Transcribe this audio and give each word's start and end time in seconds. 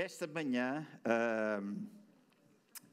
Nesta 0.00 0.28
manhã, 0.28 0.86
uh, 1.04 1.76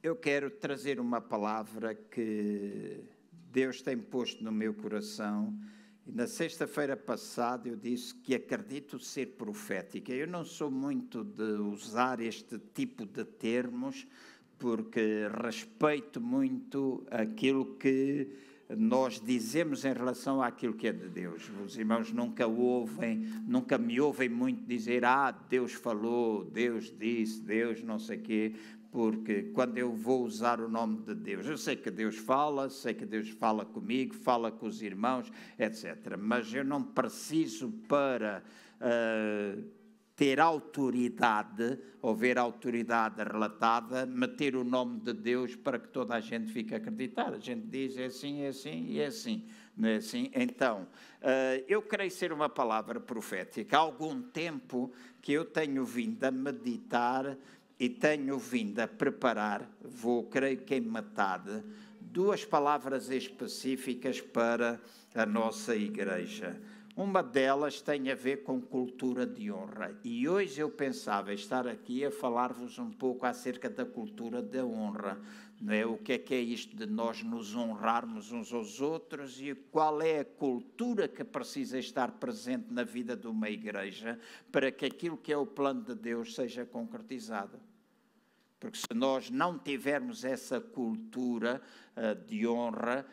eu 0.01 0.15
quero 0.15 0.49
trazer 0.49 0.99
uma 0.99 1.21
palavra 1.21 1.93
que 1.93 3.03
Deus 3.51 3.79
tem 3.79 3.95
posto 3.95 4.43
no 4.43 4.51
meu 4.51 4.73
coração. 4.73 5.55
E 6.03 6.11
na 6.11 6.25
sexta-feira 6.25 6.97
passada 6.97 7.69
eu 7.69 7.75
disse 7.75 8.11
que 8.11 8.33
acredito 8.33 8.97
ser 8.97 9.37
profética. 9.37 10.11
Eu 10.11 10.25
não 10.25 10.43
sou 10.43 10.71
muito 10.71 11.23
de 11.23 11.43
usar 11.43 12.19
este 12.19 12.57
tipo 12.73 13.05
de 13.05 13.23
termos, 13.23 14.07
porque 14.57 15.27
respeito 15.43 16.19
muito 16.19 17.05
aquilo 17.11 17.75
que 17.75 18.31
nós 18.69 19.21
dizemos 19.23 19.85
em 19.85 19.93
relação 19.93 20.41
àquilo 20.41 20.73
que 20.73 20.87
é 20.87 20.91
de 20.91 21.07
Deus. 21.07 21.49
Os 21.63 21.77
irmãos 21.77 22.11
nunca 22.11 22.47
ouvem, 22.47 23.19
nunca 23.47 23.77
me 23.77 23.99
ouvem 24.01 24.27
muito 24.27 24.65
dizer, 24.65 25.05
ah, 25.05 25.31
Deus 25.31 25.73
falou, 25.73 26.43
Deus 26.45 26.91
disse, 26.97 27.41
Deus 27.41 27.83
não 27.83 27.99
sei 27.99 28.17
quê, 28.17 28.55
porque 28.91 29.43
quando 29.53 29.77
eu 29.77 29.91
vou 29.91 30.23
usar 30.23 30.61
o 30.61 30.69
nome 30.69 31.01
de 31.01 31.13
Deus, 31.13 31.45
eu 31.45 31.57
sei 31.57 31.75
que 31.75 31.91
Deus 31.91 32.17
fala, 32.17 32.69
sei 32.69 32.93
que 32.93 33.05
Deus 33.05 33.29
fala 33.29 33.65
comigo, 33.65 34.15
fala 34.15 34.51
com 34.51 34.65
os 34.65 34.81
irmãos, 34.81 35.31
etc. 35.59 36.15
Mas 36.17 36.53
eu 36.53 36.63
não 36.63 36.81
preciso 36.81 37.71
para. 37.87 38.41
Uh, 38.79 39.84
ter 40.15 40.39
autoridade, 40.39 41.77
ou 42.01 42.15
ver 42.15 42.37
autoridade 42.37 43.21
relatada, 43.21 44.05
meter 44.05 44.55
o 44.55 44.63
nome 44.63 44.99
de 44.99 45.13
Deus 45.13 45.55
para 45.55 45.77
que 45.77 45.89
toda 45.89 46.15
a 46.15 46.21
gente 46.21 46.51
fique 46.51 46.73
acreditada. 46.73 47.35
A 47.35 47.39
gente 47.39 47.67
diz 47.67 47.97
é 47.97 48.05
assim, 48.05 48.41
é 48.43 48.47
assim 48.47 48.85
e 48.87 48.99
é 48.99 49.07
assim. 49.07 49.45
Não 49.75 49.89
é 49.89 49.95
assim? 49.95 50.31
Então, 50.33 50.87
eh, 51.21 51.65
eu 51.67 51.81
creio 51.81 52.09
ser 52.09 52.31
uma 52.31 52.47
palavra 52.47 52.97
profética. 52.97 53.75
Há 53.75 53.81
algum 53.81 54.21
tempo 54.21 54.89
que 55.21 55.33
eu 55.33 55.43
tenho 55.43 55.83
vindo 55.83 56.23
a 56.23 56.31
meditar 56.31 57.37
e 57.77 57.89
tenho 57.89 58.39
vindo 58.39 58.79
a 58.79 58.87
preparar, 58.87 59.69
vou, 59.81 60.23
creio 60.23 60.59
que 60.59 60.75
em 60.75 60.81
metade, 60.81 61.61
duas 61.99 62.45
palavras 62.45 63.09
específicas 63.09 64.21
para 64.21 64.79
a 65.13 65.25
nossa 65.25 65.75
igreja. 65.75 66.57
Uma 66.95 67.21
delas 67.21 67.81
tem 67.81 68.09
a 68.09 68.15
ver 68.15 68.43
com 68.43 68.61
cultura 68.61 69.25
de 69.25 69.51
honra. 69.51 69.93
E 70.01 70.29
hoje 70.29 70.61
eu 70.61 70.69
pensava 70.69 71.33
estar 71.33 71.67
aqui 71.67 72.05
a 72.05 72.09
falar-vos 72.09 72.79
um 72.79 72.89
pouco 72.89 73.25
acerca 73.25 73.69
da 73.69 73.85
cultura 73.85 74.41
da 74.41 74.65
honra. 74.65 75.19
Não 75.59 75.73
é? 75.73 75.85
O 75.85 75.97
que 75.97 76.13
é 76.13 76.17
que 76.17 76.33
é 76.33 76.39
isto 76.39 76.73
de 76.73 76.85
nós 76.85 77.21
nos 77.21 77.53
honrarmos 77.53 78.31
uns 78.31 78.53
aos 78.53 78.79
outros 78.79 79.41
e 79.41 79.53
qual 79.53 80.01
é 80.01 80.19
a 80.19 80.25
cultura 80.25 81.05
que 81.05 81.25
precisa 81.25 81.77
estar 81.77 82.13
presente 82.13 82.71
na 82.71 82.83
vida 82.83 83.13
de 83.13 83.27
uma 83.27 83.49
igreja 83.49 84.17
para 84.49 84.71
que 84.71 84.85
aquilo 84.85 85.17
que 85.17 85.33
é 85.33 85.37
o 85.37 85.45
plano 85.45 85.83
de 85.83 85.95
Deus 85.95 86.33
seja 86.33 86.65
concretizado. 86.65 87.59
Porque 88.57 88.77
se 88.77 88.93
nós 88.93 89.29
não 89.29 89.59
tivermos 89.59 90.23
essa 90.23 90.61
cultura 90.61 91.61
uh, 91.95 92.15
de 92.25 92.47
honra, 92.47 93.05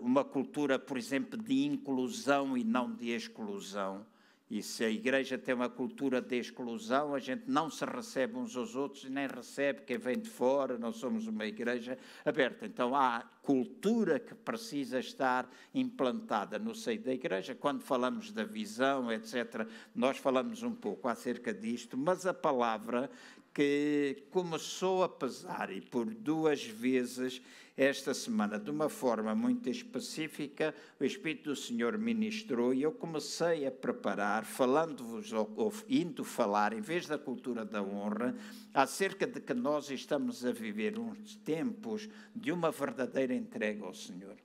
uma 0.00 0.24
cultura, 0.24 0.78
por 0.78 0.98
exemplo, 0.98 1.40
de 1.40 1.64
inclusão 1.64 2.56
e 2.56 2.64
não 2.64 2.92
de 2.92 3.10
exclusão, 3.10 4.06
e 4.50 4.62
se 4.62 4.84
a 4.84 4.90
igreja 4.90 5.38
tem 5.38 5.54
uma 5.54 5.70
cultura 5.70 6.20
de 6.20 6.38
exclusão, 6.38 7.14
a 7.14 7.18
gente 7.18 7.44
não 7.46 7.70
se 7.70 7.84
recebe 7.84 8.36
uns 8.36 8.54
aos 8.54 8.76
outros, 8.76 9.04
nem 9.04 9.26
recebe 9.26 9.82
quem 9.82 9.96
vem 9.96 10.18
de 10.18 10.28
fora, 10.28 10.78
não 10.78 10.92
somos 10.92 11.26
uma 11.26 11.46
igreja 11.46 11.98
aberta. 12.24 12.66
Então 12.66 12.94
há 12.94 13.24
cultura 13.42 14.20
que 14.20 14.34
precisa 14.34 15.00
estar 15.00 15.50
implantada 15.74 16.58
no 16.58 16.74
seio 16.74 17.00
da 17.00 17.12
igreja. 17.12 17.54
Quando 17.54 17.80
falamos 17.80 18.32
da 18.32 18.44
visão, 18.44 19.10
etc., 19.10 19.66
nós 19.94 20.18
falamos 20.18 20.62
um 20.62 20.74
pouco 20.74 21.08
acerca 21.08 21.52
disto, 21.52 21.96
mas 21.96 22.26
a 22.26 22.34
palavra 22.34 23.10
que 23.54 24.24
começou 24.32 25.04
a 25.04 25.08
pesar 25.08 25.70
e 25.70 25.80
por 25.80 26.12
duas 26.12 26.64
vezes 26.64 27.40
esta 27.76 28.12
semana, 28.12 28.58
de 28.58 28.70
uma 28.70 28.88
forma 28.88 29.34
muito 29.34 29.68
específica, 29.68 30.74
o 30.98 31.04
Espírito 31.04 31.50
do 31.50 31.56
Senhor 31.56 31.96
ministrou 31.96 32.74
e 32.74 32.82
eu 32.82 32.92
comecei 32.92 33.66
a 33.66 33.70
preparar, 33.70 34.44
falando-vos, 34.44 35.32
ou 35.32 35.72
indo 35.88 36.24
falar, 36.24 36.72
em 36.72 36.80
vez 36.80 37.06
da 37.06 37.18
cultura 37.18 37.64
da 37.64 37.82
honra, 37.82 38.34
acerca 38.72 39.26
de 39.26 39.40
que 39.40 39.54
nós 39.54 39.90
estamos 39.90 40.44
a 40.44 40.52
viver 40.52 40.98
uns 40.98 41.36
tempos 41.36 42.08
de 42.34 42.52
uma 42.52 42.70
verdadeira 42.70 43.34
entrega 43.34 43.84
ao 43.84 43.94
Senhor. 43.94 44.36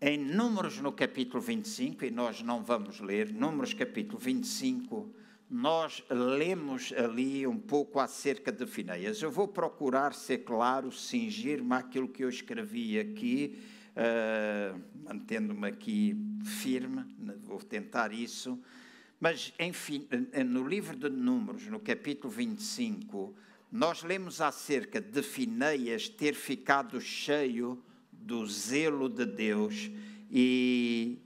Em 0.00 0.18
Números, 0.18 0.78
no 0.78 0.92
capítulo 0.92 1.40
25, 1.40 2.04
e 2.04 2.10
nós 2.10 2.42
não 2.42 2.62
vamos 2.62 3.00
ler, 3.00 3.32
Números 3.32 3.74
capítulo 3.74 4.18
25, 4.18 5.23
nós 5.48 6.02
lemos 6.10 6.92
ali 6.92 7.46
um 7.46 7.58
pouco 7.58 8.00
acerca 8.00 8.50
de 8.50 8.66
Fineias. 8.66 9.22
Eu 9.22 9.30
vou 9.30 9.46
procurar 9.46 10.14
ser 10.14 10.38
claro, 10.38 10.90
cingir-me 10.90 11.74
àquilo 11.74 12.08
que 12.08 12.24
eu 12.24 12.28
escrevi 12.28 12.98
aqui, 12.98 13.62
uh, 13.90 14.80
mantendo-me 15.04 15.68
aqui 15.68 16.16
firme, 16.44 17.04
vou 17.42 17.58
tentar 17.58 18.12
isso. 18.12 18.58
Mas, 19.20 19.54
enfim, 19.58 20.06
no 20.46 20.66
livro 20.66 20.96
de 20.96 21.08
Números, 21.08 21.66
no 21.68 21.80
capítulo 21.80 22.32
25, 22.32 23.34
nós 23.70 24.02
lemos 24.02 24.40
acerca 24.40 25.00
de 25.00 25.22
Fineias 25.22 26.08
ter 26.08 26.34
ficado 26.34 27.00
cheio 27.00 27.82
do 28.12 28.46
zelo 28.46 29.08
de 29.08 29.24
Deus 29.24 29.90
e 30.30 31.18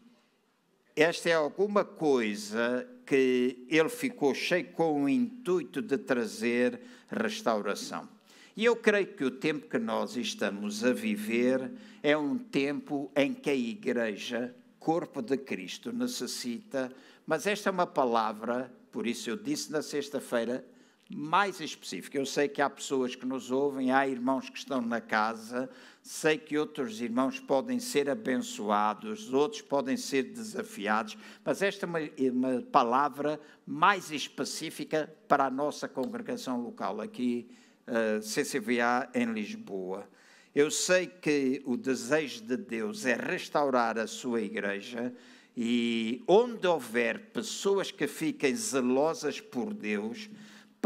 esta 1.03 1.29
é 1.29 1.35
alguma 1.35 1.85
coisa 1.85 2.89
que 3.07 3.65
ele 3.69 3.89
ficou 3.89 4.35
cheio 4.35 4.67
com 4.73 5.05
o 5.05 5.09
intuito 5.09 5.81
de 5.81 5.97
trazer 5.97 6.81
restauração. 7.09 8.09
E 8.57 8.65
eu 8.65 8.75
creio 8.75 9.07
que 9.07 9.25
o 9.25 9.31
tempo 9.31 9.69
que 9.69 9.79
nós 9.79 10.17
estamos 10.17 10.85
a 10.85 10.93
viver 10.93 11.71
é 12.03 12.17
um 12.17 12.37
tempo 12.37 13.11
em 13.15 13.33
que 13.33 13.49
a 13.49 13.55
Igreja, 13.55 14.55
corpo 14.81 15.23
de 15.23 15.37
Cristo, 15.37 15.93
necessita, 15.93 16.91
mas 17.25 17.47
esta 17.47 17.71
é 17.71 17.73
uma 17.73 17.87
palavra, 17.87 18.73
por 18.91 19.07
isso 19.07 19.31
eu 19.31 19.37
disse 19.37 19.71
na 19.71 19.83
sexta-feira, 19.83 20.65
mais 21.09 21.61
específica. 21.61 22.19
Eu 22.19 22.27
sei 22.27 22.49
que 22.49 22.61
há 22.61 22.69
pessoas 22.69 23.15
que 23.15 23.25
nos 23.25 23.51
ouvem, 23.51 23.91
há 23.91 24.07
irmãos 24.07 24.51
que 24.51 24.59
estão 24.59 24.83
na 24.83 25.01
casa, 25.01 25.71
sei 26.03 26.37
que 26.37 26.59
outros 26.59 27.01
irmãos 27.01 27.41
podem 27.41 27.81
ser 27.81 28.11
abençoados, 28.11 29.33
outros 29.33 29.63
podem 29.63 29.97
ser 29.97 30.25
desafiados, 30.25 31.17
mas 31.45 31.63
esta 31.63 31.87
é 31.87 31.89
uma, 31.89 32.01
uma 32.33 32.63
palavra 32.63 33.41
mais 33.67 34.11
específica 34.11 35.13
para 35.27 35.47
a 35.47 35.51
nossa 35.51 35.89
congregação 35.89 36.61
local, 36.61 37.01
aqui, 37.01 37.49
uh, 37.87 38.19
eh, 38.19 38.21
CCVA 38.21 39.09
em 39.15 39.33
Lisboa. 39.33 40.09
Eu 40.55 40.71
sei 40.71 41.07
que 41.07 41.63
o 41.65 41.77
desejo 41.77 42.43
de 42.43 42.57
Deus 42.57 43.07
é 43.07 43.15
restaurar 43.15 43.99
a 43.99 44.07
sua 44.07 44.41
igreja 44.41 45.15
e 45.57 46.23
onde 46.27 46.67
houver 46.67 47.31
pessoas 47.33 47.91
que 47.91 48.07
fiquem 48.07 48.55
zelosas 48.55 49.41
por 49.41 49.75
Deus, 49.75 50.29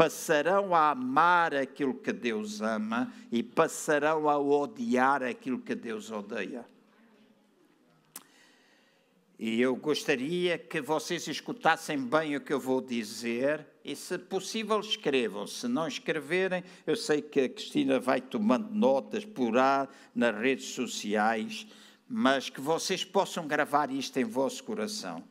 passarão 0.03 0.75
a 0.75 0.89
amar 0.89 1.55
aquilo 1.55 1.93
que 1.93 2.11
Deus 2.11 2.61
ama 2.61 3.13
e 3.31 3.41
passarão 3.41 4.27
a 4.29 4.37
odiar 4.37 5.23
aquilo 5.23 5.59
que 5.59 5.73
Deus 5.73 6.11
odeia. 6.11 6.65
E 9.39 9.61
eu 9.61 9.73
gostaria 9.77 10.57
que 10.57 10.81
vocês 10.81 11.25
escutassem 11.29 11.97
bem 11.97 12.35
o 12.35 12.41
que 12.41 12.51
eu 12.51 12.59
vou 12.59 12.81
dizer 12.81 13.65
e, 13.81 13.95
se 13.95 14.17
possível, 14.17 14.81
escrevam. 14.81 15.47
Se 15.47 15.69
não 15.69 15.87
escreverem, 15.87 16.65
eu 16.85 16.97
sei 16.97 17.21
que 17.21 17.39
a 17.39 17.47
Cristina 17.47 17.97
vai 17.97 18.19
tomando 18.19 18.75
notas 18.75 19.23
por 19.23 19.55
lá 19.55 19.87
nas 20.13 20.35
redes 20.37 20.65
sociais, 20.65 21.65
mas 22.09 22.49
que 22.49 22.59
vocês 22.59 23.05
possam 23.05 23.47
gravar 23.47 23.89
isto 23.89 24.17
em 24.17 24.25
vosso 24.25 24.65
coração 24.65 25.23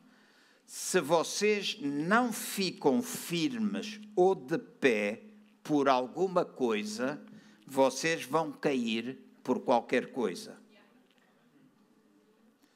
se 0.65 0.99
vocês 0.99 1.77
não 1.79 2.31
ficam 2.33 3.01
firmes 3.01 3.99
ou 4.15 4.33
de 4.33 4.57
pé 4.57 5.21
por 5.63 5.87
alguma 5.87 6.43
coisa, 6.43 7.21
vocês 7.65 8.23
vão 8.23 8.51
cair 8.51 9.17
por 9.43 9.59
qualquer 9.61 10.11
coisa. 10.11 10.57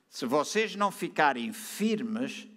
Se 0.10 0.26
vocês 0.26 0.76
não 0.76 0.92
ficarem 0.92 1.54
firmes 1.54 2.48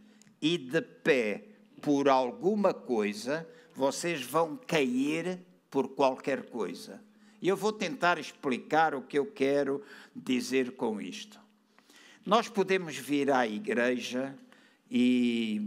e 0.40 0.56
de 0.56 0.80
pé 0.80 1.44
por 1.80 2.08
alguma 2.08 2.72
coisa, 2.72 3.48
vocês 3.74 4.22
vão 4.22 4.56
cair 4.56 5.40
por 5.70 5.88
qualquer 5.88 6.48
coisa. 6.50 7.02
E 7.40 7.48
eu 7.48 7.56
vou 7.56 7.72
tentar 7.72 8.18
explicar 8.18 8.94
o 8.94 9.02
que 9.02 9.18
eu 9.18 9.26
quero 9.26 9.82
dizer 10.14 10.72
com 10.72 11.00
isto. 11.00 11.40
Nós 12.24 12.48
podemos 12.48 12.96
vir 12.96 13.30
à 13.30 13.46
igreja 13.46 14.36
e 14.90 15.62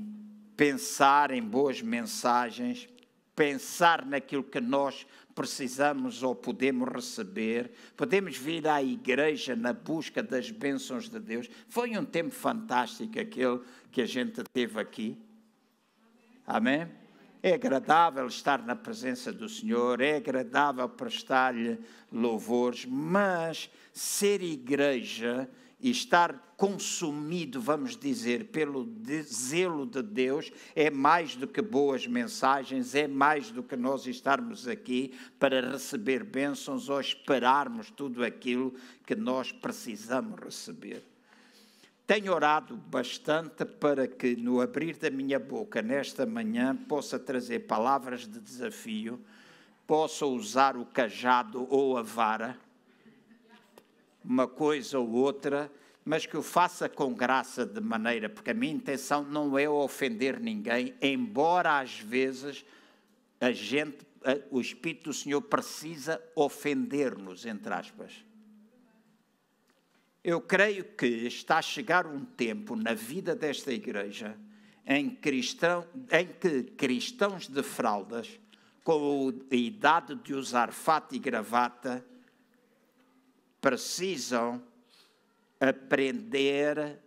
pensar 0.58 1.32
em 1.32 1.42
boas 1.42 1.82
mensagens, 1.82 2.90
pensar 3.36 4.06
naquilo 4.06 4.44
que 4.44 4.60
nós 4.60 5.08
precisamos 5.34 6.22
ou 6.22 6.36
podemos 6.36 6.88
receber, 6.90 7.72
podemos 7.98 8.38
vir 8.38 8.68
à 8.68 8.84
igreja 8.84 9.56
na 9.56 9.74
busca 9.74 10.22
das 10.22 10.52
bênçãos 10.52 11.10
de 11.10 11.20
Deus. 11.20 11.50
Foi 11.68 11.98
um 11.98 12.06
tempo 12.06 12.32
fantástico 12.32 13.20
aquele 13.20 13.62
que 13.92 14.02
a 14.02 14.06
gente 14.06 14.44
teve 14.54 14.80
aqui. 14.80 15.18
Amém? 16.46 16.88
É 17.42 17.54
agradável 17.54 18.28
estar 18.28 18.64
na 18.64 18.76
presença 18.76 19.32
do 19.34 19.50
Senhor, 19.50 20.00
é 20.00 20.18
agradável 20.18 20.88
prestar-lhe 20.88 21.80
louvores, 22.12 22.86
mas 22.86 23.70
ser 23.92 24.42
igreja 24.42 25.50
e 25.80 25.90
estar 25.90 26.53
consumido, 26.64 27.60
vamos 27.60 27.98
dizer, 27.98 28.46
pelo 28.46 28.90
zelo 29.24 29.86
de 29.86 30.02
Deus, 30.02 30.50
é 30.74 30.90
mais 30.90 31.36
do 31.36 31.46
que 31.46 31.62
boas 31.62 32.08
mensagens, 32.08 32.96
é 32.96 33.06
mais 33.06 33.52
do 33.52 33.62
que 33.62 33.76
nós 33.76 34.08
estarmos 34.08 34.66
aqui 34.66 35.14
para 35.38 35.72
receber 35.72 36.24
bênçãos 36.24 36.88
ou 36.88 37.02
esperarmos 37.02 37.92
tudo 37.92 38.24
aquilo 38.24 38.74
que 39.06 39.14
nós 39.14 39.52
precisamos 39.52 40.40
receber. 40.40 41.04
Tenho 42.08 42.34
orado 42.34 42.78
bastante 42.78 43.66
para 43.66 44.08
que, 44.08 44.34
no 44.34 44.62
abrir 44.62 44.96
da 44.96 45.10
minha 45.10 45.40
boca 45.40 45.82
nesta 45.82 46.26
manhã, 46.26 46.74
possa 46.74 47.20
trazer 47.20 47.68
palavras 47.68 48.26
de 48.26 48.40
desafio, 48.40 49.20
possa 49.86 50.26
usar 50.26 50.78
o 50.78 50.86
cajado 50.86 51.68
ou 51.70 51.98
a 51.98 52.02
vara, 52.02 52.58
uma 54.24 54.48
coisa 54.48 54.98
ou 54.98 55.12
outra, 55.12 55.70
mas 56.06 56.26
que 56.26 56.36
o 56.36 56.44
faça 56.44 56.90
com 56.90 57.14
graça 57.14 57.66
de 57.66 57.80
maneira, 57.80 58.30
porque 58.30 58.52
a 58.52 58.54
minha 58.54 58.74
intenção 58.74 59.24
não 59.24 59.58
é 59.58 59.70
ofender 59.70 60.40
ninguém, 60.40 60.94
embora 61.02 61.80
às 61.80 62.00
vezes 62.00 62.66
a 63.40 63.52
gente, 63.52 64.06
o 64.52 64.60
Espírito 64.60 65.06
do 65.10 65.14
Senhor 65.14 65.42
precisa 65.42 66.22
ofender-nos, 66.36 67.46
entre 67.46 67.74
aspas. 67.74 68.26
Eu 70.24 70.40
creio 70.40 70.86
que 70.86 71.06
está 71.06 71.58
a 71.58 71.62
chegar 71.62 72.08
um 72.08 72.24
tempo 72.24 72.76
na 72.76 72.94
vida 72.94 73.36
desta 73.36 73.74
igreja 73.74 74.38
em, 74.86 75.10
cristão, 75.10 75.86
em 76.12 76.28
que 76.28 76.64
cristãos 76.64 77.48
de 77.48 77.62
fraldas, 77.62 78.40
com 78.84 79.34
a 79.52 79.56
idade 79.56 80.16
de 80.16 80.34
usar 80.34 80.72
fato 80.72 81.16
e 81.16 81.20
gravata, 81.20 82.06
precisam 83.60 84.62
aprender 85.70 87.00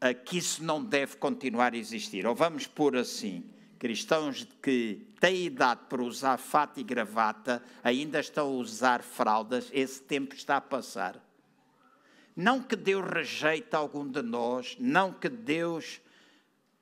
a 0.00 0.14
que 0.14 0.38
isso 0.38 0.62
não 0.62 0.84
deve 0.84 1.16
continuar 1.16 1.74
a 1.74 1.76
existir. 1.76 2.26
Ou 2.26 2.34
vamos 2.34 2.66
pôr 2.66 2.96
assim: 2.96 3.44
cristãos 3.78 4.46
que 4.62 5.06
têm 5.20 5.46
idade 5.46 5.82
para 5.88 6.02
usar 6.02 6.36
fato 6.36 6.78
e 6.78 6.82
gravata 6.82 7.62
ainda 7.82 8.20
estão 8.20 8.46
a 8.46 8.50
usar 8.50 9.02
fraldas, 9.02 9.68
esse 9.72 10.02
tempo 10.02 10.34
está 10.34 10.56
a 10.56 10.60
passar. 10.60 11.22
Não 12.36 12.62
que 12.62 12.76
Deus 12.76 13.04
rejeite 13.08 13.76
algum 13.76 14.08
de 14.08 14.22
nós, 14.22 14.76
não 14.78 15.12
que 15.12 15.28
Deus 15.28 16.00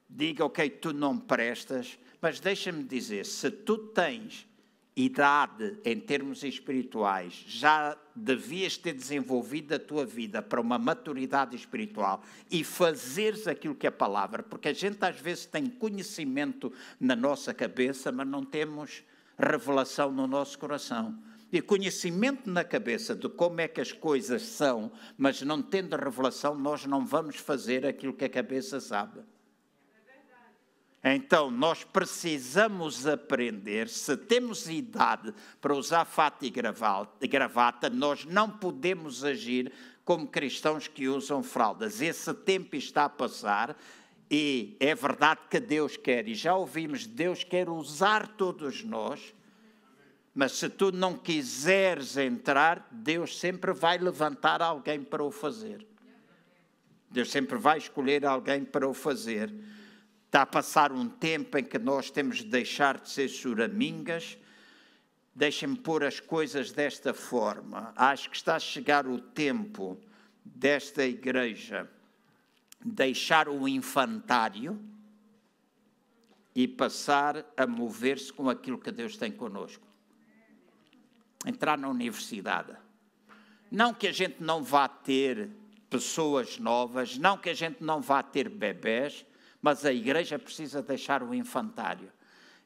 diga, 0.09 0.45
ok, 0.45 0.69
tu 0.71 0.93
não 0.93 1.19
prestas, 1.19 1.99
mas 2.21 2.41
deixa-me 2.41 2.85
dizer: 2.85 3.27
se 3.27 3.51
tu 3.51 3.79
tens 3.79 4.47
idade 4.95 5.79
em 5.85 5.99
termos 5.99 6.43
espirituais, 6.43 7.45
já 7.47 7.97
devias 8.15 8.77
ter 8.77 8.93
desenvolvido 8.93 9.75
a 9.75 9.79
tua 9.79 10.05
vida 10.05 10.43
para 10.43 10.61
uma 10.61 10.79
maturidade 10.79 11.57
espiritual 11.57 12.23
e 12.51 12.63
fazeres 12.63 13.47
aquilo 13.47 13.75
que 13.75 13.87
é 13.87 13.89
a 13.89 13.93
palavra, 13.93 14.43
porque 14.43 14.69
a 14.69 14.73
gente 14.73 15.03
às 15.03 15.19
vezes 15.19 15.47
tem 15.47 15.67
conhecimento 15.67 16.73
na 17.01 17.17
nossa 17.17 17.55
cabeça, 17.55 18.13
mas 18.13 18.29
não 18.29 18.45
temos 18.45 19.03
revelação 19.39 20.13
no 20.13 20.27
nosso 20.27 20.59
coração 20.59 21.19
e 21.51 21.61
conhecimento 21.61 22.49
na 22.49 22.65
cabeça 22.65 23.15
de 23.15 23.29
como 23.29 23.61
é 23.61 23.69
que 23.69 23.81
as 23.81 23.93
coisas 23.93 24.43
são, 24.43 24.91
mas 25.19 25.43
não 25.43 25.63
tendo 25.63 25.97
revelação, 25.97 26.55
nós 26.55 26.87
não 26.87 27.05
vamos 27.05 27.37
fazer 27.37 27.85
aquilo 27.85 28.15
que 28.15 28.25
a 28.25 28.29
cabeça 28.29 28.81
sabe. 28.81 29.21
Então, 31.05 31.51
nós 31.51 31.83
precisamos 31.83 33.07
aprender, 33.07 33.89
se 33.89 34.17
temos 34.17 34.69
idade 34.69 35.35
para 35.61 35.75
usar 35.75 36.05
fato 36.05 36.45
e 36.45 36.51
gravata, 37.29 37.91
nós 37.91 38.25
não 38.25 38.49
podemos 38.49 39.25
agir 39.25 39.73
como 40.05 40.29
cristãos 40.29 40.87
que 40.87 41.09
usam 41.09 41.43
fraldas. 41.43 42.01
Esse 42.01 42.33
tempo 42.33 42.77
está 42.77 43.07
a 43.07 43.09
passar 43.09 43.77
e 44.31 44.77
é 44.79 44.95
verdade 44.95 45.41
que 45.51 45.59
Deus 45.59 45.97
quer, 45.97 46.29
e 46.29 46.35
já 46.35 46.55
ouvimos, 46.55 47.07
Deus 47.07 47.43
quer 47.43 47.69
usar 47.69 48.29
todos 48.29 48.85
nós 48.85 49.35
mas 50.35 50.53
se 50.53 50.69
tu 50.69 50.91
não 50.91 51.15
quiseres 51.15 52.17
entrar, 52.17 52.89
Deus 52.91 53.39
sempre 53.39 53.73
vai 53.73 53.99
levantar 53.99 54.63
alguém 54.63 55.03
para 55.03 55.23
o 55.23 55.31
fazer. 55.31 55.87
Deus 57.11 57.31
sempre 57.31 57.59
vai 57.59 57.77
escolher 57.77 58.25
alguém 58.25 58.65
para 58.65 58.89
o 58.89 58.95
fazer. 58.95 59.53
Está 60.33 60.41
a 60.41 60.47
passar 60.47 60.93
um 60.93 61.11
tempo 61.11 61.59
em 61.59 61.63
que 61.63 61.79
nós 61.79 62.11
temos 62.11 62.39
de 62.39 62.47
deixar 62.47 62.99
de 62.99 63.11
ser 63.11 63.29
choramingas. 63.29 64.39
Deixem-me 65.35 65.77
pôr 65.77 66.03
as 66.05 66.21
coisas 66.21 66.73
desta 66.73 67.13
forma. 67.13 67.93
Acho 67.95 68.31
que 68.31 68.37
está 68.37 68.57
a 68.57 68.59
chegar 68.59 69.07
o 69.07 69.21
tempo 69.21 70.01
desta 70.43 71.05
igreja 71.05 71.87
deixar 72.83 73.47
o 73.47 73.69
infantário 73.69 74.81
e 76.55 76.67
passar 76.67 77.45
a 77.55 77.67
mover-se 77.67 78.33
com 78.33 78.49
aquilo 78.49 78.79
que 78.79 78.91
Deus 78.91 79.19
tem 79.19 79.31
conosco 79.31 79.87
entrar 81.45 81.77
na 81.77 81.91
universidade. 81.91 82.75
Não 83.71 83.93
que 83.93 84.09
a 84.09 84.13
gente 84.13 84.43
não 84.43 84.63
vá 84.63 84.89
ter 84.89 85.51
pessoas 85.91 86.59
novas, 86.59 87.19
não 87.19 87.37
que 87.37 87.51
a 87.51 87.55
gente 87.55 87.85
não 87.85 88.01
vá 88.01 88.23
ter 88.23 88.49
bebés, 88.49 89.27
mas 89.63 89.87
a 89.87 89.93
igreja 89.93 90.39
precisa 90.39 90.83
deixar 90.83 91.23
o 91.23 91.33
infantário. 91.33 92.11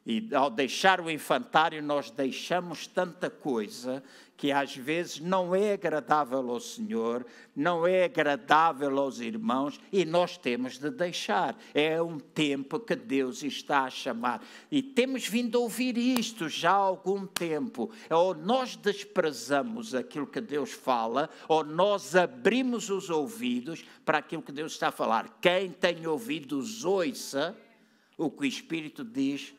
E 0.03 0.33
ao 0.33 0.49
deixar 0.49 0.99
o 0.99 1.11
infantário, 1.11 1.83
nós 1.83 2.09
deixamos 2.09 2.87
tanta 2.87 3.29
coisa 3.29 4.03
que 4.37 4.51
às 4.51 4.75
vezes 4.75 5.19
não 5.19 5.55
é 5.55 5.73
agradável 5.73 6.47
ao 6.51 6.59
Senhor, 6.59 7.25
não 7.55 7.87
é 7.87 8.03
agradável 8.03 8.99
aos 8.99 9.19
irmãos 9.19 9.79
e 9.91 10.05
nós 10.05 10.37
temos 10.37 10.77
de 10.77 10.91
deixar. 10.91 11.57
É 11.73 11.99
um 11.99 12.19
tempo 12.19 12.79
que 12.79 12.95
Deus 12.95 13.41
está 13.41 13.85
a 13.85 13.89
chamar. 13.89 14.45
E 14.71 14.83
temos 14.83 15.27
vindo 15.27 15.57
a 15.57 15.61
ouvir 15.61 15.97
isto 15.97 16.47
já 16.47 16.71
há 16.71 16.75
algum 16.75 17.25
tempo. 17.25 17.91
Ou 18.11 18.35
nós 18.35 18.75
desprezamos 18.75 19.95
aquilo 19.95 20.27
que 20.27 20.39
Deus 20.39 20.71
fala, 20.71 21.29
ou 21.47 21.63
nós 21.63 22.15
abrimos 22.15 22.91
os 22.91 23.09
ouvidos 23.09 23.83
para 24.05 24.19
aquilo 24.19 24.43
que 24.43 24.51
Deus 24.51 24.73
está 24.73 24.89
a 24.89 24.91
falar. 24.91 25.39
Quem 25.41 25.71
tem 25.71 26.05
ouvidos, 26.05 26.85
ouça 26.85 27.57
o 28.15 28.29
que 28.29 28.41
o 28.41 28.45
Espírito 28.45 29.03
diz 29.03 29.53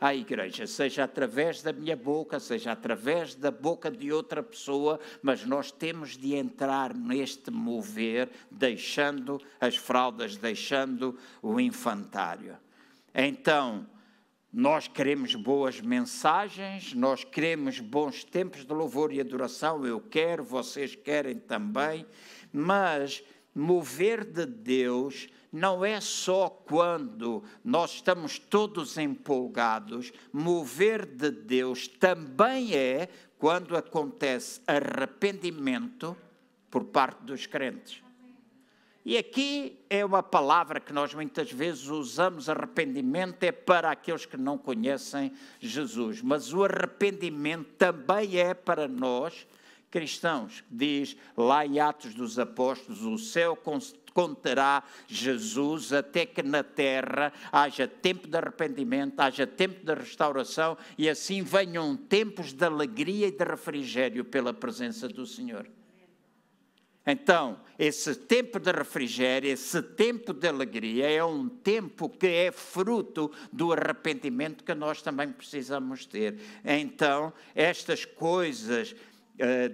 à 0.00 0.14
igreja, 0.14 0.66
seja 0.66 1.04
através 1.04 1.62
da 1.62 1.72
minha 1.72 1.96
boca, 1.96 2.38
seja 2.38 2.72
através 2.72 3.34
da 3.34 3.50
boca 3.50 3.90
de 3.90 4.12
outra 4.12 4.42
pessoa, 4.42 5.00
mas 5.22 5.44
nós 5.44 5.70
temos 5.70 6.16
de 6.16 6.34
entrar 6.34 6.94
neste 6.94 7.50
mover, 7.50 8.28
deixando 8.50 9.40
as 9.60 9.76
fraldas, 9.76 10.36
deixando 10.36 11.18
o 11.42 11.58
infantário. 11.60 12.56
Então, 13.14 13.86
nós 14.52 14.86
queremos 14.86 15.34
boas 15.34 15.80
mensagens, 15.80 16.94
nós 16.94 17.24
queremos 17.24 17.80
bons 17.80 18.22
tempos 18.22 18.64
de 18.64 18.72
louvor 18.72 19.12
e 19.12 19.20
adoração, 19.20 19.84
eu 19.84 20.00
quero, 20.00 20.44
vocês 20.44 20.94
querem 20.94 21.36
também, 21.36 22.06
mas 22.52 23.22
mover 23.52 24.24
de 24.24 24.46
Deus 24.46 25.28
não 25.54 25.84
é 25.84 26.00
só 26.00 26.48
quando 26.48 27.44
nós 27.62 27.92
estamos 27.94 28.40
todos 28.40 28.98
empolgados, 28.98 30.12
mover 30.32 31.06
de 31.06 31.30
Deus 31.30 31.86
também 31.86 32.74
é 32.74 33.08
quando 33.38 33.76
acontece 33.76 34.60
arrependimento 34.66 36.16
por 36.68 36.82
parte 36.86 37.22
dos 37.22 37.46
crentes. 37.46 38.02
E 39.04 39.16
aqui 39.16 39.78
é 39.88 40.04
uma 40.04 40.24
palavra 40.24 40.80
que 40.80 40.92
nós 40.92 41.14
muitas 41.14 41.52
vezes 41.52 41.86
usamos, 41.86 42.48
arrependimento 42.48 43.44
é 43.44 43.52
para 43.52 43.92
aqueles 43.92 44.26
que 44.26 44.36
não 44.36 44.58
conhecem 44.58 45.30
Jesus, 45.60 46.20
mas 46.20 46.52
o 46.52 46.64
arrependimento 46.64 47.68
também 47.78 48.38
é 48.38 48.54
para 48.54 48.88
nós 48.88 49.46
cristãos. 49.94 50.64
Diz 50.68 51.16
lá 51.36 51.64
em 51.64 51.78
Atos 51.78 52.14
dos 52.14 52.36
Apóstolos: 52.36 53.04
o 53.04 53.16
céu 53.16 53.56
contará 54.12 54.82
Jesus 55.06 55.92
até 55.92 56.26
que 56.26 56.42
na 56.42 56.64
terra 56.64 57.32
haja 57.52 57.86
tempo 57.86 58.26
de 58.26 58.36
arrependimento, 58.36 59.20
haja 59.20 59.46
tempo 59.46 59.86
de 59.86 59.94
restauração 59.94 60.76
e 60.98 61.08
assim 61.08 61.44
venham 61.44 61.96
tempos 61.96 62.52
de 62.52 62.64
alegria 62.64 63.28
e 63.28 63.30
de 63.30 63.44
refrigério 63.44 64.24
pela 64.24 64.52
presença 64.52 65.06
do 65.06 65.24
Senhor. 65.24 65.64
Então, 67.06 67.60
esse 67.78 68.14
tempo 68.14 68.58
de 68.58 68.72
refrigério, 68.72 69.50
esse 69.50 69.82
tempo 69.82 70.32
de 70.32 70.48
alegria, 70.48 71.08
é 71.08 71.22
um 71.22 71.48
tempo 71.50 72.08
que 72.08 72.26
é 72.26 72.50
fruto 72.50 73.30
do 73.52 73.74
arrependimento 73.74 74.64
que 74.64 74.74
nós 74.74 75.02
também 75.02 75.30
precisamos 75.30 76.06
ter. 76.06 76.38
Então, 76.64 77.30
estas 77.54 78.06
coisas 78.06 78.96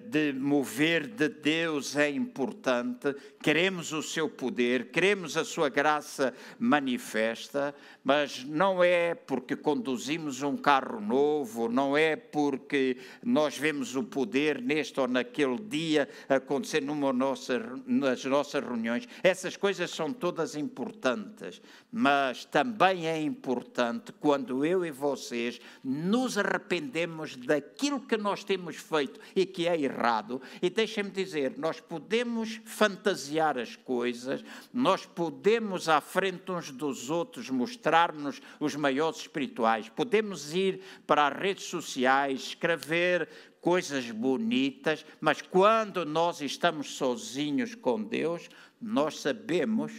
de 0.08 0.32
mover 0.32 1.06
de 1.06 1.28
Deus 1.28 1.94
é 1.94 2.08
importante, 2.08 3.14
queremos 3.42 3.92
o 3.92 4.02
seu 4.02 4.26
poder, 4.26 4.90
queremos 4.90 5.36
a 5.36 5.44
sua 5.44 5.68
graça 5.68 6.32
manifesta, 6.58 7.74
mas 8.02 8.42
não 8.44 8.82
é 8.82 9.14
porque 9.14 9.54
conduzimos 9.54 10.42
um 10.42 10.56
carro 10.56 10.98
novo, 10.98 11.68
não 11.68 11.94
é 11.94 12.16
porque 12.16 12.96
nós 13.22 13.58
vemos 13.58 13.94
o 13.96 14.02
poder 14.02 14.62
neste 14.62 14.98
ou 14.98 15.06
naquele 15.06 15.58
dia 15.58 16.08
acontecer 16.26 16.80
numa 16.80 17.12
nossa, 17.12 17.58
nas 17.86 18.24
nossas 18.24 18.64
reuniões. 18.64 19.06
Essas 19.22 19.58
coisas 19.58 19.90
são 19.90 20.10
todas 20.10 20.56
importantes, 20.56 21.60
mas 21.92 22.46
também 22.46 23.06
é 23.06 23.20
importante 23.20 24.10
quando 24.18 24.64
eu 24.64 24.86
e 24.86 24.90
vocês 24.90 25.60
nos 25.84 26.38
arrependemos 26.38 27.36
daquilo 27.36 28.00
que 28.00 28.16
nós 28.16 28.42
temos 28.42 28.76
feito 28.76 29.20
e 29.36 29.49
que 29.50 29.66
é 29.66 29.78
errado. 29.78 30.40
E 30.62 30.70
deixem-me 30.70 31.10
dizer, 31.10 31.58
nós 31.58 31.80
podemos 31.80 32.60
fantasiar 32.64 33.58
as 33.58 33.76
coisas, 33.76 34.44
nós 34.72 35.04
podemos 35.04 35.88
à 35.88 36.00
frente 36.00 36.50
uns 36.50 36.70
dos 36.70 37.10
outros 37.10 37.50
mostrar-nos 37.50 38.40
os 38.58 38.74
maiores 38.74 39.20
espirituais, 39.20 39.88
podemos 39.88 40.54
ir 40.54 40.80
para 41.06 41.26
as 41.26 41.36
redes 41.36 41.64
sociais, 41.64 42.40
escrever 42.40 43.28
coisas 43.60 44.10
bonitas, 44.10 45.04
mas 45.20 45.42
quando 45.42 46.04
nós 46.06 46.40
estamos 46.40 46.94
sozinhos 46.94 47.74
com 47.74 48.02
Deus, 48.02 48.48
nós 48.80 49.20
sabemos 49.20 49.92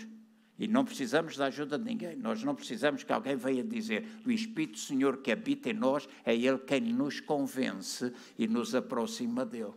e 0.58 0.68
não 0.68 0.86
precisamos 0.86 1.38
da 1.38 1.46
ajuda 1.46 1.78
de 1.78 1.86
ninguém. 1.86 2.16
Nós 2.16 2.44
não 2.44 2.54
precisamos 2.54 3.04
que 3.04 3.12
alguém 3.12 3.36
venha 3.36 3.64
dizer: 3.64 4.06
o 4.26 4.32
Espírito 4.32 4.80
Senhor 4.80 5.18
que 5.18 5.32
habita 5.32 5.70
em 5.70 5.74
nós 5.74 6.08
é 6.26 6.36
Ele 6.36 6.60
quem 6.60 6.82
nos 6.82 7.20
convence 7.20 8.14
e 8.38 8.48
nos 8.48 8.76
aproxima 8.76 9.46
dele, 9.46 9.74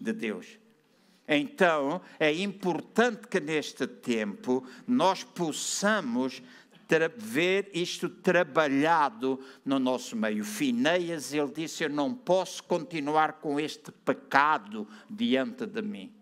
de 0.00 0.12
Deus. 0.12 0.58
Então, 1.26 2.02
é 2.20 2.32
importante 2.32 3.26
que 3.26 3.40
neste 3.40 3.86
tempo 3.86 4.64
nós 4.86 5.24
possamos 5.24 6.42
ver 7.16 7.70
isto 7.72 8.08
trabalhado 8.08 9.40
no 9.64 9.78
nosso 9.78 10.14
meio. 10.14 10.44
Fineias, 10.44 11.32
ele 11.32 11.50
disse: 11.50 11.84
Eu 11.84 11.90
não 11.90 12.14
posso 12.14 12.62
continuar 12.62 13.34
com 13.34 13.58
este 13.58 13.90
pecado 13.90 14.86
diante 15.10 15.66
de 15.66 15.82
mim. 15.82 16.12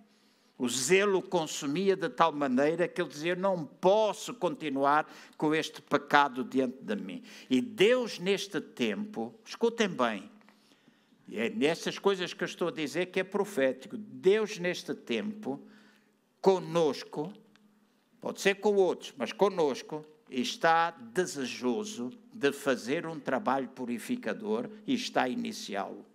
O 0.62 0.68
zelo 0.68 1.20
consumia 1.20 1.96
de 1.96 2.08
tal 2.08 2.30
maneira 2.30 2.86
que 2.86 3.02
ele 3.02 3.08
dizia: 3.08 3.34
Não 3.34 3.64
posso 3.64 4.32
continuar 4.32 5.12
com 5.36 5.52
este 5.52 5.82
pecado 5.82 6.44
diante 6.44 6.78
de 6.80 6.94
mim. 6.94 7.20
E 7.50 7.60
Deus, 7.60 8.20
neste 8.20 8.60
tempo, 8.60 9.34
escutem 9.44 9.88
bem, 9.88 10.30
é 11.32 11.50
nessas 11.50 11.98
coisas 11.98 12.32
que 12.32 12.44
eu 12.44 12.46
estou 12.46 12.68
a 12.68 12.70
dizer 12.70 13.06
que 13.06 13.18
é 13.18 13.24
profético. 13.24 13.96
Deus, 13.96 14.60
neste 14.60 14.94
tempo, 14.94 15.60
conosco, 16.40 17.32
pode 18.20 18.40
ser 18.40 18.54
com 18.54 18.76
outros, 18.76 19.12
mas 19.16 19.32
conosco, 19.32 20.06
está 20.30 20.92
desejoso 20.92 22.12
de 22.32 22.52
fazer 22.52 23.04
um 23.04 23.18
trabalho 23.18 23.66
purificador 23.66 24.70
e 24.86 24.94
está 24.94 25.24
a 25.24 25.28
iniciá-lo. 25.28 26.11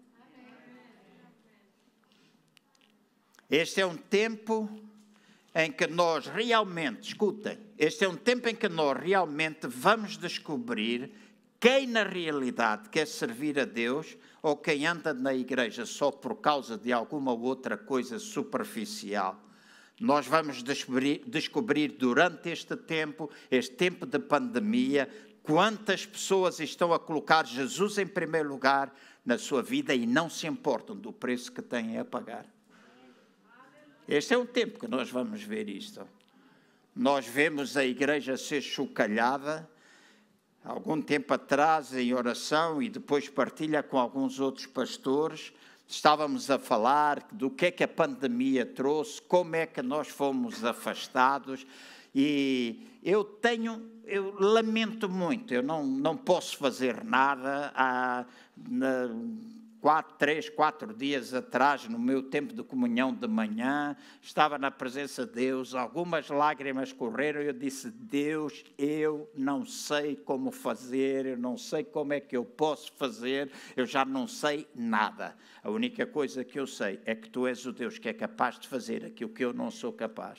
Este 3.50 3.80
é 3.80 3.86
um 3.86 3.96
tempo 3.96 4.70
em 5.56 5.72
que 5.72 5.88
nós 5.88 6.28
realmente, 6.28 7.08
escutem, 7.08 7.58
este 7.78 8.04
é 8.04 8.10
um 8.10 8.16
tempo 8.16 8.50
em 8.50 8.56
que 8.56 8.68
nós 8.68 8.98
realmente 9.00 9.68
vamos 9.68 10.18
descobrir 10.18 11.12
quem 11.60 11.88
na 11.88 12.04
realidade 12.04 12.90
quer 12.90 13.08
servir 13.08 13.58
a 13.58 13.66
Deus 13.66 14.18
ou 14.42 14.58
quem 14.58 14.86
anda 14.86 15.14
na 15.14 15.34
igreja 15.34 15.86
só 15.86 16.12
por 16.12 16.36
causa 16.36 16.78
de 16.78 16.92
alguma 16.92 17.34
outra 17.34 17.78
coisa 17.78 18.20
superficial. 18.20 19.42
Nós 20.00 20.28
vamos 20.28 20.62
descobrir, 20.62 21.24
descobrir 21.26 21.94
durante 21.94 22.50
este 22.50 22.76
tempo, 22.76 23.32
este 23.50 23.76
tempo 23.76 24.06
de 24.06 24.20
pandemia, 24.20 25.10
quantas 25.42 26.06
pessoas 26.06 26.60
estão 26.60 26.94
a 26.94 27.00
colocar 27.00 27.48
Jesus 27.48 27.98
em 27.98 28.06
primeiro 28.06 28.50
lugar 28.50 28.94
na 29.26 29.38
sua 29.38 29.64
vida 29.64 29.96
e 29.96 30.06
não 30.06 30.30
se 30.30 30.46
importam 30.46 30.96
do 30.96 31.12
preço 31.12 31.52
que 31.52 31.62
têm 31.62 31.98
a 31.98 32.06
pagar. 32.06 32.57
Este 34.08 34.34
é 34.34 34.38
o 34.38 34.46
tempo 34.46 34.80
que 34.80 34.88
nós 34.88 35.12
vamos 35.12 35.44
ver 35.44 35.68
isto. 35.68 36.08
Nós 36.96 37.28
vemos 37.28 37.76
a 37.76 37.84
igreja 37.84 38.38
ser 38.38 38.62
chocalhada, 38.62 39.70
algum 40.64 41.02
tempo 41.02 41.34
atrás 41.34 41.94
em 41.94 42.14
oração 42.14 42.82
e 42.82 42.88
depois 42.88 43.28
partilha 43.28 43.84
com 43.84 44.00
alguns 44.00 44.40
outros 44.40 44.66
pastores. 44.66 45.52
Estávamos 45.86 46.50
a 46.50 46.58
falar 46.58 47.28
do 47.34 47.50
que 47.50 47.66
é 47.66 47.72
que 47.72 47.84
a 47.84 47.88
pandemia 47.88 48.66
trouxe, 48.66 49.22
como 49.22 49.58
é 49.58 49.66
que 49.66 49.82
nós 49.82 50.08
fomos 50.08 50.64
afastados. 50.64 51.68
E 52.16 52.88
eu 53.04 53.26
tenho, 53.26 53.92
eu 54.06 54.34
lamento 54.40 55.10
muito, 55.10 55.54
eu 55.54 55.62
não, 55.62 55.86
não 55.86 56.16
posso 56.16 56.56
fazer 56.58 57.04
nada. 57.04 57.74
Há, 57.76 58.26
na, 58.70 59.10
quatro, 59.88 60.16
três, 60.18 60.50
quatro 60.50 60.94
dias 60.94 61.34
atrás, 61.34 61.88
no 61.88 61.98
meu 61.98 62.22
tempo 62.22 62.54
de 62.54 62.62
comunhão 62.62 63.14
de 63.14 63.26
manhã, 63.26 63.96
estava 64.22 64.58
na 64.58 64.70
presença 64.70 65.26
de 65.26 65.32
Deus, 65.32 65.74
algumas 65.74 66.28
lágrimas 66.28 66.92
correram 66.92 67.42
e 67.42 67.46
eu 67.46 67.54
disse: 67.54 67.90
Deus, 67.90 68.66
eu 68.78 69.32
não 69.34 69.66
sei 69.66 70.18
como 70.18 70.52
fazer, 70.52 71.26
eu 71.26 71.38
não 71.38 71.58
sei 71.58 71.86
como 71.86 72.12
é 72.12 72.20
que 72.20 72.36
eu 72.36 72.44
posso 72.44 72.92
fazer, 72.98 73.50
eu 73.78 73.86
já 73.86 74.04
não 74.04 74.28
sei 74.28 74.68
nada. 74.76 75.38
A 75.64 75.70
única 75.70 76.06
coisa 76.06 76.44
que 76.44 76.60
eu 76.60 76.68
sei 76.68 77.00
é 77.06 77.16
que 77.16 77.30
tu 77.30 77.48
és 77.48 77.66
o 77.66 77.72
Deus 77.72 77.98
que 77.98 78.10
é 78.10 78.14
capaz 78.14 78.60
de 78.60 78.68
fazer 78.68 79.06
aquilo 79.06 79.30
que 79.30 79.46
eu 79.46 79.54
não 79.54 79.72
sou 79.72 79.94
capaz 79.94 80.38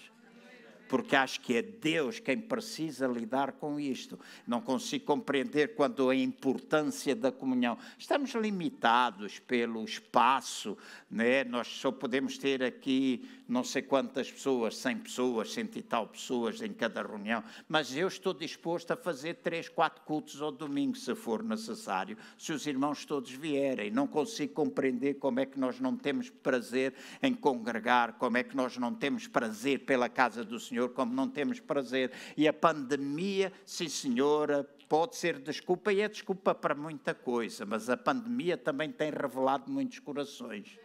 porque 0.89 1.15
acho 1.15 1.41
que 1.41 1.57
é 1.57 1.63
Deus 1.63 2.19
quem 2.19 2.39
precisa 2.41 3.07
lidar 3.07 3.53
com 3.53 3.79
isto. 3.79 4.19
Não 4.47 4.61
consigo 4.61 5.05
compreender 5.05 5.75
quando 5.75 6.09
a 6.09 6.15
importância 6.17 7.15
da 7.15 7.31
comunhão. 7.31 7.79
Estamos 7.99 8.33
limitados 8.35 9.39
pelo 9.39 9.85
espaço, 9.85 10.77
né? 11.11 11.45
nós 11.45 11.69
só 11.69 11.93
podemos 11.93 12.39
ter 12.39 12.63
aqui 12.63 13.29
não 13.49 13.65
sei 13.65 13.81
quantas 13.81 14.31
pessoas, 14.31 14.77
100 14.77 14.99
pessoas, 14.99 15.53
cento 15.53 15.79
e 15.79 15.83
tal 15.83 16.07
pessoas 16.07 16.61
em 16.61 16.73
cada 16.73 17.03
reunião, 17.03 17.43
mas 17.67 17.97
eu 17.97 18.07
estou 18.07 18.35
disposto 18.35 18.91
a 18.91 18.97
fazer 18.97 19.37
três, 19.37 19.71
quatro 19.71 20.03
cultos 20.03 20.43
ao 20.43 20.53
domingo, 20.53 20.95
se 20.95 21.15
for 21.15 21.43
necessário, 21.43 22.19
se 22.37 22.53
os 22.53 22.67
irmãos 22.67 23.07
todos 23.07 23.31
vierem. 23.31 23.91
Não 23.91 24.07
consigo 24.07 24.53
compreender 24.53 25.15
como 25.15 25.41
é 25.41 25.47
que 25.47 25.59
nós 25.59 25.81
não 25.81 25.97
temos 25.97 26.29
prazer 26.29 26.93
em 27.23 27.33
congregar, 27.33 28.19
como 28.19 28.37
é 28.37 28.43
que 28.43 28.55
nós 28.55 28.77
não 28.77 28.95
temos 28.95 29.27
prazer 29.27 29.81
pela 29.81 30.11
casa 30.11 30.45
do 30.45 30.61
Senhor, 30.61 30.78
como 30.87 31.15
não 31.15 31.29
temos 31.29 31.61
prazer. 31.61 32.13
E 32.37 32.47
a 32.47 32.53
pandemia, 32.53 33.51
sim 33.65 33.89
senhora, 33.89 34.69
pode 34.89 35.17
ser 35.17 35.39
desculpa 35.39 35.93
e 35.93 36.01
é 36.01 36.09
desculpa 36.09 36.55
para 36.55 36.75
muita 36.75 37.15
coisa, 37.15 37.65
mas 37.65 37.89
a 37.89 37.97
pandemia 37.97 38.57
também 38.57 38.93
tem 38.93 39.11
revelado 39.11 39.71
muitos 39.71 39.99
corações 39.99 40.79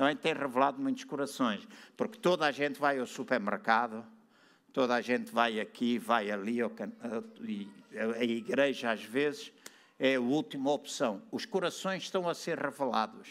também 0.00 0.16
tem 0.16 0.32
revelado 0.32 0.80
muitos 0.80 1.04
corações, 1.04 1.68
porque 1.94 2.18
toda 2.18 2.46
a 2.46 2.50
gente 2.50 2.80
vai 2.80 2.98
ao 2.98 3.06
supermercado, 3.06 4.02
toda 4.72 4.94
a 4.94 5.02
gente 5.02 5.30
vai 5.30 5.60
aqui, 5.60 5.98
vai 5.98 6.30
ali, 6.30 6.60
a 6.62 8.24
igreja 8.24 8.92
às 8.92 9.04
vezes 9.04 9.52
é 9.98 10.14
a 10.14 10.20
última 10.20 10.72
opção. 10.72 11.20
Os 11.30 11.44
corações 11.44 12.04
estão 12.04 12.26
a 12.26 12.32
ser 12.32 12.58
revelados. 12.58 13.28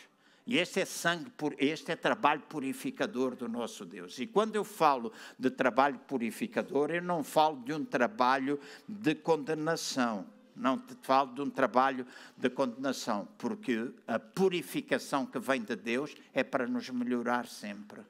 E 0.50 0.58
este 0.58 0.80
é 0.80 0.86
sangue, 0.86 1.32
este 1.60 1.92
é 1.92 1.96
trabalho 1.96 2.42
purificador 2.42 3.36
do 3.36 3.48
nosso 3.48 3.86
Deus. 3.86 4.18
E 4.18 4.26
quando 4.26 4.56
eu 4.56 4.64
falo 4.64 5.14
de 5.38 5.52
trabalho 5.52 6.00
purificador, 6.00 6.90
eu 6.90 7.04
não 7.04 7.24
falo 7.24 7.58
de 7.58 7.72
um 7.72 7.86
trabalho 7.86 8.60
de 8.88 9.14
condenação 9.14 10.26
não 10.56 10.78
te 10.78 10.94
falo 11.04 11.34
de 11.34 11.42
um 11.42 11.50
trabalho 11.50 12.06
de 12.36 12.50
condenação, 12.50 13.30
porque 13.38 13.92
a 14.06 14.20
purificação 14.20 15.26
que 15.26 15.40
vem 15.40 15.62
de 15.62 15.74
Deus 15.74 16.14
é 16.34 16.44
para 16.44 16.68
nos 16.68 16.90
melhorar 16.90 17.48
sempre. 17.48 18.02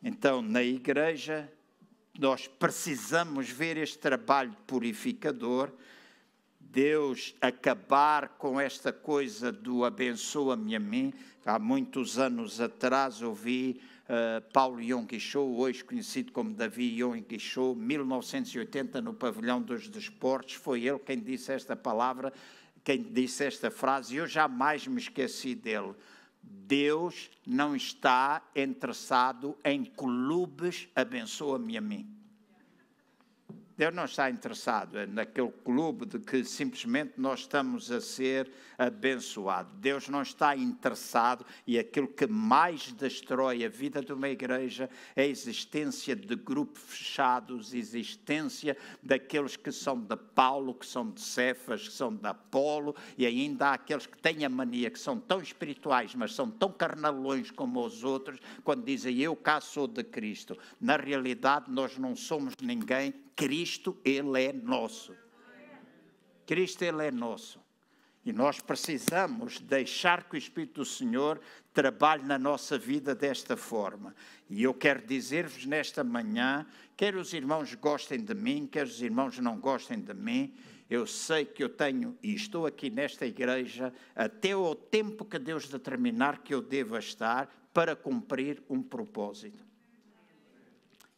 Então, 0.00 0.40
na 0.40 0.62
igreja, 0.62 1.52
nós 2.16 2.46
precisamos 2.46 3.50
ver 3.50 3.76
este 3.76 3.98
trabalho 3.98 4.54
purificador, 4.68 5.72
Deus 6.70 7.34
acabar 7.40 8.28
com 8.36 8.60
esta 8.60 8.92
coisa 8.92 9.50
do 9.50 9.84
abençoa-me 9.84 10.76
a 10.76 10.80
mim. 10.80 11.14
Há 11.44 11.58
muitos 11.58 12.18
anos 12.18 12.60
atrás 12.60 13.22
ouvi 13.22 13.80
uh, 14.04 14.52
Paulo 14.52 14.80
Yong 14.80 15.18
Show, 15.18 15.58
hoje 15.58 15.82
conhecido 15.82 16.30
como 16.30 16.52
Davi 16.52 17.00
Yong 17.00 17.38
Show, 17.38 17.74
1980 17.74 19.00
no 19.00 19.14
pavilhão 19.14 19.62
dos 19.62 19.88
desportos, 19.88 20.54
foi 20.54 20.84
ele 20.84 20.98
quem 20.98 21.18
disse 21.18 21.52
esta 21.52 21.74
palavra, 21.74 22.32
quem 22.84 23.02
disse 23.02 23.44
esta 23.44 23.70
frase, 23.70 24.14
e 24.14 24.18
eu 24.18 24.26
jamais 24.26 24.86
me 24.86 25.00
esqueci 25.00 25.54
dele. 25.54 25.94
Deus 26.42 27.30
não 27.46 27.74
está 27.74 28.42
interessado 28.54 29.56
em 29.64 29.86
clubes, 29.86 30.86
abençoa-me 30.94 31.78
a 31.78 31.80
mim. 31.80 32.17
Deus 33.78 33.94
não 33.94 34.06
está 34.06 34.28
interessado 34.28 35.06
naquele 35.06 35.52
clube 35.64 36.04
de 36.04 36.18
que 36.18 36.42
simplesmente 36.42 37.12
nós 37.16 37.40
estamos 37.40 37.92
a 37.92 38.00
ser 38.00 38.50
abençoados. 38.76 39.72
Deus 39.76 40.08
não 40.08 40.20
está 40.20 40.56
interessado 40.56 41.46
e 41.64 41.78
aquilo 41.78 42.08
que 42.08 42.26
mais 42.26 42.90
destrói 42.90 43.64
a 43.64 43.68
vida 43.68 44.00
de 44.00 44.12
uma 44.12 44.28
igreja 44.28 44.90
é 45.14 45.22
a 45.22 45.26
existência 45.28 46.16
de 46.16 46.34
grupos 46.34 46.82
fechados, 46.82 47.72
existência 47.72 48.76
daqueles 49.00 49.54
que 49.54 49.70
são 49.70 49.96
de 49.96 50.16
Paulo, 50.16 50.74
que 50.74 50.84
são 50.84 51.08
de 51.08 51.20
Cefas, 51.20 51.86
que 51.86 51.94
são 51.94 52.12
de 52.12 52.26
Apolo 52.26 52.96
e 53.16 53.24
ainda 53.24 53.68
há 53.68 53.74
aqueles 53.74 54.06
que 54.06 54.18
têm 54.18 54.44
a 54.44 54.48
mania 54.48 54.90
que 54.90 54.98
são 54.98 55.20
tão 55.20 55.40
espirituais, 55.40 56.16
mas 56.16 56.34
são 56.34 56.50
tão 56.50 56.72
carnalões 56.72 57.52
como 57.52 57.86
os 57.86 58.02
outros, 58.02 58.40
quando 58.64 58.84
dizem 58.84 59.18
eu 59.18 59.36
cá 59.36 59.60
sou 59.60 59.86
de 59.86 60.02
Cristo. 60.02 60.58
Na 60.80 60.96
realidade, 60.96 61.70
nós 61.70 61.96
não 61.96 62.16
somos 62.16 62.54
ninguém 62.60 63.14
Cristo, 63.38 63.96
Ele 64.04 64.46
é 64.46 64.52
nosso. 64.52 65.14
Cristo, 66.44 66.82
Ele 66.82 67.06
é 67.06 67.10
nosso. 67.12 67.60
E 68.24 68.32
nós 68.32 68.58
precisamos 68.58 69.60
deixar 69.60 70.28
que 70.28 70.34
o 70.34 70.36
Espírito 70.36 70.80
do 70.80 70.84
Senhor 70.84 71.40
trabalhe 71.72 72.24
na 72.24 72.36
nossa 72.36 72.76
vida 72.76 73.14
desta 73.14 73.56
forma. 73.56 74.12
E 74.50 74.64
eu 74.64 74.74
quero 74.74 75.06
dizer-vos 75.06 75.64
nesta 75.66 76.02
manhã, 76.02 76.66
quer 76.96 77.14
os 77.14 77.32
irmãos 77.32 77.72
gostem 77.76 78.18
de 78.18 78.34
mim, 78.34 78.66
quer 78.66 78.84
os 78.84 79.00
irmãos 79.00 79.38
não 79.38 79.56
gostem 79.56 80.00
de 80.00 80.12
mim, 80.12 80.52
eu 80.90 81.06
sei 81.06 81.44
que 81.44 81.62
eu 81.62 81.68
tenho 81.68 82.18
e 82.20 82.34
estou 82.34 82.66
aqui 82.66 82.90
nesta 82.90 83.24
igreja 83.24 83.94
até 84.16 84.56
o 84.56 84.74
tempo 84.74 85.24
que 85.24 85.38
Deus 85.38 85.68
determinar 85.68 86.42
que 86.42 86.52
eu 86.52 86.60
deva 86.60 86.98
estar 86.98 87.48
para 87.72 87.94
cumprir 87.94 88.60
um 88.68 88.82
propósito. 88.82 89.67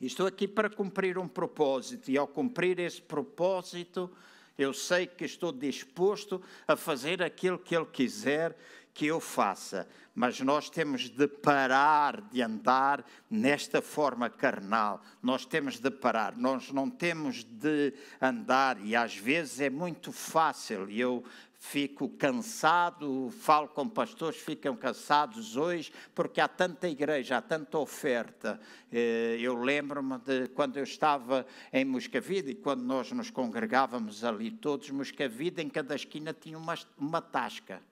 Estou 0.01 0.27
aqui 0.27 0.49
para 0.49 0.71
cumprir 0.71 1.19
um 1.19 1.29
propósito, 1.29 2.11
e 2.11 2.17
ao 2.17 2.27
cumprir 2.27 2.79
esse 2.79 3.03
propósito, 3.03 4.11
eu 4.57 4.73
sei 4.73 5.07
que 5.07 5.25
estou 5.25 5.53
disposto 5.53 6.41
a 6.67 6.75
fazer 6.75 7.23
aquilo 7.23 7.59
que 7.59 7.77
Ele 7.77 7.87
quiser 7.87 8.57
que 8.95 9.07
eu 9.07 9.21
faça. 9.21 9.89
Mas 10.15 10.41
nós 10.41 10.69
temos 10.69 11.09
de 11.09 11.29
parar 11.29 12.21
de 12.31 12.43
andar 12.43 13.05
nesta 13.31 13.81
forma 13.81 14.29
carnal. 14.29 15.03
Nós 15.23 15.47
temos 15.47 15.79
de 15.79 15.91
parar. 15.91 16.37
Nós 16.37 16.71
não 16.73 16.91
temos 16.91 17.45
de 17.45 17.95
andar, 18.21 18.85
e 18.85 18.97
às 18.97 19.15
vezes 19.17 19.61
é 19.61 19.71
muito 19.71 20.13
fácil. 20.13 20.91
Eu 20.91 21.25
fico 21.63 22.09
cansado, 22.09 23.31
falo 23.31 23.69
com 23.69 23.87
pastores, 23.87 24.41
ficam 24.41 24.75
cansados 24.75 25.59
hoje, 25.59 25.93
porque 26.15 26.41
há 26.41 26.49
tanta 26.49 26.89
igreja, 26.89 27.37
há 27.37 27.43
tanta 27.43 27.79
oferta. 27.79 28.59
Eh, 28.91 29.37
eu 29.39 29.55
lembro-me 29.63 30.19
de 30.19 30.49
quando 30.49 30.79
eu 30.79 30.85
estava 30.85 31.47
em 31.71 31.85
Moscavide, 31.85 32.53
e 32.53 32.55
quando 32.55 32.83
nós 32.83 33.13
nos 33.13 33.31
congregávamos 33.31 34.25
ali 34.25 34.51
todos, 34.51 34.91
Moscavide, 34.91 35.61
em 35.61 35.69
cada 35.69 35.95
esquina 35.95 36.33
tinha 36.33 36.57
uma, 36.57 36.75
uma 36.99 37.21
tasca 37.21 37.83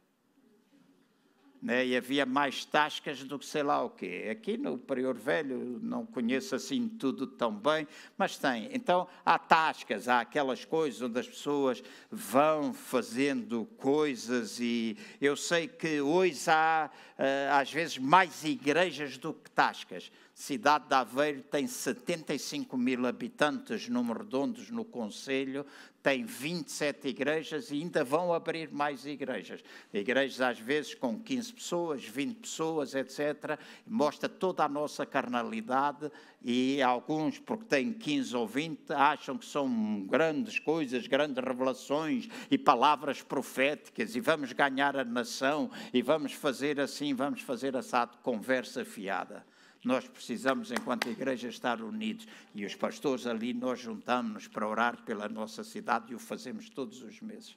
né? 1.61 1.87
e 1.87 1.97
havia 1.97 2.25
mais 2.25 2.65
tascas 2.65 3.23
do 3.25 3.39
que 3.39 3.47
sei 3.47 3.63
lá 3.63 3.83
o 3.85 3.91
quê. 3.91 4.29
Aqui 4.31 4.57
no 4.57 4.79
Prior 4.79 5.15
Velho 5.15 5.79
não 5.83 6.07
conheço 6.07 6.55
assim 6.55 6.89
tudo 6.89 7.27
tão 7.27 7.53
bem, 7.53 7.87
mas 8.17 8.39
tem. 8.39 8.69
Então 8.73 9.07
há 9.25 9.39
tascas, 9.39 10.09
há 10.09 10.21
aquelas 10.21 10.65
coisas 10.65 11.01
onde 11.03 11.19
as 11.19 11.29
pessoas 11.29 11.83
vão 12.11 12.73
fazendo 12.73 13.67
coisas 13.77 14.59
e 14.61 14.97
eu 15.21 15.37
sei 15.37 15.69
que 15.69 16.01
hoje 16.01 16.39
há 16.49 16.91
eh, 17.17 17.49
às 17.53 17.73
vezes 17.73 17.99
mais 17.99 18.45
igrejas 18.45 19.19
do 19.19 19.35
que 19.35 19.51
tascas. 19.51 20.11
Cidade 20.39 20.87
de 20.87 20.95
Aveiro 20.95 21.43
tem 21.43 21.67
75 21.67 22.77
mil 22.77 23.05
habitantes, 23.09 23.89
número 23.89 24.21
redondos, 24.21 24.71
no 24.71 24.85
Conselho, 24.85 25.67
tem 26.01 26.25
27 26.25 27.09
igrejas 27.09 27.73
e 27.73 27.75
ainda 27.75 28.05
vão 28.05 28.33
abrir 28.33 28.71
mais 28.71 29.05
igrejas. 29.05 29.65
Igrejas, 29.93 30.41
às 30.41 30.61
vezes, 30.61 30.95
com 30.95 31.19
15 31.19 31.53
pessoas, 31.53 32.05
20 32.05 32.37
pessoas, 32.37 32.95
etc. 32.95 33.59
Mostra 33.85 34.29
toda 34.29 34.63
a 34.63 34.69
nossa 34.69 35.05
carnalidade 35.05 36.09
e 36.41 36.81
alguns, 36.83 37.41
porque 37.41 37.65
têm 37.65 37.93
15 37.93 38.37
ou 38.37 38.47
20, 38.47 38.93
acham 38.93 39.37
que 39.37 39.45
são 39.45 40.07
grandes 40.07 40.61
coisas, 40.61 41.09
grandes 41.09 41.43
revelações 41.43 42.29
e 42.49 42.57
palavras 42.57 43.21
proféticas 43.21 44.15
e 44.15 44.21
vamos 44.21 44.53
ganhar 44.53 44.97
a 44.97 45.05
nação 45.05 45.69
e 45.93 46.01
vamos 46.01 46.33
fazer 46.33 46.79
assim, 46.79 47.13
vamos 47.13 47.41
fazer 47.41 47.77
assado, 47.77 48.17
conversa 48.23 48.85
fiada. 48.85 49.45
Nós 49.89 50.07
precisamos, 50.07 50.71
enquanto 50.71 51.09
igreja, 51.09 51.49
estar 51.49 51.81
unidos. 51.81 52.29
E 52.55 52.63
os 52.63 52.75
pastores 52.75 53.27
ali, 53.27 53.55
nós 53.55 53.81
juntamos-nos 53.81 54.47
para 54.47 54.69
orar 54.69 55.03
pela 55.03 55.31
nossa 55.31 55.65
cidade 55.65 56.13
e 56.13 56.15
o 56.15 56.19
fazemos 56.19 56.69
todos 56.69 57.01
os 57.01 57.23
meses. 57.23 57.57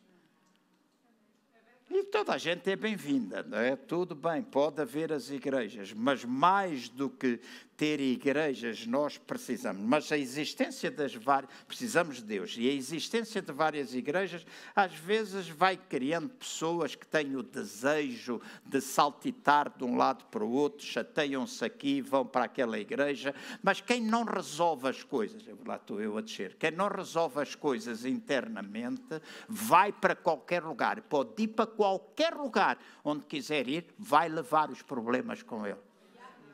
E 1.89 2.05
toda 2.05 2.31
a 2.33 2.37
gente 2.37 2.71
é 2.71 2.75
bem-vinda, 2.77 3.43
não 3.43 3.57
é? 3.57 3.75
Tudo 3.75 4.15
bem, 4.15 4.41
pode 4.41 4.81
haver 4.81 5.11
as 5.11 5.29
igrejas, 5.29 5.91
mas 5.91 6.23
mais 6.23 6.87
do 6.87 7.09
que 7.09 7.37
ter 7.81 7.99
igrejas, 7.99 8.85
nós 8.85 9.17
precisamos. 9.17 9.81
Mas 9.81 10.11
a 10.11 10.17
existência 10.17 10.91
das 10.91 11.15
várias. 11.15 11.51
Precisamos 11.65 12.17
de 12.17 12.25
Deus. 12.25 12.55
E 12.55 12.69
a 12.69 12.71
existência 12.71 13.41
de 13.41 13.51
várias 13.51 13.95
igrejas, 13.95 14.45
às 14.75 14.93
vezes, 14.93 15.49
vai 15.49 15.75
criando 15.75 16.29
pessoas 16.29 16.93
que 16.93 17.07
têm 17.07 17.35
o 17.35 17.41
desejo 17.41 18.39
de 18.63 18.79
saltitar 18.79 19.75
de 19.75 19.83
um 19.83 19.97
lado 19.97 20.25
para 20.25 20.45
o 20.45 20.51
outro, 20.51 20.85
chateiam-se 20.85 21.65
aqui, 21.65 22.01
vão 22.01 22.23
para 22.23 22.45
aquela 22.45 22.77
igreja. 22.77 23.33
Mas 23.63 23.81
quem 23.81 23.99
não 23.99 24.25
resolve 24.25 24.87
as 24.87 25.01
coisas, 25.01 25.41
lá 25.65 25.77
estou 25.77 25.99
eu 25.99 26.19
a 26.19 26.21
descer, 26.21 26.55
quem 26.59 26.69
não 26.69 26.87
resolve 26.87 27.41
as 27.41 27.55
coisas 27.55 28.05
internamente, 28.05 29.19
vai 29.49 29.91
para 29.91 30.15
qualquer 30.15 30.61
lugar. 30.61 31.01
Pode 31.01 31.41
ir 31.41 31.47
para 31.47 31.65
qualquer 31.65 32.35
lugar 32.35 32.77
onde 33.03 33.25
quiser 33.25 33.67
ir, 33.67 33.87
vai 33.97 34.29
levar 34.29 34.69
os 34.69 34.83
problemas 34.83 35.41
com 35.41 35.65
ele. 35.65 35.79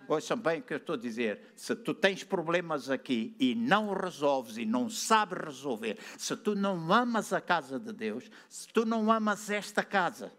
Ouçam 0.08 0.38
bem 0.38 0.60
o 0.60 0.64
que 0.64 0.74
eu 0.74 0.78
estou 0.78 0.96
a 0.96 0.98
dizer. 0.98 1.42
Se 1.56 1.76
tu 1.76 1.94
tens 1.94 2.24
problemas 2.24 2.90
aqui 2.90 3.36
e 3.40 3.54
não 3.54 3.94
resolves 3.94 4.58
e 4.58 4.66
não 4.66 4.90
sabes 4.90 5.44
resolver, 5.44 5.98
se 6.18 6.36
tu 6.36 6.56
não 6.56 6.94
amas 6.94 7.34
a 7.34 7.42
casa 7.42 7.80
de 7.80 7.92
Deus, 7.92 8.30
se 8.48 8.68
tu 8.70 8.86
não 8.86 9.12
amas 9.12 9.50
esta 9.50 9.84
casa, 9.84 10.32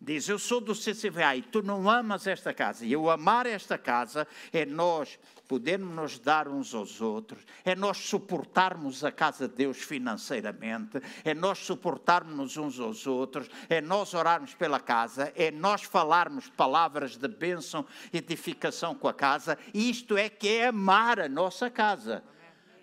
diz: 0.00 0.28
Eu 0.28 0.38
sou 0.38 0.60
do 0.60 0.74
CCVA 0.74 1.36
e 1.36 1.42
tu 1.42 1.62
não 1.62 1.88
amas 1.88 2.26
esta 2.26 2.52
casa. 2.52 2.84
E 2.84 2.92
eu 2.92 3.08
amar 3.10 3.46
esta 3.46 3.78
casa 3.78 4.26
é 4.52 4.64
nós 4.66 5.18
podermos 5.50 6.20
dar 6.20 6.46
uns 6.46 6.72
aos 6.76 7.00
outros, 7.00 7.44
é 7.64 7.74
nós 7.74 7.96
suportarmos 7.96 9.02
a 9.02 9.10
casa 9.10 9.48
de 9.48 9.54
Deus 9.56 9.78
financeiramente, 9.78 11.02
é 11.24 11.34
nós 11.34 11.58
suportarmos 11.58 12.56
uns 12.56 12.78
aos 12.78 13.04
outros, 13.04 13.50
é 13.68 13.80
nós 13.80 14.14
orarmos 14.14 14.54
pela 14.54 14.78
casa, 14.78 15.32
é 15.34 15.50
nós 15.50 15.82
falarmos 15.82 16.48
palavras 16.50 17.16
de 17.16 17.26
bênção 17.26 17.84
e 18.12 18.18
edificação 18.18 18.94
com 18.94 19.08
a 19.08 19.12
casa. 19.12 19.58
Isto 19.74 20.16
é 20.16 20.28
que 20.28 20.46
é 20.46 20.68
amar 20.68 21.18
a 21.18 21.28
nossa 21.28 21.68
casa. 21.68 22.22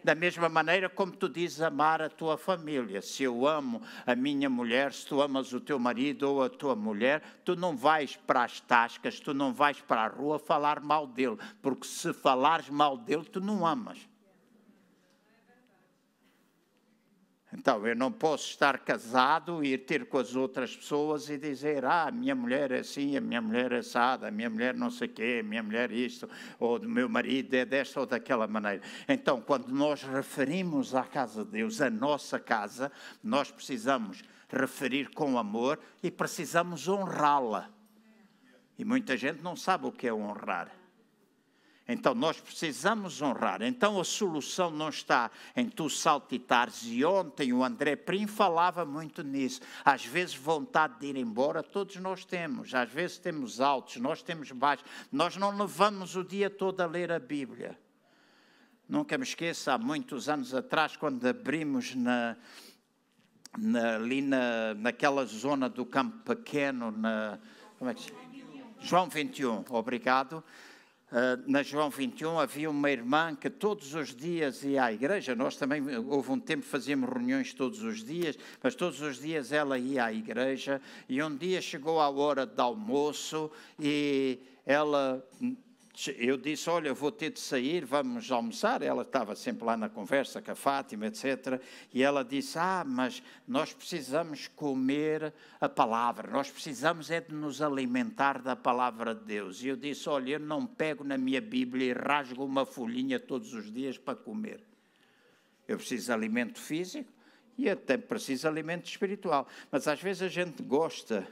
Da 0.08 0.16
mesma 0.16 0.48
maneira 0.48 0.88
como 0.88 1.12
tu 1.12 1.28
dizes 1.28 1.60
amar 1.60 2.02
a 2.02 2.10
tua 2.10 2.38
família. 2.38 3.02
Se 3.02 3.24
eu 3.24 3.46
amo 3.46 3.82
a 4.06 4.16
minha 4.16 4.50
mulher, 4.50 4.94
se 4.94 5.06
tu 5.06 5.22
amas 5.22 5.52
o 5.52 5.60
teu 5.60 5.78
marido 5.78 6.30
ou 6.30 6.44
a 6.44 6.50
tua 6.50 6.78
mulher, 6.78 7.22
tu 7.44 7.58
não 7.58 7.76
vais 7.76 8.16
para 8.16 8.46
as 8.46 8.62
tascas, 8.62 9.20
tu 9.20 9.34
não 9.34 9.54
vais 9.54 9.82
para 9.82 10.06
a 10.06 10.08
rua 10.08 10.40
falar 10.40 10.80
mal 10.80 11.06
dele, 11.06 11.38
porque 11.62 11.86
se 11.86 12.14
falares 12.14 12.70
mal 12.70 12.98
dele, 12.98 13.26
tu 13.26 13.42
não 13.42 13.68
amas. 13.68 14.00
Então, 17.58 17.88
eu 17.88 17.96
não 17.96 18.12
posso 18.12 18.52
estar 18.52 18.78
casado 18.78 19.64
ir 19.64 19.80
ter 19.80 20.06
com 20.06 20.20
as 20.20 20.36
outras 20.36 20.76
pessoas 20.76 21.28
e 21.28 21.40
dizer: 21.40 21.84
Ah, 21.84 22.04
a 22.04 22.12
minha 22.12 22.36
mulher 22.36 22.72
é 22.72 22.80
assim, 22.82 23.18
a 23.18 23.20
minha 23.20 23.42
mulher 23.42 23.72
é 23.72 23.80
assada, 23.80 24.28
a 24.28 24.32
minha 24.32 24.48
mulher 24.48 24.76
não 24.76 24.92
sei 24.92 25.08
o 25.08 25.12
quê, 25.12 25.42
a 25.42 25.44
minha 25.44 25.64
mulher 25.64 25.92
isto, 25.92 26.30
ou 26.60 26.78
o 26.78 26.88
meu 26.88 27.10
marido 27.10 27.56
é 27.56 27.66
desta 27.66 28.00
ou 28.00 28.06
daquela 28.06 28.48
maneira. 28.48 28.84
Então, 29.10 29.42
quando 29.42 29.70
nós 29.70 30.04
referimos 30.04 30.94
à 30.94 31.04
casa 31.04 31.44
de 31.44 31.50
Deus, 31.50 31.82
a 31.82 31.90
nossa 31.90 32.40
casa, 32.40 32.92
nós 33.24 33.50
precisamos 33.50 34.22
referir 34.48 35.10
com 35.10 35.36
amor 35.36 35.80
e 36.04 36.12
precisamos 36.12 36.88
honrá-la. 36.88 37.72
E 38.78 38.86
muita 38.86 39.18
gente 39.18 39.42
não 39.42 39.56
sabe 39.56 39.88
o 39.88 39.92
que 39.92 40.08
é 40.08 40.14
honrar. 40.14 40.72
Então 41.88 42.14
nós 42.14 42.40
precisamos 42.40 43.22
honrar. 43.22 43.62
Então 43.62 44.00
a 44.00 44.04
solução 44.04 44.70
não 44.70 44.90
está 44.90 45.32
em 45.56 45.70
tu 45.70 45.90
saltitares. 45.90 46.82
E 46.84 47.06
ontem 47.06 47.54
o 47.54 47.64
André 47.64 47.96
Prim 47.96 48.28
falava 48.28 48.84
muito 48.84 49.24
nisso. 49.24 49.62
Às 49.86 50.06
vezes 50.06 50.36
vontade 50.36 51.00
de 51.00 51.08
ir 51.08 51.16
embora, 51.16 51.64
todos 51.64 51.96
nós 51.96 52.26
temos. 52.26 52.74
Às 52.76 52.90
vezes 52.90 53.18
temos 53.18 53.62
altos, 53.62 53.96
nós 53.98 54.22
temos 54.22 54.52
baixos. 54.52 54.86
Nós 55.10 55.38
não 55.38 55.58
levamos 55.58 56.18
o 56.18 56.24
dia 56.26 56.50
todo 56.50 56.82
a 56.82 56.86
ler 56.86 57.10
a 57.10 57.20
Bíblia. 57.20 57.80
Nunca 58.90 59.18
me 59.18 59.24
esqueço, 59.24 59.70
há 59.72 59.78
muitos 59.78 60.30
anos 60.30 60.54
atrás, 60.54 60.96
quando 60.96 61.26
abrimos 61.26 61.94
na, 61.94 62.38
na, 63.58 63.96
ali 63.96 64.22
na, 64.22 64.74
naquela 64.76 65.26
zona 65.26 65.68
do 65.68 65.86
campo 65.86 66.18
pequeno, 66.24 66.90
na, 66.92 67.38
como 67.78 67.92
é 67.92 67.94
que 67.94 68.02
se 68.02 68.08
chama? 68.08 68.28
João 68.80 69.10
21, 69.10 69.66
obrigado 69.70 70.44
na 71.46 71.64
João 71.64 71.90
21 71.90 72.40
havia 72.40 72.70
uma 72.70 72.92
irmã 72.92 73.34
que 73.34 73.50
todos 73.50 73.94
os 73.94 74.14
dias 74.14 74.64
ia 74.64 74.84
à 74.84 74.92
igreja. 74.92 75.36
Nós 75.36 75.56
também, 75.56 75.82
houve 75.98 76.32
um 76.32 76.40
tempo, 76.40 76.66
fazíamos 76.66 77.10
reuniões 77.10 77.54
todos 77.54 77.82
os 77.82 78.04
dias, 78.04 78.38
mas 78.62 78.76
todos 78.76 79.02
os 79.02 79.20
dias 79.20 79.52
ela 79.52 79.80
ia 79.80 80.06
à 80.06 80.14
igreja. 80.14 80.82
E 81.08 81.24
um 81.24 81.36
dia 81.36 81.62
chegou 81.62 82.02
a 82.02 82.10
hora 82.10 82.46
do 82.46 82.62
almoço 82.62 83.50
e 83.80 84.40
ela 84.66 85.26
eu 86.18 86.38
disse: 86.38 86.70
Olha, 86.70 86.94
vou 86.94 87.12
ter 87.12 87.32
de 87.32 87.40
sair, 87.40 87.84
vamos 87.84 88.32
almoçar. 88.32 88.84
Ela 88.84 89.02
estava 89.02 89.36
sempre 89.36 89.66
lá 89.66 89.76
na 89.76 89.90
conversa 89.90 90.40
com 90.42 90.52
a 90.52 90.56
Fátima, 90.56 91.08
etc. 91.08 91.60
E 91.92 92.04
ela 92.04 92.24
disse: 92.24 92.60
Ah, 92.60 92.84
mas 92.86 93.24
nós 93.48 93.74
precisamos 93.74 94.48
comer 94.48 95.34
a 95.60 95.68
palavra, 95.68 96.30
nós 96.30 96.52
precisamos 96.52 97.10
é 97.10 97.20
de 97.20 97.34
nos 97.34 97.62
alimentar 97.62 98.42
da 98.42 98.56
palavra 98.56 99.16
de 99.16 99.26
Deus. 99.26 99.64
E 99.64 99.70
eu 99.70 99.76
disse: 99.76 100.08
Olha, 100.08 100.34
eu 100.34 100.40
não 100.40 100.68
pego 100.68 101.04
na 101.04 101.18
minha 101.18 101.42
Bíblia 101.42 101.86
e 101.88 101.94
rasgo 101.94 102.46
uma 102.46 102.66
folhinha 102.66 103.20
todos 103.20 103.54
os 103.54 103.74
dias 103.74 103.98
para 103.98 104.16
comer. 104.16 104.62
Eu 105.68 105.78
preciso 105.78 106.06
de 106.06 106.12
alimento 106.12 106.60
físico 106.60 107.12
e 107.58 107.68
até 107.68 107.98
preciso 107.98 108.44
de 108.44 108.48
alimento 108.48 108.86
espiritual. 108.86 109.48
Mas 109.72 109.88
às 109.88 110.00
vezes 110.00 110.22
a 110.22 110.28
gente 110.28 110.62
gosta 110.62 111.28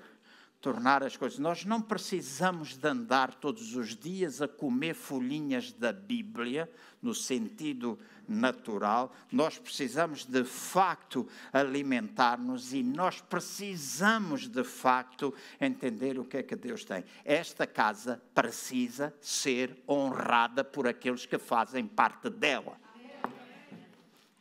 tornar 0.65 1.04
as 1.04 1.15
coisas. 1.15 1.38
Nós 1.38 1.63
não 1.63 1.80
precisamos 1.80 2.75
de 2.75 2.88
andar 2.88 3.36
todos 3.36 3.75
os 3.75 3.95
dias 3.95 4.41
a 4.41 4.47
comer 4.47 4.95
folhinhas 4.95 5.71
da 5.71 5.93
Bíblia, 5.93 6.67
no 7.04 7.13
sentido 7.13 7.99
natural. 8.28 9.13
Nós 9.32 9.60
precisamos 9.60 10.25
de 10.25 10.43
facto 10.43 11.28
alimentar-nos 11.54 12.73
e 12.73 12.82
nós 12.82 13.21
precisamos 13.21 14.47
de 14.47 14.63
facto 14.63 15.32
entender 15.62 16.17
o 16.17 16.25
que 16.25 16.38
é 16.38 16.41
que 16.41 16.56
Deus 16.56 16.84
tem. 16.84 17.06
Esta 17.23 17.67
casa 17.67 18.19
precisa 18.34 19.13
ser 19.21 19.84
honrada 19.88 20.63
por 20.63 20.88
aqueles 20.88 21.28
que 21.28 21.38
fazem 21.38 21.86
parte 21.86 22.28
dela 22.28 22.84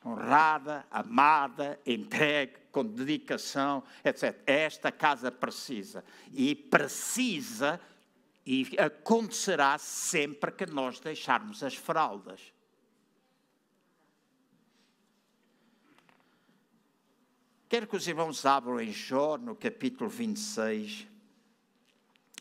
honrada, 0.06 0.84
amada, 0.90 1.80
entregue, 1.86 2.63
com 2.74 2.84
dedicação, 2.84 3.84
etc. 4.04 4.36
Esta 4.44 4.90
casa 4.90 5.30
precisa. 5.30 6.04
E 6.32 6.56
precisa, 6.56 7.80
e 8.44 8.68
acontecerá 8.76 9.78
sempre 9.78 10.50
que 10.50 10.66
nós 10.66 10.98
deixarmos 10.98 11.62
as 11.62 11.76
fraldas. 11.76 12.52
Quero 17.68 17.86
que 17.86 17.96
os 17.96 18.08
irmãos 18.08 18.44
abram 18.44 18.80
em 18.80 18.92
Jó, 18.92 19.38
no 19.38 19.54
capítulo 19.54 20.10
26. 20.10 21.06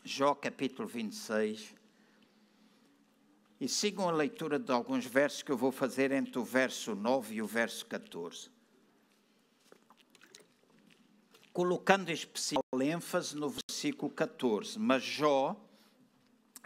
Jó, 0.02 0.34
capítulo 0.34 0.88
26. 0.88 1.74
E 3.60 3.68
sigam 3.68 4.08
a 4.08 4.12
leitura 4.12 4.58
de 4.58 4.72
alguns 4.72 5.06
versos 5.06 5.42
que 5.42 5.52
eu 5.52 5.56
vou 5.56 5.70
fazer 5.70 6.10
entre 6.10 6.40
o 6.40 6.44
verso 6.44 6.96
9 6.96 7.36
e 7.36 7.42
o 7.42 7.46
verso 7.46 7.86
14. 7.86 8.53
Colocando 11.54 12.10
especial 12.10 12.64
ênfase 12.80 13.36
no 13.36 13.48
versículo 13.48 14.10
14. 14.10 14.76
Mas 14.76 15.04
Jó 15.04 15.56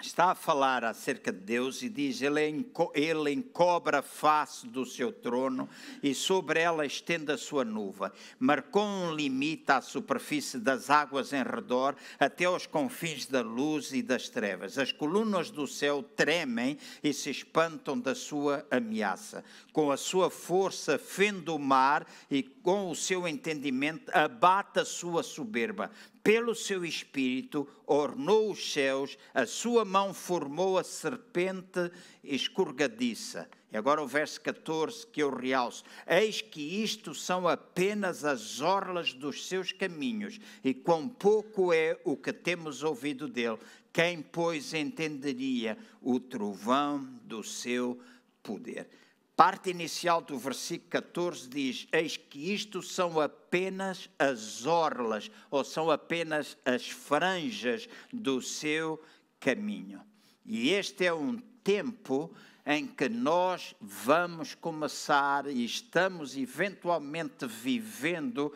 está 0.00 0.30
a 0.30 0.34
falar 0.34 0.84
acerca 0.84 1.32
de 1.32 1.40
Deus 1.40 1.82
e 1.82 1.88
diz: 1.88 2.22
Ele, 2.22 2.66
ele 2.94 3.32
encobra 3.32 3.98
a 3.98 4.02
face 4.02 4.66
do 4.66 4.86
seu 4.86 5.12
trono 5.12 5.68
e 6.02 6.14
sobre 6.14 6.60
ela 6.60 6.86
estende 6.86 7.32
a 7.32 7.36
sua 7.36 7.64
nuvem. 7.66 8.10
Marcou 8.38 8.82
um 8.82 9.12
limite 9.12 9.70
à 9.70 9.80
superfície 9.80 10.58
das 10.58 10.88
águas 10.88 11.34
em 11.34 11.42
redor, 11.42 11.94
até 12.18 12.46
aos 12.46 12.66
confins 12.66 13.26
da 13.26 13.42
luz 13.42 13.92
e 13.92 14.02
das 14.02 14.28
trevas. 14.28 14.78
As 14.78 14.92
colunas 14.92 15.50
do 15.50 15.66
céu 15.66 16.02
tremem 16.02 16.78
e 17.02 17.12
se 17.12 17.28
espantam 17.28 17.98
da 17.98 18.14
sua 18.14 18.66
ameaça. 18.70 19.44
Com 19.70 19.90
a 19.90 19.96
sua 19.96 20.30
força 20.30 20.98
fende 20.98 21.50
o 21.50 21.58
mar 21.58 22.06
e 22.30 22.42
com 22.68 22.90
o 22.90 22.94
seu 22.94 23.26
entendimento 23.26 24.10
abate 24.14 24.80
a 24.80 24.84
sua 24.84 25.22
soberba 25.22 25.90
pelo 26.22 26.54
seu 26.54 26.84
espírito, 26.84 27.66
ornou 27.86 28.52
os 28.52 28.74
céus, 28.74 29.16
a 29.32 29.46
sua 29.46 29.86
mão 29.86 30.12
formou 30.12 30.76
a 30.76 30.84
serpente 30.84 31.90
escorregadiça. 32.22 33.48
E 33.72 33.76
agora 33.78 34.02
o 34.02 34.06
verso 34.06 34.38
14 34.42 35.06
que 35.06 35.22
eu 35.22 35.34
realço: 35.34 35.82
Eis 36.06 36.42
que 36.42 36.60
isto 36.60 37.14
são 37.14 37.48
apenas 37.48 38.22
as 38.22 38.60
orlas 38.60 39.14
dos 39.14 39.48
seus 39.48 39.72
caminhos, 39.72 40.38
e 40.62 40.74
quão 40.74 41.08
pouco 41.08 41.72
é 41.72 41.98
o 42.04 42.18
que 42.18 42.34
temos 42.34 42.82
ouvido 42.82 43.26
dele. 43.26 43.56
Quem, 43.90 44.20
pois, 44.20 44.74
entenderia 44.74 45.78
o 46.02 46.20
trovão 46.20 46.98
do 47.24 47.42
seu 47.42 47.98
poder? 48.42 48.90
Parte 49.38 49.70
inicial 49.70 50.20
do 50.20 50.36
versículo 50.36 50.90
14 50.90 51.48
diz: 51.48 51.86
Eis 51.92 52.16
que 52.16 52.52
isto 52.52 52.82
são 52.82 53.20
apenas 53.20 54.10
as 54.18 54.66
orlas, 54.66 55.30
ou 55.48 55.62
são 55.62 55.92
apenas 55.92 56.58
as 56.64 56.88
franjas 56.88 57.88
do 58.12 58.42
seu 58.42 59.00
caminho. 59.38 60.02
E 60.44 60.70
este 60.70 61.06
é 61.06 61.14
um 61.14 61.38
tempo 61.62 62.34
em 62.66 62.84
que 62.84 63.08
nós 63.08 63.76
vamos 63.80 64.56
começar 64.56 65.46
e 65.46 65.64
estamos 65.64 66.36
eventualmente 66.36 67.46
vivendo 67.46 68.52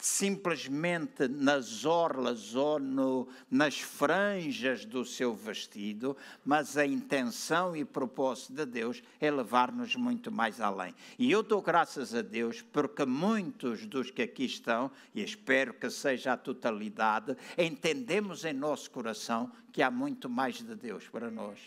simplesmente 0.00 1.28
nas 1.28 1.84
orlas 1.84 2.54
ou 2.54 2.78
no, 2.78 3.28
nas 3.50 3.78
franjas 3.78 4.84
do 4.84 5.04
seu 5.04 5.34
vestido, 5.34 6.16
mas 6.44 6.76
a 6.76 6.86
intenção 6.86 7.76
e 7.76 7.84
propósito 7.84 8.54
de 8.54 8.66
Deus 8.66 9.02
é 9.20 9.30
levar-nos 9.30 9.94
muito 9.96 10.30
mais 10.30 10.60
além. 10.60 10.94
E 11.18 11.30
eu 11.30 11.42
dou 11.42 11.60
graças 11.60 12.14
a 12.14 12.22
Deus 12.22 12.62
porque 12.62 13.04
muitos 13.04 13.86
dos 13.86 14.10
que 14.10 14.22
aqui 14.22 14.44
estão, 14.44 14.90
e 15.14 15.22
espero 15.22 15.74
que 15.74 15.90
seja 15.90 16.32
a 16.32 16.36
totalidade, 16.36 17.36
entendemos 17.56 18.44
em 18.44 18.52
nosso 18.52 18.90
coração 18.90 19.50
que 19.72 19.82
há 19.82 19.90
muito 19.90 20.28
mais 20.28 20.56
de 20.56 20.74
Deus 20.74 21.08
para 21.08 21.30
nós. 21.30 21.58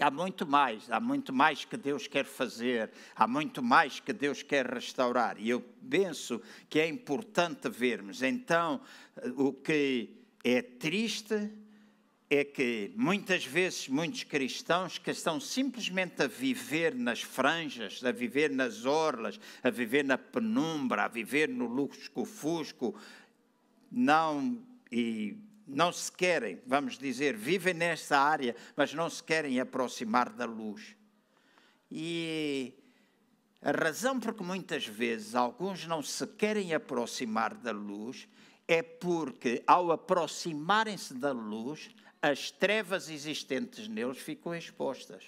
Há 0.00 0.10
muito 0.10 0.46
mais, 0.46 0.88
há 0.90 1.00
muito 1.00 1.32
mais 1.32 1.64
que 1.64 1.76
Deus 1.76 2.06
quer 2.06 2.24
fazer, 2.24 2.90
há 3.16 3.26
muito 3.26 3.60
mais 3.60 3.98
que 3.98 4.12
Deus 4.12 4.44
quer 4.44 4.64
restaurar. 4.64 5.36
E 5.40 5.50
eu 5.50 5.60
penso 5.90 6.40
que 6.70 6.78
é 6.78 6.86
importante 6.86 7.68
vermos. 7.68 8.22
Então, 8.22 8.80
o 9.36 9.52
que 9.52 10.10
é 10.44 10.62
triste 10.62 11.50
é 12.30 12.44
que 12.44 12.92
muitas 12.94 13.44
vezes 13.44 13.88
muitos 13.88 14.22
cristãos 14.22 14.98
que 14.98 15.10
estão 15.10 15.40
simplesmente 15.40 16.22
a 16.22 16.28
viver 16.28 16.94
nas 16.94 17.22
franjas, 17.22 18.04
a 18.04 18.12
viver 18.12 18.50
nas 18.50 18.84
orlas, 18.84 19.40
a 19.64 19.70
viver 19.70 20.04
na 20.04 20.18
penumbra, 20.18 21.04
a 21.04 21.08
viver 21.08 21.48
no 21.48 21.66
lusco-fusco, 21.66 22.94
não 23.90 24.62
e 24.92 25.36
não 25.68 25.92
se 25.92 26.10
querem, 26.10 26.60
vamos 26.66 26.98
dizer, 26.98 27.36
vivem 27.36 27.74
nesta 27.74 28.18
área, 28.18 28.56
mas 28.74 28.94
não 28.94 29.08
se 29.10 29.22
querem 29.22 29.60
aproximar 29.60 30.30
da 30.30 30.46
luz. 30.46 30.96
E 31.90 32.74
a 33.60 33.70
razão 33.70 34.18
por 34.18 34.34
que 34.34 34.42
muitas 34.42 34.86
vezes 34.86 35.34
alguns 35.34 35.86
não 35.86 36.02
se 36.02 36.26
querem 36.26 36.72
aproximar 36.72 37.54
da 37.54 37.70
luz 37.70 38.28
é 38.66 38.82
porque, 38.82 39.62
ao 39.66 39.90
aproximarem-se 39.92 41.14
da 41.14 41.32
luz, 41.32 41.90
as 42.20 42.50
trevas 42.50 43.08
existentes 43.08 43.88
neles 43.88 44.18
ficam 44.18 44.54
expostas. 44.54 45.24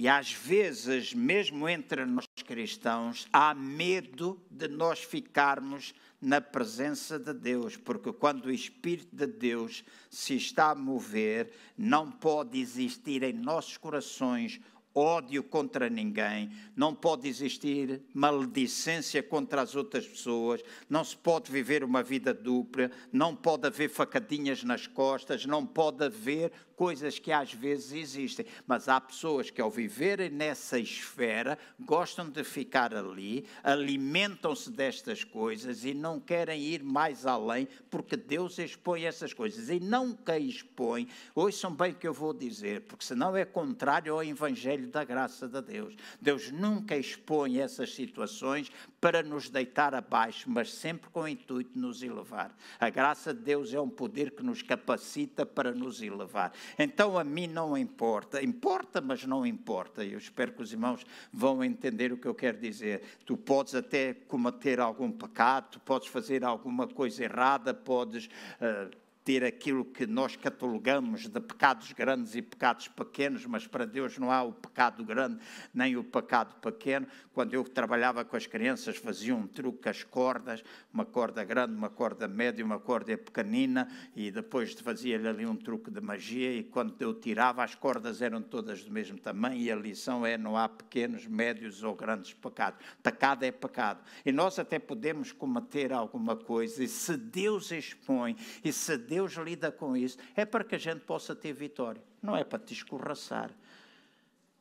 E 0.00 0.08
às 0.08 0.32
vezes, 0.32 1.12
mesmo 1.12 1.68
entre 1.68 2.06
nós 2.06 2.26
cristãos, 2.46 3.28
há 3.30 3.52
medo 3.52 4.42
de 4.50 4.66
nós 4.66 5.00
ficarmos 5.00 5.92
na 6.18 6.40
presença 6.40 7.18
de 7.18 7.34
Deus, 7.34 7.76
porque 7.76 8.10
quando 8.10 8.46
o 8.46 8.50
Espírito 8.50 9.14
de 9.14 9.26
Deus 9.26 9.84
se 10.08 10.34
está 10.36 10.70
a 10.70 10.74
mover, 10.74 11.52
não 11.76 12.10
pode 12.10 12.58
existir 12.58 13.22
em 13.22 13.34
nossos 13.34 13.76
corações 13.76 14.58
ódio 14.94 15.42
contra 15.42 15.88
ninguém, 15.88 16.50
não 16.74 16.94
pode 16.94 17.28
existir 17.28 18.02
maledicência 18.12 19.22
contra 19.22 19.62
as 19.62 19.76
outras 19.76 20.06
pessoas, 20.06 20.62
não 20.88 21.04
se 21.04 21.16
pode 21.16 21.50
viver 21.50 21.84
uma 21.84 22.02
vida 22.02 22.34
dupla, 22.34 22.90
não 23.12 23.36
pode 23.36 23.66
haver 23.66 23.88
facadinhas 23.88 24.64
nas 24.64 24.86
costas, 24.86 25.46
não 25.46 25.64
pode 25.64 26.04
haver 26.04 26.52
coisas 26.80 27.18
que 27.18 27.30
às 27.30 27.52
vezes 27.52 27.92
existem, 27.92 28.46
mas 28.66 28.88
há 28.88 28.98
pessoas 28.98 29.50
que 29.50 29.60
ao 29.60 29.70
viverem 29.70 30.30
nessa 30.30 30.78
esfera 30.78 31.58
gostam 31.78 32.30
de 32.30 32.42
ficar 32.42 32.94
ali, 32.94 33.44
alimentam-se 33.62 34.70
destas 34.70 35.22
coisas 35.22 35.84
e 35.84 35.92
não 35.92 36.18
querem 36.18 36.58
ir 36.62 36.82
mais 36.82 37.26
além, 37.26 37.68
porque 37.90 38.16
Deus 38.16 38.58
expõe 38.58 39.04
essas 39.04 39.34
coisas 39.34 39.68
e 39.68 39.78
nunca 39.78 40.38
expõe. 40.38 41.06
Ouçam 41.34 41.70
bem 41.70 41.92
o 41.92 41.94
que 41.96 42.08
eu 42.08 42.14
vou 42.14 42.32
dizer, 42.32 42.80
porque 42.86 43.04
senão 43.04 43.36
é 43.36 43.44
contrário 43.44 44.14
ao 44.14 44.24
Evangelho 44.24 44.88
da 44.88 45.04
graça 45.04 45.46
de 45.46 45.60
Deus. 45.60 45.94
Deus 46.18 46.50
nunca 46.50 46.96
expõe 46.96 47.58
essas 47.58 47.94
situações 47.94 48.72
para 48.98 49.22
nos 49.22 49.50
deitar 49.50 49.94
abaixo, 49.94 50.48
mas 50.48 50.72
sempre 50.72 51.10
com 51.10 51.20
o 51.20 51.28
intuito 51.28 51.74
de 51.74 51.78
nos 51.78 52.02
elevar. 52.02 52.56
A 52.78 52.88
graça 52.88 53.34
de 53.34 53.40
Deus 53.40 53.74
é 53.74 53.80
um 53.80 53.90
poder 53.90 54.30
que 54.30 54.42
nos 54.42 54.62
capacita 54.62 55.44
para 55.44 55.72
nos 55.72 56.00
elevar. 56.00 56.54
Então 56.78 57.18
a 57.18 57.24
mim 57.24 57.46
não 57.46 57.76
importa, 57.76 58.42
importa, 58.42 59.00
mas 59.00 59.24
não 59.24 59.46
importa. 59.46 60.04
Eu 60.04 60.18
espero 60.18 60.52
que 60.52 60.62
os 60.62 60.72
irmãos 60.72 61.04
vão 61.32 61.62
entender 61.64 62.12
o 62.12 62.16
que 62.16 62.26
eu 62.26 62.34
quero 62.34 62.58
dizer. 62.58 63.02
Tu 63.24 63.36
podes 63.36 63.74
até 63.74 64.14
cometer 64.14 64.80
algum 64.80 65.10
pecado, 65.10 65.72
tu 65.72 65.80
podes 65.80 66.08
fazer 66.08 66.44
alguma 66.44 66.86
coisa 66.86 67.24
errada, 67.24 67.74
podes. 67.74 68.26
Uh, 68.60 68.90
ter 69.24 69.44
aquilo 69.44 69.84
que 69.84 70.06
nós 70.06 70.36
catalogamos 70.36 71.28
de 71.28 71.40
pecados 71.40 71.92
grandes 71.92 72.34
e 72.34 72.42
pecados 72.42 72.88
pequenos, 72.88 73.44
mas 73.46 73.66
para 73.66 73.84
Deus 73.84 74.18
não 74.18 74.30
há 74.30 74.42
o 74.42 74.52
pecado 74.52 75.04
grande 75.04 75.38
nem 75.72 75.96
o 75.96 76.04
pecado 76.04 76.54
pequeno. 76.60 77.06
Quando 77.32 77.54
eu 77.54 77.64
trabalhava 77.64 78.24
com 78.24 78.36
as 78.36 78.46
crianças, 78.46 78.96
fazia 78.96 79.34
um 79.34 79.46
truque 79.46 79.88
as 79.88 80.02
cordas, 80.02 80.62
uma 80.92 81.04
corda 81.04 81.44
grande, 81.44 81.74
uma 81.74 81.90
corda 81.90 82.26
média, 82.26 82.64
uma 82.64 82.78
corda 82.78 83.16
pequenina, 83.16 83.88
e 84.14 84.30
depois 84.30 84.72
fazia-lhe 84.74 85.28
ali 85.28 85.46
um 85.46 85.56
truque 85.56 85.90
de 85.90 86.00
magia, 86.00 86.52
e 86.52 86.64
quando 86.64 87.00
eu 87.00 87.14
tirava, 87.14 87.62
as 87.62 87.74
cordas 87.74 88.20
eram 88.22 88.42
todas 88.42 88.84
do 88.84 88.90
mesmo 88.90 89.18
tamanho, 89.18 89.60
e 89.60 89.70
a 89.70 89.76
lição 89.76 90.24
é: 90.26 90.36
não 90.36 90.56
há 90.56 90.68
pequenos, 90.68 91.26
médios 91.26 91.82
ou 91.82 91.94
grandes 91.94 92.32
pecados. 92.32 92.80
Pecado 93.02 93.44
é 93.44 93.52
pecado. 93.52 94.00
E 94.24 94.32
nós 94.32 94.58
até 94.58 94.78
podemos 94.78 95.32
cometer 95.32 95.92
alguma 95.92 96.36
coisa, 96.36 96.82
e 96.82 96.88
se 96.88 97.16
Deus 97.16 97.70
expõe, 97.70 98.36
e 98.64 98.72
se 98.72 98.96
Deus 99.10 99.32
lida 99.32 99.72
com 99.72 99.96
isso, 99.96 100.16
é 100.36 100.44
para 100.44 100.62
que 100.62 100.76
a 100.76 100.78
gente 100.78 101.00
possa 101.00 101.34
ter 101.34 101.52
vitória, 101.52 102.00
não 102.22 102.36
é 102.36 102.44
para 102.44 102.60
te 102.60 102.72
escorraçar. 102.72 103.50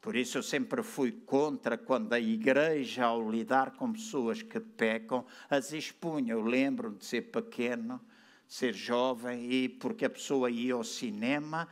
Por 0.02 0.16
isso 0.16 0.40
eu 0.40 0.44
sempre 0.44 0.82
fui 0.82 1.12
contra 1.12 1.78
quando 1.78 2.14
a 2.14 2.20
igreja, 2.20 3.06
ao 3.06 3.30
lidar 3.30 3.72
com 3.72 3.94
pessoas 3.94 4.42
que 4.42 4.60
pecam, 4.60 5.24
as 5.48 5.72
expunha. 5.72 6.34
Eu 6.34 6.42
lembro 6.42 6.96
de 6.96 7.06
ser 7.06 7.24
pequeno, 7.24 8.02
ser 8.48 8.74
jovem, 8.74 9.52
e 9.52 9.70
porque 9.70 10.06
a 10.06 10.10
pessoa 10.10 10.50
ia 10.50 10.74
ao 10.74 10.84
cinema 10.84 11.68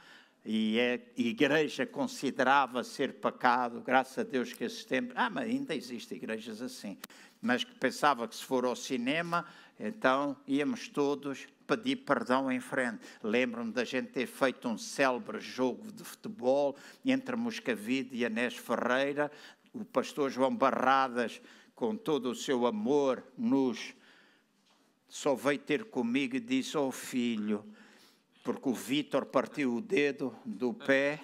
e 0.45 0.79
a 0.79 1.19
igreja 1.19 1.85
considerava 1.85 2.83
ser 2.83 3.13
pecado, 3.13 3.81
graças 3.81 4.19
a 4.19 4.23
Deus 4.23 4.53
que 4.53 4.65
esses 4.65 4.85
tempos. 4.85 5.13
Ah, 5.17 5.29
mas 5.29 5.49
ainda 5.49 5.73
existem 5.73 6.17
igrejas 6.17 6.61
assim. 6.61 6.95
Mas 7.41 7.63
que 7.63 7.73
pensava 7.75 8.27
que 8.27 8.35
se 8.35 8.43
for 8.43 8.65
ao 8.65 8.75
cinema, 8.75 9.45
então 9.79 10.35
íamos 10.47 10.87
todos 10.87 11.47
pedir 11.67 11.97
perdão 11.97 12.51
em 12.51 12.59
frente. 12.59 12.99
Lembro-me 13.21 13.71
da 13.71 13.83
gente 13.83 14.09
ter 14.09 14.25
feito 14.25 14.67
um 14.67 14.77
célebre 14.77 15.39
jogo 15.39 15.91
de 15.91 16.03
futebol 16.03 16.75
entre 17.05 17.35
Moscavide 17.35 18.15
e 18.15 18.25
Anés 18.25 18.55
Ferreira. 18.55 19.29
O 19.73 19.83
pastor 19.83 20.31
João 20.31 20.55
Barradas, 20.55 21.41
com 21.75 21.95
todo 21.95 22.31
o 22.31 22.35
seu 22.35 22.65
amor, 22.65 23.23
nos 23.37 23.93
só 25.09 25.35
veio 25.35 25.59
ter 25.59 25.85
comigo 25.85 26.35
e 26.35 26.39
disse: 26.39 26.77
Oh 26.77 26.91
filho, 26.91 27.63
porque 28.43 28.69
o 28.69 28.73
Vítor 28.73 29.25
partiu 29.25 29.75
o 29.75 29.81
dedo 29.81 30.33
do 30.45 30.73
pé 30.73 31.21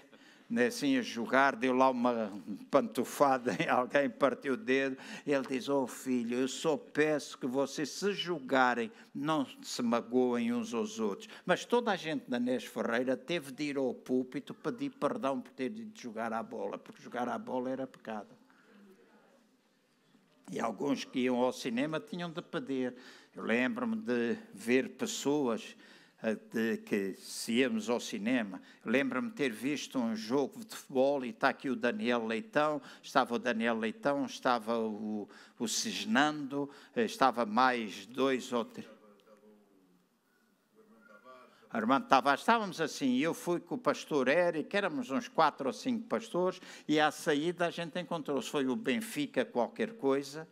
assim 0.62 0.98
a 0.98 1.02
jogar, 1.02 1.56
deu 1.56 1.74
lá 1.74 1.90
uma 1.90 2.32
pantufada 2.70 3.56
em 3.60 3.68
alguém, 3.68 4.10
partiu 4.10 4.54
o 4.54 4.58
dedo. 4.58 4.98
Ele 5.26 5.48
diz: 5.48 5.70
Oh 5.70 5.88
filho, 5.88 6.38
eu 6.38 6.48
só 6.48 6.78
peço 6.78 7.38
que 7.38 7.48
vocês, 7.48 7.90
se 7.90 8.12
jogarem, 8.14 8.92
não 9.14 9.48
se 9.62 9.82
magoem 9.82 10.54
uns 10.54 10.74
aos 10.74 11.00
outros. 11.00 11.30
Mas 11.46 11.66
toda 11.66 11.92
a 11.92 11.96
gente 11.96 12.30
da 12.30 12.40
Nes 12.40 12.64
Ferreira 12.64 13.18
teve 13.18 13.52
de 13.52 13.64
ir 13.64 13.78
ao 13.78 13.94
púlpito 13.94 14.54
pedir 14.54 14.92
perdão 14.92 15.42
por 15.42 15.52
ter 15.52 15.70
de 15.70 15.90
jogar 16.00 16.34
à 16.34 16.44
bola, 16.44 16.78
porque 16.78 17.02
jogar 17.02 17.28
à 17.28 17.38
bola 17.38 17.70
era 17.70 17.88
pecado. 17.88 18.36
E 20.52 20.60
alguns 20.60 21.04
que 21.04 21.22
iam 21.22 21.38
ao 21.38 21.52
cinema 21.52 22.00
tinham 22.00 22.30
de 22.30 22.42
pedir. 22.42 22.94
Eu 23.36 23.44
lembro-me 23.44 23.96
de 23.96 24.38
ver 24.54 24.90
pessoas 24.90 25.76
de 26.32 26.78
que 26.78 27.14
se 27.16 27.54
íamos 27.54 27.90
ao 27.90 28.00
cinema, 28.00 28.62
lembro-me 28.86 29.30
ter 29.32 29.52
visto 29.52 30.00
um 30.00 30.16
jogo 30.16 30.64
de 30.64 30.74
futebol 30.74 31.26
e 31.26 31.30
está 31.30 31.50
aqui 31.50 31.70
o 31.70 31.76
Daniel 31.76 32.26
Leitão, 32.26 32.82
estava 33.02 33.36
o 33.36 33.40
Daniel 33.40 33.78
Leitão, 33.78 34.26
estava 34.26 34.80
o, 34.80 35.28
o 35.60 35.68
Cisnando, 35.68 36.70
estava 36.96 37.46
mais 37.46 38.06
dois 38.06 38.54
ou 38.54 38.64
três. 38.64 38.88
Armando 41.70 42.08
Tavares, 42.08 42.42
estávamos 42.42 42.80
assim, 42.80 43.18
eu 43.18 43.34
fui 43.34 43.60
com 43.60 43.76
o 43.76 43.80
pastor 43.80 44.28
Eric, 44.28 44.78
éramos 44.78 45.10
uns 45.10 45.28
quatro 45.28 45.68
ou 45.68 45.74
cinco 45.74 46.08
pastores, 46.08 46.62
e 46.88 47.00
à 47.00 47.10
saída 47.10 47.66
a 47.66 47.72
gente 47.72 48.00
encontrou-se, 48.00 48.48
foi 48.48 48.68
o 48.68 48.76
Benfica 48.76 49.44
qualquer 49.44 49.94
coisa, 49.94 50.48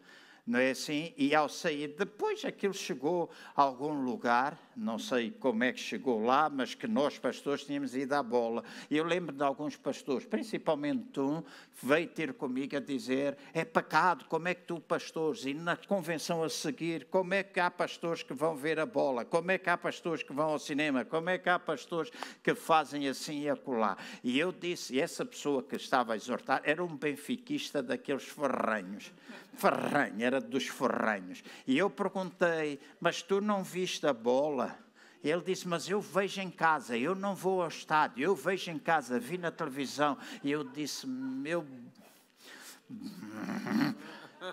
não 0.45 0.59
é 0.59 0.71
assim? 0.71 1.13
E 1.17 1.35
ao 1.35 1.47
sair, 1.47 1.95
depois 1.97 2.43
aquilo 2.43 2.73
chegou 2.73 3.29
a 3.55 3.61
algum 3.61 4.03
lugar, 4.03 4.57
não 4.75 4.97
sei 4.97 5.31
como 5.31 5.63
é 5.63 5.71
que 5.71 5.79
chegou 5.79 6.23
lá, 6.23 6.49
mas 6.49 6.73
que 6.73 6.87
nós, 6.87 7.17
pastores, 7.19 7.63
tínhamos 7.63 7.95
ido 7.95 8.13
à 8.13 8.23
bola. 8.23 8.63
Eu 8.89 9.03
lembro 9.03 9.35
de 9.35 9.43
alguns 9.43 9.75
pastores, 9.75 10.25
principalmente 10.25 11.19
um, 11.19 11.43
veio 11.81 12.07
ter 12.07 12.33
comigo 12.33 12.75
a 12.75 12.79
dizer: 12.79 13.37
é 13.53 13.63
pecado, 13.63 14.25
como 14.25 14.47
é 14.47 14.53
que 14.55 14.63
tu, 14.63 14.79
pastores, 14.79 15.45
e 15.45 15.53
na 15.53 15.77
convenção 15.77 16.43
a 16.43 16.49
seguir, 16.49 17.05
como 17.05 17.33
é 17.33 17.43
que 17.43 17.59
há 17.59 17.69
pastores 17.69 18.23
que 18.23 18.33
vão 18.33 18.55
ver 18.55 18.79
a 18.79 18.85
bola, 18.85 19.23
como 19.23 19.51
é 19.51 19.57
que 19.57 19.69
há 19.69 19.77
pastores 19.77 20.23
que 20.23 20.33
vão 20.33 20.49
ao 20.49 20.59
cinema, 20.59 21.05
como 21.05 21.29
é 21.29 21.37
que 21.37 21.49
há 21.49 21.59
pastores 21.59 22.11
que 22.41 22.55
fazem 22.55 23.07
assim 23.07 23.41
e 23.41 23.49
acolá. 23.49 23.97
E 24.23 24.39
eu 24.39 24.51
disse, 24.51 24.95
e 24.95 25.01
essa 25.01 25.25
pessoa 25.25 25.61
que 25.61 25.75
estava 25.75 26.13
a 26.13 26.15
exortar 26.15 26.61
era 26.63 26.83
um 26.83 26.95
benfiquista 26.95 27.83
daqueles 27.83 28.23
ferranhos. 28.23 29.11
Ferranho, 29.53 30.23
era 30.23 30.39
dos 30.39 30.67
ferranhos. 30.67 31.43
E 31.67 31.77
eu 31.77 31.89
perguntei, 31.89 32.79
mas 32.99 33.21
tu 33.21 33.41
não 33.41 33.63
viste 33.63 34.07
a 34.07 34.13
bola? 34.13 34.77
Ele 35.23 35.41
disse: 35.41 35.67
Mas 35.67 35.87
eu 35.87 36.01
vejo 36.01 36.41
em 36.41 36.49
casa, 36.49 36.97
eu 36.97 37.13
não 37.13 37.35
vou 37.35 37.61
ao 37.61 37.67
estádio, 37.67 38.23
eu 38.23 38.35
vejo 38.35 38.71
em 38.71 38.79
casa, 38.79 39.19
vi 39.19 39.37
na 39.37 39.51
televisão. 39.51 40.17
E 40.43 40.51
eu 40.51 40.63
disse: 40.63 41.07
Eu. 41.45 41.65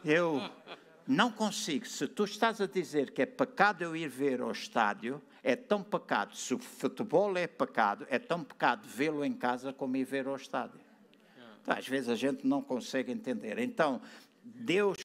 Eu 0.05 0.51
não 1.07 1.33
consigo. 1.33 1.87
Se 1.87 2.07
tu 2.07 2.25
estás 2.25 2.61
a 2.61 2.67
dizer 2.67 3.11
que 3.13 3.23
é 3.23 3.27
pecado 3.27 3.83
eu 3.83 3.97
ir 3.97 4.09
ver 4.09 4.43
ao 4.43 4.53
estádio, 4.53 5.23
é 5.43 5.57
tão 5.57 5.83
pecado. 5.83 6.37
Se 6.37 6.53
o 6.53 6.59
futebol 6.59 7.37
é 7.37 7.47
pecado, 7.47 8.07
é 8.11 8.19
tão 8.19 8.45
pecado 8.45 8.87
vê-lo 8.87 9.25
em 9.25 9.33
casa 9.33 9.73
como 9.73 9.97
ir 9.97 10.05
ver 10.05 10.27
ao 10.27 10.37
estádio. 10.37 10.79
Então, 11.63 11.77
às 11.77 11.89
vezes 11.89 12.11
a 12.11 12.15
gente 12.15 12.47
não 12.47 12.61
consegue 12.63 13.11
entender. 13.11 13.59
Então, 13.59 14.01
Deus 14.55 14.99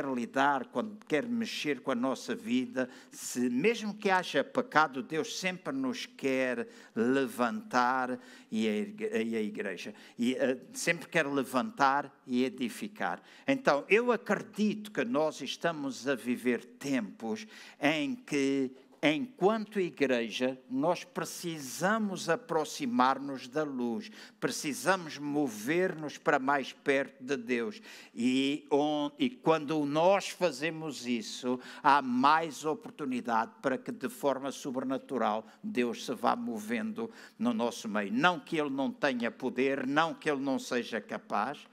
quer 0.00 0.06
lidar, 0.14 0.66
quando 0.66 0.96
quer 1.06 1.26
mexer 1.26 1.80
com 1.80 1.90
a 1.90 1.94
nossa 1.94 2.34
vida, 2.34 2.88
se 3.10 3.50
mesmo 3.50 3.94
que 3.94 4.08
haja 4.08 4.42
pecado, 4.42 5.02
Deus 5.02 5.38
sempre 5.38 5.74
nos 5.74 6.06
quer 6.06 6.66
levantar 6.94 8.18
e 8.50 8.66
a 8.66 9.40
igreja, 9.40 9.94
e 10.18 10.32
uh, 10.32 10.60
sempre 10.72 11.08
quer 11.08 11.26
levantar 11.26 12.10
e 12.26 12.44
edificar. 12.44 13.20
Então, 13.46 13.84
eu 13.88 14.10
acredito 14.10 14.90
que 14.90 15.04
nós 15.04 15.40
estamos 15.42 16.08
a 16.08 16.14
viver 16.14 16.64
tempos 16.64 17.46
em 17.80 18.14
que 18.14 18.70
enquanto 19.02 19.80
igreja, 19.80 20.60
nós 20.68 21.04
precisamos 21.04 22.28
aproximar-nos 22.28 23.48
da 23.48 23.62
luz, 23.62 24.10
precisamos 24.38 25.16
mover-nos 25.16 26.18
para 26.18 26.38
mais 26.38 26.72
perto 26.72 27.22
de 27.22 27.36
Deus. 27.36 27.80
E, 28.14 28.66
on, 28.70 29.10
e 29.18 29.30
quando 29.30 29.84
nós 29.86 30.28
fazemos 30.28 31.06
isso, 31.06 31.58
há 31.82 32.02
mais 32.02 32.64
oportunidade 32.64 33.52
para 33.62 33.78
que, 33.78 33.90
de 33.90 34.08
forma 34.08 34.52
sobrenatural, 34.52 35.46
Deus 35.62 36.04
se 36.04 36.14
vá 36.14 36.36
movendo 36.36 37.10
no 37.38 37.54
nosso 37.54 37.88
meio. 37.88 38.12
Não 38.12 38.38
que 38.38 38.58
Ele 38.58 38.70
não 38.70 38.92
tenha 38.92 39.30
poder, 39.30 39.86
não 39.86 40.12
que 40.12 40.30
Ele 40.30 40.42
não 40.42 40.58
seja 40.58 41.00
capaz, 41.00 41.66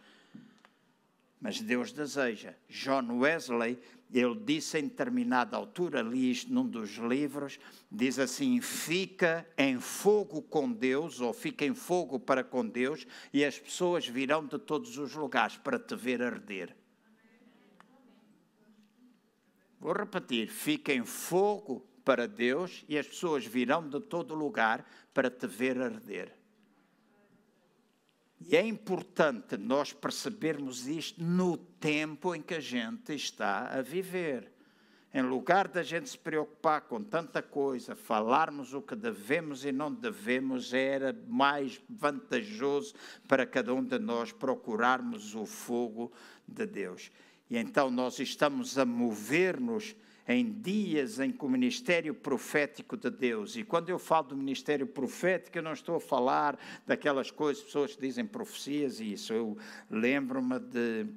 mas 1.39 1.61
Deus 1.61 1.91
deseja. 1.91 2.53
John 2.69 3.19
Wesley 3.19 3.77
ele 4.11 4.35
disse 4.35 4.79
em 4.79 4.83
determinada 4.83 5.57
altura, 5.57 6.01
li 6.01 6.31
isto 6.31 6.53
num 6.53 6.65
dos 6.65 6.91
livros, 6.91 7.59
diz 7.91 8.17
assim: 8.19 8.61
fica 8.61 9.45
em 9.57 9.79
fogo 9.79 10.41
com 10.41 10.71
Deus, 10.71 11.19
ou 11.19 11.33
fica 11.33 11.65
em 11.65 11.73
fogo 11.73 12.19
para 12.19 12.43
com 12.43 12.65
Deus, 12.65 13.05
e 13.33 13.43
as 13.43 13.59
pessoas 13.59 14.07
virão 14.07 14.45
de 14.45 14.57
todos 14.57 14.97
os 14.97 15.13
lugares 15.13 15.57
para 15.57 15.77
te 15.77 15.95
ver 15.95 16.21
arder. 16.21 16.75
Vou 19.79 19.93
repetir: 19.93 20.47
fica 20.47 20.93
em 20.93 21.05
fogo 21.05 21.85
para 22.05 22.27
Deus, 22.27 22.85
e 22.87 22.97
as 22.97 23.07
pessoas 23.07 23.45
virão 23.45 23.87
de 23.87 23.99
todo 23.99 24.33
lugar 24.33 24.89
para 25.13 25.29
te 25.29 25.47
ver 25.47 25.81
arder. 25.81 26.36
E 28.39 28.55
é 28.55 28.65
importante 28.65 29.57
nós 29.57 29.93
percebermos 29.93 30.87
isto 30.87 31.23
no 31.23 31.57
tempo 31.57 32.35
em 32.35 32.41
que 32.41 32.53
a 32.53 32.59
gente 32.59 33.13
está 33.13 33.67
a 33.67 33.81
viver. 33.81 34.51
Em 35.13 35.21
lugar 35.21 35.67
da 35.67 35.81
gente 35.81 36.09
se 36.09 36.17
preocupar 36.17 36.81
com 36.81 37.01
tanta 37.01 37.41
coisa, 37.41 37.95
falarmos 37.95 38.73
o 38.73 38.81
que 38.81 38.95
devemos 38.95 39.65
e 39.65 39.71
não 39.71 39.91
devemos, 39.91 40.73
era 40.73 41.17
mais 41.27 41.81
vantajoso 41.89 42.93
para 43.27 43.45
cada 43.45 43.73
um 43.73 43.83
de 43.83 43.97
nós 43.97 44.31
procurarmos 44.31 45.33
o 45.33 45.45
fogo 45.45 46.11
de 46.47 46.65
Deus. 46.67 47.11
E 47.49 47.57
então 47.57 47.89
nós 47.89 48.19
estamos 48.19 48.77
a 48.77 48.85
mover-nos 48.85 49.95
em 50.27 50.51
dias 50.51 51.19
em 51.19 51.31
que 51.31 51.45
o 51.45 51.49
ministério 51.49 52.13
profético 52.13 52.97
de 52.97 53.09
Deus, 53.09 53.55
e 53.55 53.63
quando 53.63 53.89
eu 53.89 53.97
falo 53.97 54.29
do 54.29 54.37
ministério 54.37 54.85
profético, 54.85 55.57
eu 55.57 55.63
não 55.63 55.73
estou 55.73 55.95
a 55.95 56.01
falar 56.01 56.59
daquelas 56.85 57.31
coisas, 57.31 57.63
pessoas 57.63 57.95
que 57.95 58.01
dizem 58.01 58.25
profecias 58.25 58.99
e 58.99 59.13
isso. 59.13 59.31
Eu 59.31 59.57
lembro-me 59.89 60.59
de 60.59 61.07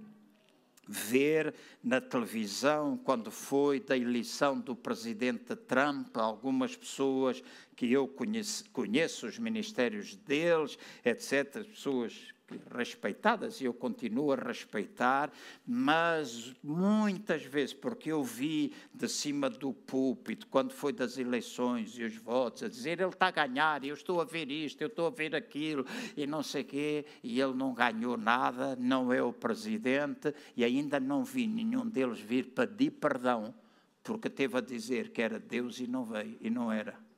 ver 0.87 1.55
na 1.83 2.01
televisão, 2.01 2.97
quando 2.97 3.31
foi 3.31 3.79
da 3.79 3.97
eleição 3.97 4.59
do 4.59 4.75
presidente 4.75 5.55
Trump, 5.55 6.17
algumas 6.17 6.77
pessoas 6.77 7.43
que 7.77 7.93
eu 7.93 8.09
conheço, 8.09 8.69
conheço 8.71 9.27
os 9.27 9.39
ministérios 9.39 10.17
deles, 10.17 10.77
etc., 11.05 11.65
pessoas 11.65 12.35
respeitadas 12.75 13.61
e 13.61 13.65
eu 13.65 13.75
continuo 13.75 14.33
a 14.33 14.37
respeitar, 14.37 15.31
mas 15.67 16.55
muitas 16.63 17.43
vezes, 17.45 17.75
porque 17.75 18.11
eu 18.11 18.23
vi 18.23 18.73
de 18.93 19.09
cima 19.09 19.51
do 19.51 19.73
púlpito, 19.73 20.47
quando 20.47 20.73
foi 20.73 20.93
das 20.93 21.19
eleições 21.19 21.97
e 21.99 22.05
os 22.05 22.17
votos, 22.17 22.63
a 22.63 22.69
dizer 22.69 23.01
ele 23.01 23.11
está 23.11 23.29
a 23.29 23.31
ganhar, 23.31 23.85
eu 23.85 23.95
estou 23.95 24.21
a 24.21 24.25
ver 24.25 24.51
isto, 24.51 24.81
eu 24.81 24.89
estou 24.89 25.07
a 25.07 25.11
ver 25.11 25.35
aquilo 25.35 25.85
e 26.17 26.27
não 26.27 26.43
sei 26.43 26.65
quê, 26.65 27.05
e 27.23 27.41
ele 27.41 27.55
não 27.55 27.75
ganhou 27.75 28.17
nada, 28.17 28.77
não 28.77 29.13
é 29.13 29.23
o 29.23 29.33
presidente, 29.33 30.35
e 30.57 30.65
ainda 30.65 30.99
não 30.99 31.25
vi 31.25 31.47
nenhum 31.47 31.87
deles 31.87 32.21
vir 32.21 32.47
pedir 32.47 32.91
perdão, 32.93 33.55
porque 34.03 34.29
teve 34.29 34.57
a 34.57 34.61
dizer 34.61 35.11
que 35.11 35.23
era 35.23 35.39
Deus 35.39 35.79
e 35.81 35.87
não 35.87 36.05
veio, 36.05 36.37
e 36.41 36.51
não 36.51 36.73
era. 36.73 37.10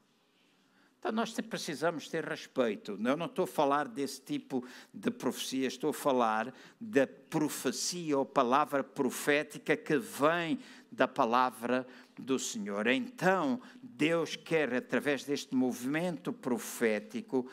Então, 1.02 1.10
nós 1.10 1.32
precisamos 1.32 2.08
ter 2.08 2.24
respeito. 2.24 2.92
Eu 2.92 3.16
não 3.16 3.26
estou 3.26 3.42
a 3.42 3.48
falar 3.48 3.88
desse 3.88 4.20
tipo 4.20 4.64
de 4.94 5.10
profecia, 5.10 5.66
estou 5.66 5.90
a 5.90 5.92
falar 5.92 6.54
da 6.80 7.08
profecia 7.08 8.16
ou 8.16 8.24
palavra 8.24 8.84
profética 8.84 9.76
que 9.76 9.98
vem 9.98 10.60
da 10.92 11.08
palavra 11.08 11.84
do 12.16 12.38
Senhor. 12.38 12.86
Então, 12.86 13.60
Deus 13.82 14.36
quer, 14.36 14.72
através 14.74 15.24
deste 15.24 15.56
movimento 15.56 16.32
profético, 16.32 17.50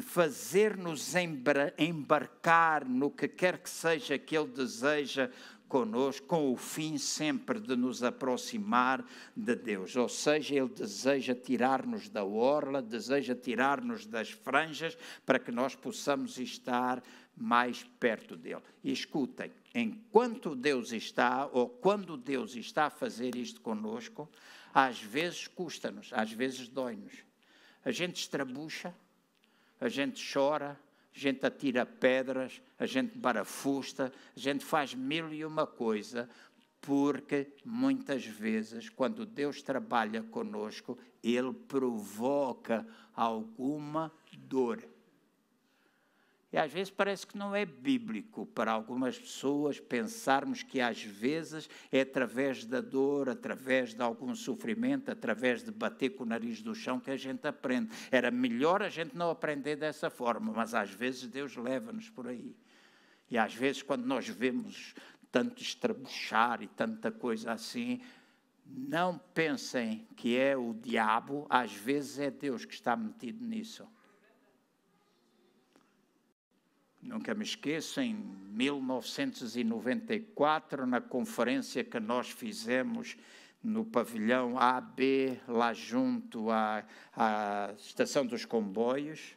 fazer-nos 0.00 1.14
embarcar 1.76 2.88
no 2.88 3.10
que 3.10 3.26
quer 3.26 3.58
que 3.58 3.70
seja 3.70 4.16
que 4.16 4.36
Ele 4.36 4.52
deseja 4.52 5.32
conosco, 5.68 6.26
com 6.26 6.52
o 6.52 6.56
fim 6.56 6.98
sempre 6.98 7.60
de 7.60 7.76
nos 7.76 8.02
aproximar 8.02 9.04
de 9.36 9.54
Deus. 9.54 9.94
Ou 9.94 10.08
seja, 10.08 10.54
Ele 10.54 10.68
deseja 10.68 11.34
tirar-nos 11.34 12.08
da 12.08 12.24
orla, 12.24 12.82
deseja 12.82 13.34
tirar-nos 13.34 14.06
das 14.06 14.30
franjas, 14.30 14.96
para 15.24 15.38
que 15.38 15.52
nós 15.52 15.74
possamos 15.74 16.38
estar 16.38 17.02
mais 17.36 17.84
perto 18.00 18.36
dele. 18.36 18.62
E 18.82 18.90
escutem, 18.90 19.52
enquanto 19.74 20.56
Deus 20.56 20.92
está, 20.92 21.46
ou 21.52 21.68
quando 21.68 22.16
Deus 22.16 22.56
está 22.56 22.86
a 22.86 22.90
fazer 22.90 23.36
isto 23.36 23.60
conosco, 23.60 24.28
às 24.74 25.00
vezes 25.00 25.46
custa-nos, 25.46 26.10
às 26.12 26.32
vezes 26.32 26.68
dói-nos. 26.68 27.24
A 27.84 27.90
gente 27.90 28.16
estrabucha, 28.16 28.94
a 29.80 29.88
gente 29.88 30.20
chora, 30.32 30.78
a 31.18 31.20
gente 31.20 31.44
atira 31.44 31.84
pedras, 31.84 32.62
a 32.78 32.86
gente 32.86 33.18
barafusta, 33.18 34.12
a 34.36 34.38
gente 34.38 34.64
faz 34.64 34.94
mil 34.94 35.34
e 35.34 35.44
uma 35.44 35.66
coisa, 35.66 36.30
porque 36.80 37.48
muitas 37.64 38.24
vezes, 38.24 38.88
quando 38.88 39.26
Deus 39.26 39.60
trabalha 39.60 40.22
conosco, 40.22 40.96
Ele 41.20 41.52
provoca 41.52 42.86
alguma 43.16 44.12
dor. 44.32 44.80
E 46.50 46.56
às 46.56 46.72
vezes 46.72 46.90
parece 46.90 47.26
que 47.26 47.36
não 47.36 47.54
é 47.54 47.66
bíblico 47.66 48.46
para 48.46 48.72
algumas 48.72 49.18
pessoas 49.18 49.78
pensarmos 49.78 50.62
que 50.62 50.80
às 50.80 51.02
vezes 51.02 51.68
é 51.92 52.00
através 52.00 52.64
da 52.64 52.80
dor, 52.80 53.28
através 53.28 53.92
de 53.92 54.00
algum 54.00 54.34
sofrimento, 54.34 55.10
através 55.10 55.62
de 55.62 55.70
bater 55.70 56.10
com 56.10 56.24
o 56.24 56.26
nariz 56.26 56.62
do 56.62 56.74
chão 56.74 56.98
que 56.98 57.10
a 57.10 57.16
gente 57.18 57.46
aprende. 57.46 57.90
Era 58.10 58.30
melhor 58.30 58.82
a 58.82 58.88
gente 58.88 59.14
não 59.14 59.28
aprender 59.28 59.76
dessa 59.76 60.08
forma, 60.08 60.50
mas 60.50 60.72
às 60.72 60.90
vezes 60.90 61.26
Deus 61.26 61.54
leva-nos 61.54 62.08
por 62.08 62.26
aí. 62.26 62.56
E 63.30 63.36
às 63.36 63.54
vezes, 63.54 63.82
quando 63.82 64.06
nós 64.06 64.26
vemos 64.26 64.94
tanto 65.30 65.60
estrabuchar 65.60 66.62
e 66.62 66.66
tanta 66.66 67.10
coisa 67.12 67.52
assim, 67.52 68.00
não 68.64 69.18
pensem 69.34 70.08
que 70.16 70.38
é 70.38 70.56
o 70.56 70.72
diabo, 70.72 71.46
às 71.50 71.74
vezes 71.74 72.18
é 72.18 72.30
Deus 72.30 72.64
que 72.64 72.72
está 72.72 72.96
metido 72.96 73.44
nisso. 73.44 73.86
Nunca 77.00 77.32
me 77.34 77.44
esqueço, 77.44 78.00
em 78.00 78.14
1994, 78.50 80.84
na 80.86 81.00
conferência 81.00 81.84
que 81.84 82.00
nós 82.00 82.30
fizemos 82.30 83.16
no 83.62 83.84
pavilhão 83.84 84.58
AB, 84.58 85.40
lá 85.46 85.72
junto 85.72 86.50
à, 86.50 86.84
à 87.14 87.72
estação 87.78 88.26
dos 88.26 88.44
comboios, 88.44 89.36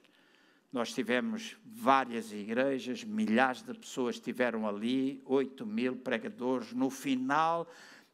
nós 0.71 0.91
tivemos 0.93 1.58
várias 1.65 2.32
igrejas, 2.32 3.04
milhares 3.04 3.62
de 3.62 3.74
pessoas 3.74 4.15
estiveram 4.15 4.65
ali, 4.67 5.21
8 5.26 5.65
mil 5.65 5.97
pregadores. 5.97 6.71
No 6.71 6.89
final, 6.89 7.67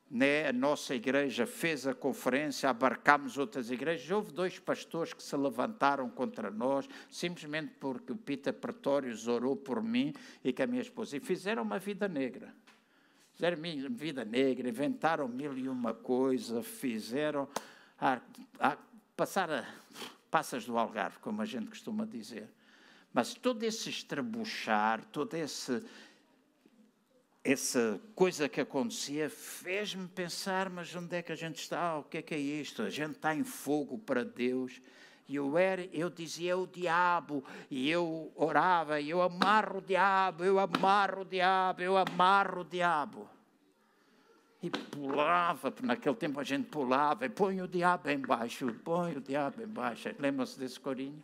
né, 0.09 0.47
a 0.47 0.53
nossa 0.53 0.95
igreja 0.95 1.45
fez 1.45 1.85
a 1.85 1.93
conferência, 1.93 2.69
abarcámos 2.69 3.37
outras 3.37 3.69
igrejas. 3.69 4.09
Houve 4.09 4.31
dois 4.31 4.57
pastores 4.57 5.13
que 5.13 5.21
se 5.21 5.35
levantaram 5.35 6.09
contra 6.09 6.49
nós, 6.49 6.87
simplesmente 7.09 7.73
porque 7.79 8.13
o 8.13 8.15
Peter 8.15 8.53
Pretórios 8.53 9.27
orou 9.27 9.55
por 9.55 9.83
mim 9.83 10.13
e 10.43 10.53
com 10.53 10.63
a 10.63 10.67
minha 10.67 10.81
esposa. 10.81 11.17
E 11.17 11.19
fizeram 11.19 11.63
uma 11.63 11.77
vida 11.77 12.07
negra. 12.07 12.53
Fizeram 13.33 13.57
vida 13.91 14.23
negra, 14.23 14.69
inventaram 14.69 15.27
mil 15.27 15.57
e 15.57 15.67
uma 15.69 15.93
coisa, 15.93 16.63
fizeram. 16.63 17.47
A, 17.99 18.21
a, 18.59 18.77
passar 19.15 19.51
a, 19.51 19.65
passas 20.31 20.65
do 20.65 20.77
Algarve, 20.77 21.19
como 21.19 21.41
a 21.41 21.45
gente 21.45 21.67
costuma 21.67 22.05
dizer. 22.05 22.49
Mas 23.13 23.33
todo 23.33 23.63
esse 23.63 23.89
estrabuchar, 23.89 25.03
todo 25.05 25.33
esse 25.35 25.83
essa 27.51 27.97
coisa 28.13 28.49
que 28.49 28.59
acontecia 28.59 29.29
fez-me 29.29 30.05
pensar, 30.05 30.69
mas 30.69 30.93
onde 30.93 31.15
é 31.15 31.21
que 31.21 31.31
a 31.31 31.35
gente 31.35 31.61
está? 31.61 31.97
O 31.97 32.03
que 32.03 32.17
é 32.17 32.21
que 32.21 32.35
é 32.35 32.37
isto? 32.37 32.81
A 32.81 32.89
gente 32.89 33.11
está 33.11 33.33
em 33.33 33.45
fogo 33.45 33.97
para 33.97 34.25
Deus. 34.25 34.81
E 35.29 35.37
eu, 35.37 35.57
era, 35.57 35.85
eu 35.93 36.09
dizia 36.09 36.51
é 36.51 36.55
o 36.55 36.67
diabo, 36.67 37.43
e 37.69 37.89
eu 37.89 38.31
orava, 38.35 38.99
e 38.99 39.09
eu 39.09 39.21
amarro 39.21 39.79
o 39.79 39.81
diabo, 39.81 40.43
eu 40.43 40.59
amarro 40.59 41.21
o 41.21 41.25
diabo, 41.25 41.81
eu 41.81 41.97
amarro 41.97 42.61
o 42.61 42.63
diabo. 42.65 43.29
E 44.61 44.69
pulava, 44.69 45.73
naquele 45.83 46.15
tempo 46.15 46.39
a 46.39 46.43
gente 46.43 46.69
pulava, 46.69 47.25
e 47.25 47.29
põe 47.29 47.61
o 47.61 47.67
diabo 47.67 48.09
embaixo, 48.09 48.73
põe 48.83 49.17
o 49.17 49.21
diabo 49.21 49.61
embaixo. 49.61 50.09
Lembram-se 50.19 50.59
desse 50.59 50.79
corinho? 50.79 51.21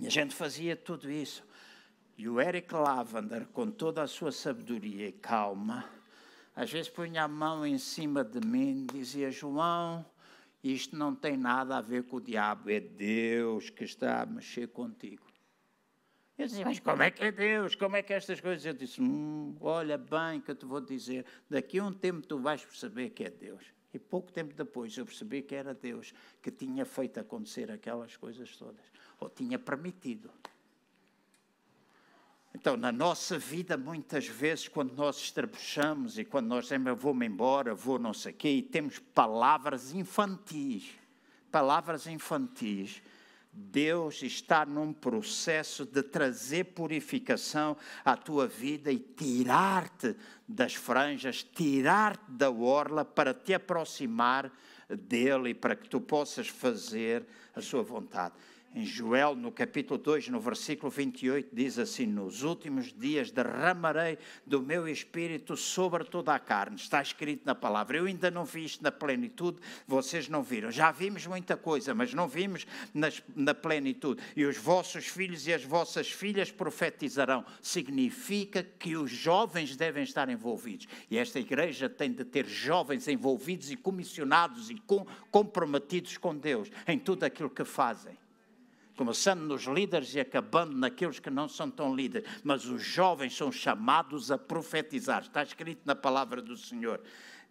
E 0.00 0.06
a 0.06 0.10
gente 0.10 0.34
fazia 0.34 0.76
tudo 0.76 1.10
isso. 1.10 1.45
E 2.18 2.28
o 2.28 2.40
Eric 2.40 2.72
Lavender, 2.72 3.46
com 3.48 3.70
toda 3.70 4.02
a 4.02 4.06
sua 4.06 4.32
sabedoria 4.32 5.08
e 5.08 5.12
calma, 5.12 5.84
às 6.54 6.70
vezes 6.72 6.88
punha 6.88 7.24
a 7.24 7.28
mão 7.28 7.66
em 7.66 7.76
cima 7.76 8.24
de 8.24 8.40
mim 8.46 8.86
e 8.90 8.98
dizia: 8.98 9.30
João, 9.30 10.04
isto 10.64 10.96
não 10.96 11.14
tem 11.14 11.36
nada 11.36 11.76
a 11.76 11.80
ver 11.82 12.04
com 12.04 12.16
o 12.16 12.20
diabo, 12.20 12.70
é 12.70 12.80
Deus 12.80 13.68
que 13.68 13.84
está 13.84 14.22
a 14.22 14.26
mexer 14.26 14.68
contigo. 14.68 15.26
Eu 16.38 16.46
dizia, 16.46 16.64
mas 16.64 16.80
como 16.80 17.02
é 17.02 17.10
que 17.10 17.24
é 17.24 17.32
Deus? 17.32 17.74
Como 17.74 17.96
é 17.96 18.02
que 18.02 18.12
é 18.12 18.16
estas 18.16 18.40
coisas? 18.40 18.64
Eu 18.64 18.74
disse, 18.74 19.00
hum, 19.00 19.56
olha 19.60 19.96
bem 19.96 20.40
que 20.40 20.50
eu 20.50 20.54
te 20.54 20.66
vou 20.66 20.80
dizer, 20.80 21.24
daqui 21.48 21.78
a 21.78 21.84
um 21.84 21.92
tempo 21.92 22.26
tu 22.26 22.38
vais 22.38 22.62
perceber 22.62 23.10
que 23.10 23.24
é 23.24 23.30
Deus. 23.30 23.64
E 23.92 23.98
pouco 23.98 24.30
tempo 24.30 24.54
depois 24.54 24.96
eu 24.98 25.06
percebi 25.06 25.40
que 25.40 25.54
era 25.54 25.72
Deus 25.72 26.12
que 26.42 26.50
tinha 26.50 26.84
feito 26.84 27.18
acontecer 27.18 27.70
aquelas 27.70 28.16
coisas 28.16 28.54
todas, 28.56 28.84
ou 29.18 29.30
tinha 29.30 29.58
permitido. 29.58 30.30
Então, 32.58 32.74
na 32.74 32.90
nossa 32.90 33.38
vida, 33.38 33.76
muitas 33.76 34.26
vezes, 34.26 34.66
quando 34.66 34.94
nós 34.94 35.18
estrabuchamos 35.18 36.18
e 36.18 36.24
quando 36.24 36.46
nós 36.46 36.64
dizemos 36.64 36.98
vou-me 36.98 37.26
embora, 37.26 37.74
vou 37.74 37.98
não 37.98 38.14
sei 38.14 38.32
o 38.32 38.34
quê, 38.34 38.48
e 38.48 38.62
temos 38.62 38.98
palavras 38.98 39.92
infantis, 39.92 40.88
palavras 41.52 42.06
infantis, 42.06 43.02
Deus 43.52 44.22
está 44.22 44.64
num 44.64 44.90
processo 44.90 45.84
de 45.84 46.02
trazer 46.02 46.64
purificação 46.64 47.76
à 48.02 48.16
tua 48.16 48.46
vida 48.46 48.90
e 48.90 49.00
tirar-te 49.00 50.16
das 50.48 50.74
franjas, 50.74 51.42
tirar-te 51.42 52.30
da 52.30 52.50
orla 52.50 53.04
para 53.04 53.34
te 53.34 53.52
aproximar 53.52 54.50
dele 54.88 55.50
e 55.50 55.54
para 55.54 55.76
que 55.76 55.90
tu 55.90 56.00
possas 56.00 56.48
fazer 56.48 57.26
a 57.54 57.60
sua 57.60 57.82
vontade. 57.82 58.34
Em 58.76 58.84
Joel, 58.84 59.34
no 59.34 59.50
capítulo 59.50 59.98
2, 59.98 60.28
no 60.28 60.38
versículo 60.38 60.90
28, 60.90 61.48
diz 61.50 61.78
assim: 61.78 62.04
Nos 62.04 62.42
últimos 62.42 62.92
dias 62.92 63.30
derramarei 63.30 64.18
do 64.44 64.60
meu 64.60 64.86
espírito 64.86 65.56
sobre 65.56 66.04
toda 66.04 66.34
a 66.34 66.38
carne. 66.38 66.76
Está 66.76 67.00
escrito 67.00 67.46
na 67.46 67.54
palavra. 67.54 67.96
Eu 67.96 68.04
ainda 68.04 68.30
não 68.30 68.44
vi 68.44 68.66
isto 68.66 68.84
na 68.84 68.92
plenitude, 68.92 69.60
vocês 69.88 70.28
não 70.28 70.42
viram. 70.42 70.70
Já 70.70 70.92
vimos 70.92 71.26
muita 71.26 71.56
coisa, 71.56 71.94
mas 71.94 72.12
não 72.12 72.28
vimos 72.28 72.66
nas, 72.92 73.22
na 73.34 73.54
plenitude. 73.54 74.22
E 74.36 74.44
os 74.44 74.58
vossos 74.58 75.06
filhos 75.06 75.46
e 75.46 75.54
as 75.54 75.64
vossas 75.64 76.10
filhas 76.10 76.50
profetizarão. 76.50 77.46
Significa 77.62 78.62
que 78.62 78.94
os 78.94 79.10
jovens 79.10 79.74
devem 79.74 80.02
estar 80.02 80.28
envolvidos. 80.28 80.86
E 81.10 81.16
esta 81.16 81.40
igreja 81.40 81.88
tem 81.88 82.12
de 82.12 82.26
ter 82.26 82.44
jovens 82.44 83.08
envolvidos 83.08 83.70
e 83.70 83.76
comissionados 83.76 84.68
e 84.68 84.74
com, 84.74 85.06
comprometidos 85.30 86.18
com 86.18 86.36
Deus 86.36 86.70
em 86.86 86.98
tudo 86.98 87.24
aquilo 87.24 87.48
que 87.48 87.64
fazem 87.64 88.18
começando 88.96 89.42
nos 89.42 89.64
líderes 89.64 90.14
e 90.14 90.20
acabando 90.20 90.76
naqueles 90.76 91.18
que 91.18 91.30
não 91.30 91.48
são 91.48 91.70
tão 91.70 91.94
líderes. 91.94 92.28
Mas 92.42 92.64
os 92.64 92.82
jovens 92.82 93.36
são 93.36 93.52
chamados 93.52 94.30
a 94.30 94.38
profetizar. 94.38 95.22
Está 95.22 95.42
escrito 95.42 95.82
na 95.84 95.94
palavra 95.94 96.40
do 96.40 96.56
Senhor. 96.56 97.00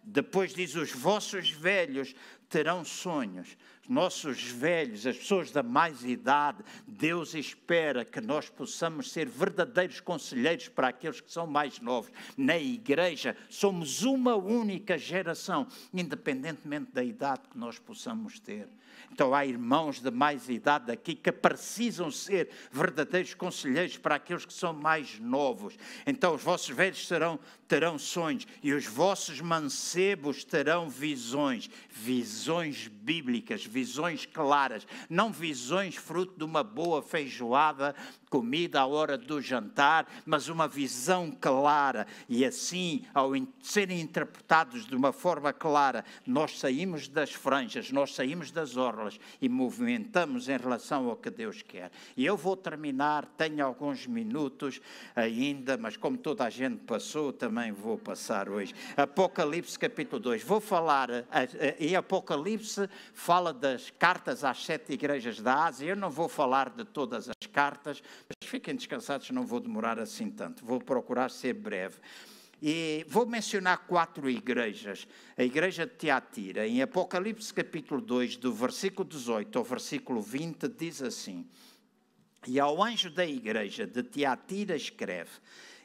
Depois 0.02 0.54
diz: 0.54 0.74
os 0.76 0.92
vossos 0.92 1.50
velhos 1.50 2.14
terão 2.48 2.84
sonhos. 2.84 3.56
Os 3.82 3.88
nossos 3.88 4.42
velhos, 4.42 5.06
as 5.06 5.16
pessoas 5.16 5.50
da 5.50 5.62
mais 5.62 6.04
idade, 6.04 6.62
Deus 6.86 7.34
espera 7.34 8.04
que 8.04 8.20
nós 8.20 8.48
possamos 8.48 9.12
ser 9.12 9.28
verdadeiros 9.28 10.00
conselheiros 10.00 10.68
para 10.68 10.88
aqueles 10.88 11.20
que 11.20 11.32
são 11.32 11.46
mais 11.46 11.80
novos. 11.80 12.12
Na 12.36 12.58
igreja, 12.58 13.36
somos 13.48 14.02
uma 14.02 14.34
única 14.34 14.98
geração, 14.98 15.66
independentemente 15.92 16.92
da 16.92 17.02
idade 17.02 17.42
que 17.48 17.58
nós 17.58 17.78
possamos 17.78 18.40
ter. 18.40 18.68
Então 19.12 19.34
há 19.34 19.46
irmãos 19.46 20.00
de 20.00 20.10
mais 20.10 20.48
idade 20.48 20.90
aqui 20.92 21.14
que 21.14 21.32
precisam 21.32 22.10
ser 22.10 22.50
verdadeiros 22.70 23.34
conselheiros 23.34 23.96
para 23.96 24.16
aqueles 24.16 24.44
que 24.44 24.52
são 24.52 24.72
mais 24.72 25.18
novos. 25.18 25.76
Então 26.06 26.34
os 26.34 26.42
vossos 26.42 26.68
velhos 26.68 27.06
terão, 27.08 27.38
terão 27.66 27.98
sonhos 27.98 28.46
e 28.62 28.72
os 28.72 28.86
vossos 28.86 29.40
mancebos 29.40 30.44
terão 30.44 30.88
visões, 30.88 31.68
visões 31.90 32.88
bíblicas, 32.88 33.64
visões 33.64 34.26
claras, 34.26 34.86
não 35.08 35.32
visões 35.32 35.96
fruto 35.96 36.36
de 36.36 36.44
uma 36.44 36.62
boa 36.62 37.02
feijoada 37.02 37.94
comida 38.28 38.80
à 38.80 38.86
hora 38.86 39.16
do 39.16 39.40
jantar, 39.40 40.06
mas 40.24 40.48
uma 40.48 40.68
visão 40.68 41.30
clara. 41.30 42.06
E 42.28 42.44
assim, 42.44 43.04
ao 43.14 43.30
serem 43.62 44.00
interpretados 44.00 44.86
de 44.86 44.94
uma 44.94 45.12
forma 45.12 45.52
clara, 45.52 46.04
nós 46.26 46.58
saímos 46.58 47.08
das 47.08 47.32
franjas, 47.32 47.90
nós 47.90 48.14
saímos 48.14 48.50
das 48.50 48.76
orlas 48.76 49.18
e 49.40 49.48
movimentamos 49.48 50.48
em 50.48 50.56
relação 50.56 51.08
ao 51.08 51.16
que 51.16 51.30
Deus 51.30 51.62
quer. 51.62 51.90
E 52.16 52.26
eu 52.26 52.36
vou 52.36 52.56
terminar, 52.56 53.24
tenho 53.36 53.64
alguns 53.64 54.06
minutos 54.06 54.80
ainda, 55.14 55.76
mas 55.76 55.96
como 55.96 56.18
toda 56.18 56.44
a 56.44 56.50
gente 56.50 56.78
passou, 56.78 57.32
também 57.32 57.55
vou 57.72 57.98
passar 57.98 58.48
hoje. 58.48 58.74
Apocalipse 58.96 59.78
capítulo 59.78 60.20
2. 60.20 60.42
Vou 60.42 60.60
falar, 60.60 61.08
e 61.78 61.96
Apocalipse 61.96 62.88
fala 63.14 63.52
das 63.52 63.90
cartas 63.90 64.44
às 64.44 64.64
sete 64.64 64.92
igrejas 64.92 65.40
da 65.40 65.64
Ásia. 65.64 65.90
Eu 65.90 65.96
não 65.96 66.10
vou 66.10 66.28
falar 66.28 66.70
de 66.70 66.84
todas 66.84 67.28
as 67.28 67.46
cartas, 67.50 68.02
mas 68.28 68.48
fiquem 68.48 68.74
descansados, 68.74 69.30
não 69.30 69.46
vou 69.46 69.60
demorar 69.60 69.98
assim 69.98 70.30
tanto. 70.30 70.64
Vou 70.64 70.80
procurar 70.80 71.30
ser 71.30 71.54
breve. 71.54 71.96
E 72.60 73.04
vou 73.08 73.26
mencionar 73.26 73.86
quatro 73.86 74.30
igrejas. 74.30 75.06
A 75.36 75.44
igreja 75.44 75.86
de 75.86 75.92
Teatira, 75.92 76.66
em 76.66 76.80
Apocalipse 76.80 77.52
capítulo 77.52 78.00
2, 78.00 78.36
do 78.36 78.52
versículo 78.52 79.06
18 79.06 79.58
ao 79.58 79.64
versículo 79.64 80.22
20, 80.22 80.68
diz 80.68 81.02
assim: 81.02 81.46
E 82.46 82.58
ao 82.58 82.82
anjo 82.82 83.10
da 83.10 83.26
igreja 83.26 83.86
de 83.86 84.02
Teatira 84.02 84.74
escreve: 84.74 85.32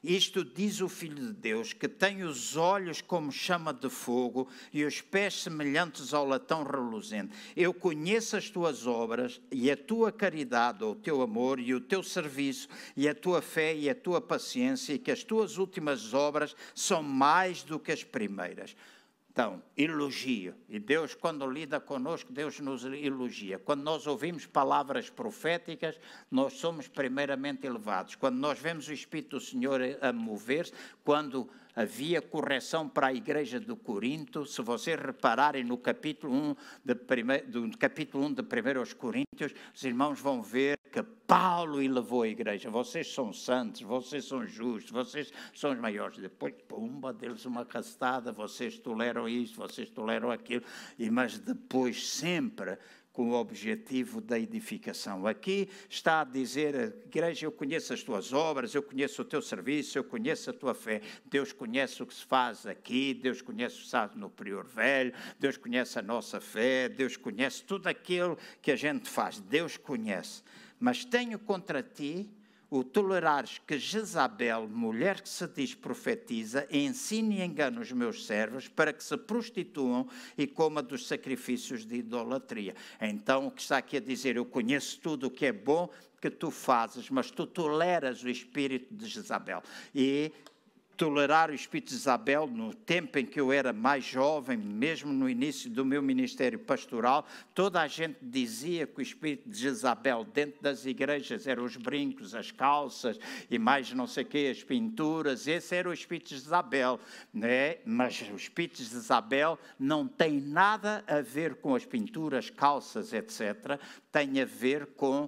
isto 0.04 0.44
diz 0.44 0.82
o 0.82 0.90
Filho 0.90 1.28
de 1.28 1.34
Deus, 1.34 1.74
que 1.74 1.88
tem 1.88 2.24
os 2.24 2.58
olhos 2.58 3.02
como 3.02 3.32
chama 3.32 3.72
de 3.72 3.90
fogo 3.90 4.48
e 4.74 4.84
os 4.84 5.00
pés 5.00 5.44
semelhantes 5.44 6.14
ao 6.14 6.26
latão 6.26 6.64
reluzente. 6.64 7.34
Eu 7.56 7.74
conheço 7.74 8.36
as 8.36 8.50
tuas 8.50 8.88
obras 8.88 9.40
e 9.52 9.70
a 9.70 9.78
tua 9.78 10.12
caridade, 10.12 10.84
ou 10.84 10.94
o 10.94 10.96
teu 10.96 11.22
amor 11.22 11.60
e 11.60 11.74
o 11.76 11.80
teu 11.80 12.02
serviço 12.02 12.68
e 12.98 13.08
a 13.08 13.14
tua 13.14 13.42
fé 13.42 13.76
e 13.76 13.90
a 13.90 13.96
tua 13.96 14.20
paciência, 14.20 14.94
e 14.94 15.00
que 15.00 15.12
as 15.12 15.24
tuas 15.24 15.58
últimas 15.58 16.14
obras 16.14 16.56
são 16.74 17.04
mais 17.04 17.62
do 17.62 17.78
que 17.78 17.92
as 17.92 18.04
primeiras. 18.04 18.76
Então, 19.32 19.64
elogio. 19.78 20.54
E 20.68 20.78
Deus, 20.78 21.16
quando 21.16 21.50
lida 21.50 21.80
conosco, 21.80 22.34
Deus 22.34 22.60
nos 22.60 22.84
elogia. 22.84 23.58
Quando 23.58 23.82
nós 23.82 24.06
ouvimos 24.06 24.46
palavras 24.46 25.10
proféticas, 25.10 25.98
nós 26.30 26.54
somos 26.54 26.90
primeiramente 26.90 27.66
elevados. 27.66 28.16
Quando 28.16 28.36
nós 28.36 28.60
vemos 28.60 28.90
o 28.90 28.94
Espírito 28.94 29.38
do 29.38 29.40
Senhor 29.40 29.80
a 30.02 30.12
mover-se, 30.12 30.74
quando 31.02 31.50
havia 31.76 32.22
correção 32.22 32.88
para 32.88 33.08
a 33.08 33.14
igreja 33.14 33.60
de 33.60 33.76
Corinto. 33.76 34.46
Se 34.46 34.62
vocês 34.62 35.00
repararem 35.00 35.64
no 35.64 35.78
capítulo 35.78 36.34
1 36.34 36.56
de, 36.84 36.94
do 37.48 37.78
capítulo 37.78 38.26
1 38.26 38.34
de 38.34 38.42
1 38.42 38.80
aos 38.80 38.94
Coríntios, 38.94 39.54
os 39.74 39.84
irmãos 39.84 40.20
vão 40.20 40.42
ver 40.42 40.78
que 40.92 41.02
Paulo 41.02 41.82
elevou 41.82 42.24
a 42.24 42.28
igreja. 42.28 42.70
Vocês 42.70 43.14
são 43.14 43.32
santos, 43.32 43.82
vocês 43.82 44.26
são 44.26 44.46
justos, 44.46 44.92
vocês 44.92 45.32
são 45.54 45.72
os 45.72 45.80
maiores. 45.80 46.18
Depois, 46.18 46.54
pumba, 46.68 47.14
deles 47.14 47.46
uma 47.46 47.66
castada, 47.66 48.32
vocês 48.32 48.78
toleram 48.78 49.28
isto, 49.30 49.58
vocês 49.58 49.90
toleram 49.90 50.30
aquilo. 50.30 50.64
E, 51.00 51.10
mas 51.10 51.40
depois, 51.40 52.10
sempre 52.10 52.78
com 53.14 53.30
o 53.30 53.34
objetivo 53.34 54.22
da 54.22 54.40
edificação. 54.40 55.28
Aqui 55.28 55.70
está 55.90 56.22
a 56.22 56.24
dizer, 56.24 56.96
igreja, 57.06 57.46
eu 57.46 57.52
conheço 57.52 57.94
as 57.94 58.02
tuas 58.02 58.32
obras, 58.32 58.74
eu 58.74 58.82
conheço 58.82 59.22
o 59.22 59.26
teu 59.26 59.42
serviço, 59.42 59.98
eu 59.98 60.04
conheço 60.04 60.50
a 60.50 60.54
tua 60.54 60.74
fé. 60.74 61.02
Deus 61.26 61.52
conhece 61.52 62.02
o 62.02 62.08
que 62.08 62.14
se 62.14 62.26
faz 62.26 62.66
aqui, 62.66 63.14
Deus 63.14 63.42
conhece 63.42 63.76
o 63.76 63.80
que 63.80 63.86
se 63.86 63.92
faz 63.92 64.16
no 64.16 64.30
Prior 64.30 64.66
Velho, 64.66 65.14
Deus 65.40 65.58
conhece 65.58 66.00
a 66.00 66.02
nossa 66.02 66.40
fé, 66.40 66.88
Deus 66.88 67.18
conhece 67.18 67.64
tudo 67.64 67.88
aquilo 67.88 68.38
que 68.62 68.72
a 68.72 68.76
gente 68.76 69.10
faz, 69.10 69.40
Deus 69.40 69.78
conhece. 69.78 70.42
Mas 70.80 71.04
tenho 71.04 71.38
contra 71.38 71.84
ti 71.84 72.30
o 72.72 72.86
tolerares 72.86 73.60
que 73.68 73.78
Jezabel, 73.78 74.66
mulher 74.66 75.20
que 75.20 75.28
se 75.28 75.46
diz 75.46 75.76
profetiza, 75.76 76.66
ensine 76.72 77.40
e 77.40 77.42
engane 77.44 77.78
os 77.78 77.92
meus 77.92 78.26
servos 78.26 78.70
para 78.70 78.94
que 78.94 79.04
se 79.04 79.18
prostituam 79.18 80.08
e 80.38 80.48
coma 80.48 80.82
dos 80.82 81.06
sacrifícios 81.06 81.86
de 81.86 81.98
idolatria. 81.98 82.74
Então, 83.02 83.48
o 83.48 83.52
que 83.52 83.62
está 83.62 83.78
aqui 83.78 83.98
a 83.98 84.00
dizer, 84.00 84.38
eu 84.38 84.46
conheço 84.46 85.02
tudo 85.02 85.28
o 85.28 85.32
que 85.32 85.48
é 85.48 85.52
bom 85.52 85.90
que 86.22 86.30
tu 86.30 86.50
fazes, 86.50 87.10
mas 87.10 87.30
tu 87.30 87.46
toleras 87.46 88.24
o 88.24 88.30
espírito 88.30 88.94
de 88.94 89.06
Jezabel. 89.06 89.62
E 89.94 90.32
tolerar 91.02 91.50
o 91.50 91.56
espírito 91.56 91.90
de 91.90 91.96
Isabel 91.96 92.46
no 92.46 92.76
tempo 92.76 93.18
em 93.18 93.26
que 93.26 93.42
eu 93.42 93.52
era 93.52 93.74
mais 93.74 94.06
jovem, 94.06 94.56
mesmo 94.56 95.12
no 95.12 95.28
início 95.28 95.68
do 95.68 95.84
meu 95.84 96.00
ministério 96.00 96.60
pastoral, 96.60 97.26
toda 97.56 97.82
a 97.82 97.88
gente 97.88 98.18
dizia 98.22 98.86
que 98.86 99.00
o 99.00 99.02
espírito 99.02 99.50
de 99.50 99.66
Isabel 99.66 100.24
dentro 100.24 100.62
das 100.62 100.86
igrejas 100.86 101.48
eram 101.48 101.64
os 101.64 101.76
brincos, 101.76 102.36
as 102.36 102.52
calças 102.52 103.18
e 103.50 103.58
mais 103.58 103.92
não 103.94 104.06
sei 104.06 104.24
o 104.24 104.28
que, 104.28 104.48
as 104.48 104.62
pinturas, 104.62 105.48
esse 105.48 105.76
era 105.76 105.90
o 105.90 105.94
espírito 105.94 106.28
de 106.28 106.36
Isabel, 106.36 107.00
né? 107.34 107.78
mas 107.84 108.22
o 108.32 108.36
espírito 108.36 108.84
de 108.84 108.84
Isabel 108.84 109.58
não 109.80 110.08
tem 110.08 110.40
nada 110.40 111.04
a 111.08 111.20
ver 111.20 111.56
com 111.56 111.74
as 111.74 111.84
pinturas, 111.84 112.52
calças, 112.52 113.12
etc., 113.12 113.80
tem 114.12 114.40
a 114.40 114.46
ver 114.46 114.86
com 114.96 115.28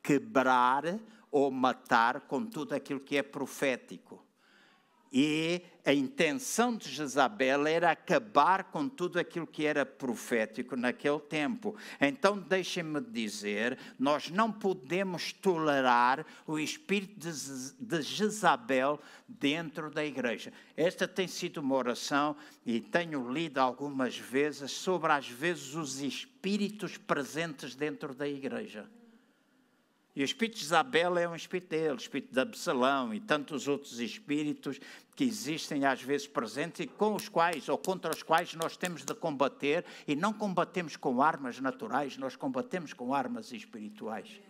quebrar 0.00 0.96
ou 1.28 1.50
matar 1.50 2.20
com 2.20 2.46
tudo 2.46 2.72
aquilo 2.72 3.00
que 3.00 3.16
é 3.16 3.22
profético. 3.24 4.27
E 5.12 5.62
a 5.84 5.92
intenção 5.92 6.76
de 6.76 6.88
Jezabel 6.90 7.66
era 7.66 7.90
acabar 7.90 8.64
com 8.64 8.86
tudo 8.88 9.18
aquilo 9.18 9.46
que 9.46 9.64
era 9.64 9.86
profético 9.86 10.76
naquele 10.76 11.18
tempo. 11.18 11.74
Então, 11.98 12.38
deixem-me 12.38 13.00
dizer: 13.00 13.78
nós 13.98 14.28
não 14.28 14.52
podemos 14.52 15.32
tolerar 15.32 16.26
o 16.46 16.58
espírito 16.58 17.26
de 17.80 18.02
Jezabel 18.02 19.00
dentro 19.26 19.90
da 19.90 20.04
igreja. 20.04 20.52
Esta 20.76 21.08
tem 21.08 21.26
sido 21.26 21.58
uma 21.58 21.76
oração 21.76 22.36
e 22.66 22.80
tenho 22.80 23.32
lido 23.32 23.58
algumas 23.58 24.18
vezes 24.18 24.70
sobre, 24.72 25.10
às 25.10 25.28
vezes, 25.28 25.74
os 25.74 26.00
espíritos 26.00 26.98
presentes 26.98 27.74
dentro 27.74 28.14
da 28.14 28.28
igreja. 28.28 28.86
E 30.16 30.22
o 30.22 30.24
espírito 30.24 30.58
de 30.58 30.64
Isabel 30.64 31.16
é 31.16 31.28
um 31.28 31.34
espírito 31.34 31.68
dele, 31.68 31.92
o 31.92 31.96
espírito 31.96 32.32
de 32.32 32.40
Absalão 32.40 33.14
e 33.14 33.20
tantos 33.20 33.68
outros 33.68 34.00
espíritos 34.00 34.80
que 35.14 35.24
existem 35.24 35.84
às 35.84 36.02
vezes 36.02 36.26
presentes 36.26 36.80
e 36.80 36.86
com 36.86 37.14
os 37.14 37.28
quais 37.28 37.68
ou 37.68 37.78
contra 37.78 38.12
os 38.12 38.22
quais 38.22 38.54
nós 38.54 38.76
temos 38.76 39.04
de 39.04 39.14
combater 39.14 39.84
e 40.06 40.16
não 40.16 40.32
combatemos 40.32 40.96
com 40.96 41.22
armas 41.22 41.60
naturais, 41.60 42.16
nós 42.16 42.36
combatemos 42.36 42.92
com 42.92 43.14
armas 43.14 43.52
espirituais. 43.52 44.40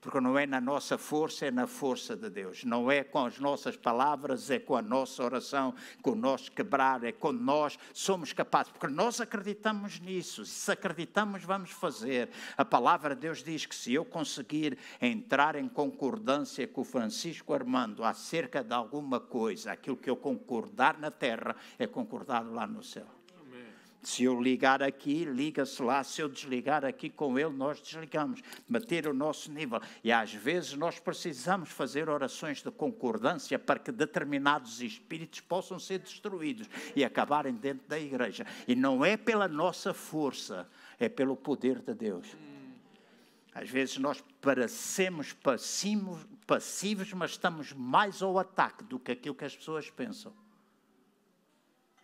Porque 0.00 0.18
não 0.20 0.38
é 0.38 0.46
na 0.46 0.60
nossa 0.60 0.96
força, 0.96 1.46
é 1.46 1.50
na 1.50 1.66
força 1.66 2.16
de 2.16 2.30
Deus. 2.30 2.64
Não 2.64 2.90
é 2.90 3.04
com 3.04 3.26
as 3.26 3.38
nossas 3.38 3.76
palavras, 3.76 4.50
é 4.50 4.58
com 4.58 4.74
a 4.74 4.80
nossa 4.80 5.22
oração, 5.22 5.74
com 6.00 6.12
o 6.12 6.14
nosso 6.14 6.50
quebrar, 6.52 7.04
é 7.04 7.12
com 7.12 7.32
nós 7.32 7.78
somos 7.92 8.32
capazes. 8.32 8.72
Porque 8.72 8.86
nós 8.86 9.20
acreditamos 9.20 10.00
nisso. 10.00 10.44
Se 10.46 10.72
acreditamos, 10.72 11.44
vamos 11.44 11.70
fazer. 11.70 12.30
A 12.56 12.64
palavra 12.64 13.14
de 13.14 13.20
Deus 13.20 13.42
diz 13.42 13.66
que 13.66 13.74
se 13.74 13.92
eu 13.92 14.04
conseguir 14.04 14.78
entrar 15.00 15.54
em 15.54 15.68
concordância 15.68 16.66
com 16.66 16.80
o 16.80 16.84
Francisco 16.84 17.52
Armando 17.52 18.02
acerca 18.02 18.64
de 18.64 18.72
alguma 18.72 19.20
coisa, 19.20 19.72
aquilo 19.72 19.96
que 19.96 20.08
eu 20.08 20.16
concordar 20.16 20.98
na 20.98 21.10
terra 21.10 21.54
é 21.78 21.86
concordado 21.86 22.52
lá 22.52 22.66
no 22.66 22.82
céu. 22.82 23.19
Se 24.02 24.24
eu 24.24 24.40
ligar 24.40 24.82
aqui, 24.82 25.24
liga-se 25.24 25.82
lá. 25.82 26.02
Se 26.02 26.22
eu 26.22 26.28
desligar 26.28 26.84
aqui 26.84 27.10
com 27.10 27.38
ele, 27.38 27.50
nós 27.50 27.80
desligamos. 27.80 28.40
Bater 28.68 29.06
o 29.06 29.12
nosso 29.12 29.52
nível. 29.52 29.80
E 30.02 30.10
às 30.10 30.32
vezes 30.32 30.72
nós 30.74 30.98
precisamos 30.98 31.70
fazer 31.70 32.08
orações 32.08 32.62
de 32.62 32.70
concordância 32.70 33.58
para 33.58 33.78
que 33.78 33.92
determinados 33.92 34.80
espíritos 34.80 35.40
possam 35.40 35.78
ser 35.78 35.98
destruídos 35.98 36.68
e 36.96 37.04
acabarem 37.04 37.52
dentro 37.52 37.86
da 37.86 37.98
igreja. 37.98 38.46
E 38.66 38.74
não 38.74 39.04
é 39.04 39.16
pela 39.16 39.46
nossa 39.46 39.92
força, 39.92 40.66
é 40.98 41.08
pelo 41.08 41.36
poder 41.36 41.80
de 41.80 41.94
Deus. 41.94 42.26
Às 43.54 43.68
vezes 43.68 43.98
nós 43.98 44.24
parecemos 44.40 45.32
passivos, 45.32 46.26
passivos, 46.46 47.12
mas 47.12 47.32
estamos 47.32 47.72
mais 47.74 48.22
ao 48.22 48.38
ataque 48.38 48.84
do 48.84 48.98
que 48.98 49.12
aquilo 49.12 49.34
que 49.34 49.44
as 49.44 49.54
pessoas 49.54 49.90
pensam. 49.90 50.32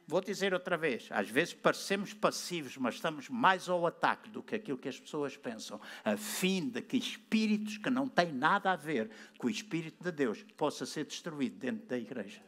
Vou 0.08 0.20
dizer 0.20 0.54
outra 0.54 0.76
vez, 0.76 1.08
às 1.10 1.28
vezes 1.28 1.52
parecemos 1.52 2.14
passivos, 2.14 2.76
mas 2.76 2.94
estamos 2.94 3.28
mais 3.28 3.68
ao 3.68 3.84
ataque 3.84 4.30
do 4.30 4.40
que 4.40 4.54
aquilo 4.54 4.78
que 4.78 4.88
as 4.88 5.00
pessoas 5.00 5.36
pensam, 5.36 5.80
a 6.04 6.16
fim 6.16 6.68
de 6.68 6.80
que 6.80 6.96
espíritos 6.96 7.76
que 7.76 7.90
não 7.90 8.08
têm 8.08 8.32
nada 8.32 8.70
a 8.70 8.76
ver 8.76 9.10
com 9.36 9.48
o 9.48 9.50
Espírito 9.50 10.04
de 10.04 10.12
Deus 10.12 10.44
possa 10.56 10.86
ser 10.86 11.06
destruído 11.06 11.58
dentro 11.58 11.88
da 11.88 11.98
igreja. 11.98 12.40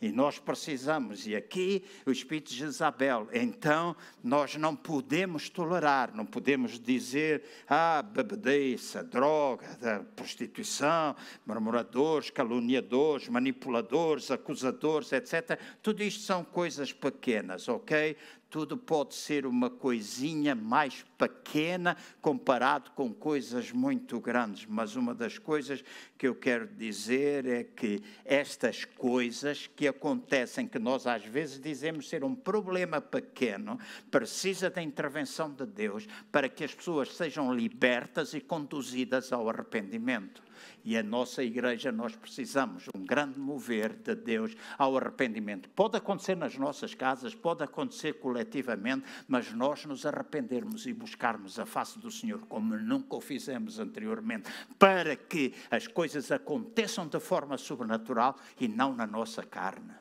E 0.00 0.12
nós 0.12 0.38
precisamos, 0.38 1.26
e 1.26 1.34
aqui 1.34 1.84
o 2.06 2.12
espírito 2.12 2.50
de 2.50 2.56
Jezabel. 2.56 3.28
Então, 3.32 3.96
nós 4.22 4.54
não 4.54 4.76
podemos 4.76 5.48
tolerar, 5.48 6.14
não 6.14 6.24
podemos 6.24 6.78
dizer, 6.78 7.42
ah, 7.68 8.00
bebediça, 8.00 9.02
droga, 9.02 9.66
prostituição, 10.14 11.16
murmuradores, 11.44 12.30
caluniadores, 12.30 13.28
manipuladores, 13.28 14.30
acusadores, 14.30 15.12
etc. 15.12 15.58
Tudo 15.82 16.04
isto 16.04 16.22
são 16.22 16.44
coisas 16.44 16.92
pequenas, 16.92 17.68
ok? 17.68 18.16
Tudo 18.50 18.76
pode 18.76 19.14
ser 19.14 19.46
uma 19.46 19.68
coisinha 19.68 20.54
mais 20.54 21.04
pequena 21.16 21.96
comparado 22.20 22.90
com 22.92 23.12
coisas 23.12 23.70
muito 23.72 24.18
grandes. 24.20 24.66
Mas 24.66 24.96
uma 24.96 25.14
das 25.14 25.38
coisas 25.38 25.84
que 26.16 26.26
eu 26.26 26.34
quero 26.34 26.66
dizer 26.66 27.46
é 27.46 27.64
que 27.64 28.02
estas 28.24 28.84
coisas 28.84 29.66
que 29.66 29.86
acontecem, 29.86 30.66
que 30.66 30.78
nós 30.78 31.06
às 31.06 31.24
vezes 31.24 31.60
dizemos 31.60 32.08
ser 32.08 32.24
um 32.24 32.34
problema 32.34 33.00
pequeno, 33.00 33.78
precisa 34.10 34.70
da 34.70 34.82
intervenção 34.82 35.50
de 35.50 35.66
Deus 35.66 36.06
para 36.32 36.48
que 36.48 36.64
as 36.64 36.74
pessoas 36.74 37.14
sejam 37.14 37.52
libertas 37.54 38.32
e 38.34 38.40
conduzidas 38.40 39.32
ao 39.32 39.48
arrependimento. 39.48 40.47
E 40.84 40.96
a 40.96 41.02
nossa 41.02 41.42
igreja, 41.42 41.92
nós 41.92 42.14
precisamos 42.16 42.86
um 42.94 43.04
grande 43.04 43.38
mover 43.38 43.92
de 43.92 44.14
Deus 44.14 44.56
ao 44.76 44.96
arrependimento. 44.96 45.68
Pode 45.70 45.96
acontecer 45.96 46.36
nas 46.36 46.56
nossas 46.56 46.94
casas, 46.94 47.34
pode 47.34 47.62
acontecer 47.62 48.14
coletivamente, 48.14 49.04
mas 49.26 49.52
nós 49.52 49.84
nos 49.84 50.06
arrependermos 50.06 50.86
e 50.86 50.92
buscarmos 50.92 51.58
a 51.58 51.66
face 51.66 51.98
do 51.98 52.10
Senhor 52.10 52.40
como 52.46 52.76
nunca 52.76 53.16
o 53.16 53.20
fizemos 53.20 53.78
anteriormente, 53.78 54.50
para 54.78 55.16
que 55.16 55.54
as 55.70 55.86
coisas 55.86 56.30
aconteçam 56.30 57.06
de 57.06 57.20
forma 57.20 57.56
sobrenatural 57.58 58.36
e 58.60 58.68
não 58.68 58.94
na 58.94 59.06
nossa 59.06 59.42
carne. 59.42 59.94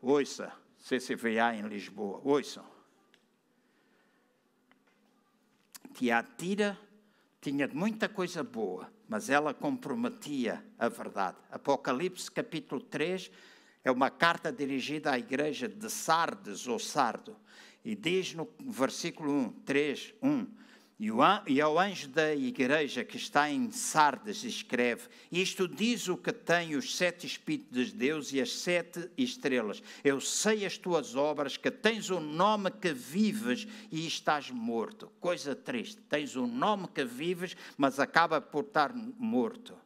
Ouça, 0.00 0.52
CCVA 0.78 1.54
em 1.54 1.62
Lisboa, 1.62 2.20
ouçam. 2.22 2.64
Tiatira 5.94 6.78
tinha 7.40 7.68
muita 7.68 8.08
coisa 8.08 8.42
boa, 8.42 8.90
mas 9.08 9.30
ela 9.30 9.54
comprometia 9.54 10.64
a 10.78 10.88
verdade. 10.88 11.36
Apocalipse 11.50 12.30
capítulo 12.30 12.80
3 12.80 13.30
é 13.84 13.90
uma 13.90 14.10
carta 14.10 14.50
dirigida 14.50 15.12
à 15.12 15.18
igreja 15.18 15.68
de 15.68 15.88
Sardes 15.88 16.66
ou 16.66 16.78
Sardo. 16.78 17.36
E 17.84 17.94
diz 17.94 18.34
no 18.34 18.48
versículo 18.60 19.32
1, 19.32 19.50
3, 19.64 20.14
1, 20.20 20.46
e 20.98 21.60
ao 21.60 21.78
anjo 21.78 22.08
da 22.08 22.34
igreja 22.34 23.04
que 23.04 23.18
está 23.18 23.50
em 23.50 23.70
Sardes 23.70 24.42
escreve: 24.44 25.08
Isto 25.30 25.68
diz 25.68 26.08
o 26.08 26.16
que 26.16 26.32
tem 26.32 26.74
os 26.74 26.96
sete 26.96 27.26
Espíritos 27.26 27.88
de 27.88 27.92
Deus 27.92 28.32
e 28.32 28.40
as 28.40 28.50
sete 28.50 29.10
estrelas. 29.16 29.82
Eu 30.02 30.22
sei 30.22 30.64
as 30.64 30.78
tuas 30.78 31.14
obras, 31.14 31.58
que 31.58 31.70
tens 31.70 32.08
um 32.08 32.20
nome 32.20 32.70
que 32.70 32.94
vives 32.94 33.68
e 33.92 34.06
estás 34.06 34.50
morto. 34.50 35.12
Coisa 35.20 35.54
triste. 35.54 36.00
Tens 36.08 36.34
um 36.34 36.46
nome 36.46 36.88
que 36.88 37.04
vives, 37.04 37.54
mas 37.76 38.00
acaba 38.00 38.40
por 38.40 38.64
estar 38.64 38.90
morto. 38.94 39.76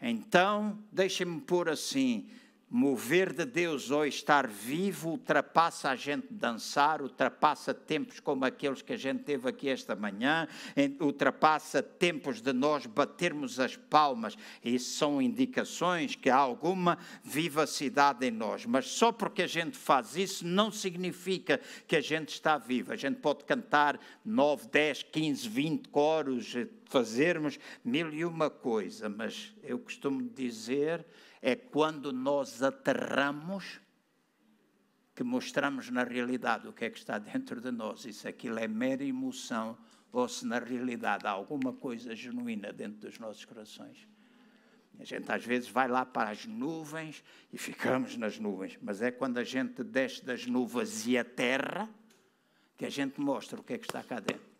Então, 0.00 0.78
deixem-me 0.92 1.40
pôr 1.40 1.70
assim: 1.70 2.28
mover 2.68 3.32
de 3.32 3.44
Deus 3.44 3.90
ou 3.90 4.04
estar 4.04 4.46
vivo 4.48 5.10
ultrapassa 5.10 5.90
a 5.90 5.96
gente 5.96 6.26
dançar, 6.30 7.00
ultrapassa 7.00 7.72
tempos 7.72 8.18
como 8.18 8.44
aqueles 8.44 8.82
que 8.82 8.92
a 8.92 8.96
gente 8.96 9.22
teve 9.22 9.48
aqui 9.48 9.68
esta 9.68 9.94
manhã, 9.94 10.48
ultrapassa 11.00 11.82
tempos 11.82 12.40
de 12.40 12.52
nós 12.52 12.84
batermos 12.86 13.60
as 13.60 13.76
palmas. 13.76 14.36
Isso 14.64 14.96
são 14.98 15.22
indicações 15.22 16.16
que 16.16 16.28
há 16.28 16.36
alguma 16.36 16.98
vivacidade 17.22 18.26
em 18.26 18.32
nós. 18.32 18.66
Mas 18.66 18.86
só 18.86 19.12
porque 19.12 19.42
a 19.42 19.46
gente 19.46 19.76
faz 19.76 20.16
isso 20.16 20.46
não 20.46 20.70
significa 20.70 21.60
que 21.86 21.94
a 21.94 22.00
gente 22.00 22.30
está 22.30 22.58
vivo. 22.58 22.92
A 22.92 22.96
gente 22.96 23.20
pode 23.20 23.44
cantar 23.44 23.98
9, 24.24 24.68
10, 24.68 25.04
15, 25.04 25.48
20 25.48 25.88
coros, 25.88 26.54
fazermos 26.86 27.58
mil 27.84 28.12
e 28.12 28.24
uma 28.24 28.50
coisa, 28.50 29.08
mas 29.08 29.54
eu 29.62 29.78
costumo 29.78 30.22
dizer 30.22 31.04
é 31.40 31.54
quando 31.54 32.12
nós 32.12 32.62
aterramos 32.62 33.80
que 35.14 35.24
mostramos 35.24 35.88
na 35.90 36.04
realidade 36.04 36.68
o 36.68 36.72
que 36.72 36.84
é 36.84 36.90
que 36.90 36.98
está 36.98 37.18
dentro 37.18 37.60
de 37.60 37.70
nós. 37.70 38.04
E 38.04 38.12
se 38.12 38.28
aquilo 38.28 38.58
é 38.58 38.68
mera 38.68 39.02
emoção 39.02 39.76
ou 40.12 40.28
se 40.28 40.46
na 40.46 40.58
realidade 40.58 41.26
há 41.26 41.30
alguma 41.30 41.72
coisa 41.72 42.14
genuína 42.14 42.72
dentro 42.72 43.00
dos 43.00 43.18
nossos 43.18 43.44
corações. 43.44 44.06
A 44.98 45.04
gente 45.04 45.30
às 45.30 45.44
vezes 45.44 45.68
vai 45.68 45.88
lá 45.88 46.04
para 46.06 46.30
as 46.30 46.46
nuvens 46.46 47.22
e 47.52 47.58
ficamos 47.58 48.16
nas 48.16 48.38
nuvens, 48.38 48.78
mas 48.80 49.02
é 49.02 49.10
quando 49.10 49.38
a 49.38 49.44
gente 49.44 49.82
desce 49.84 50.24
das 50.24 50.46
nuvens 50.46 51.06
e 51.06 51.18
a 51.18 51.24
terra 51.24 51.88
que 52.76 52.84
a 52.84 52.90
gente 52.90 53.20
mostra 53.20 53.60
o 53.60 53.62
que 53.62 53.74
é 53.74 53.78
que 53.78 53.86
está 53.86 54.02
cá 54.02 54.20
dentro. 54.20 54.56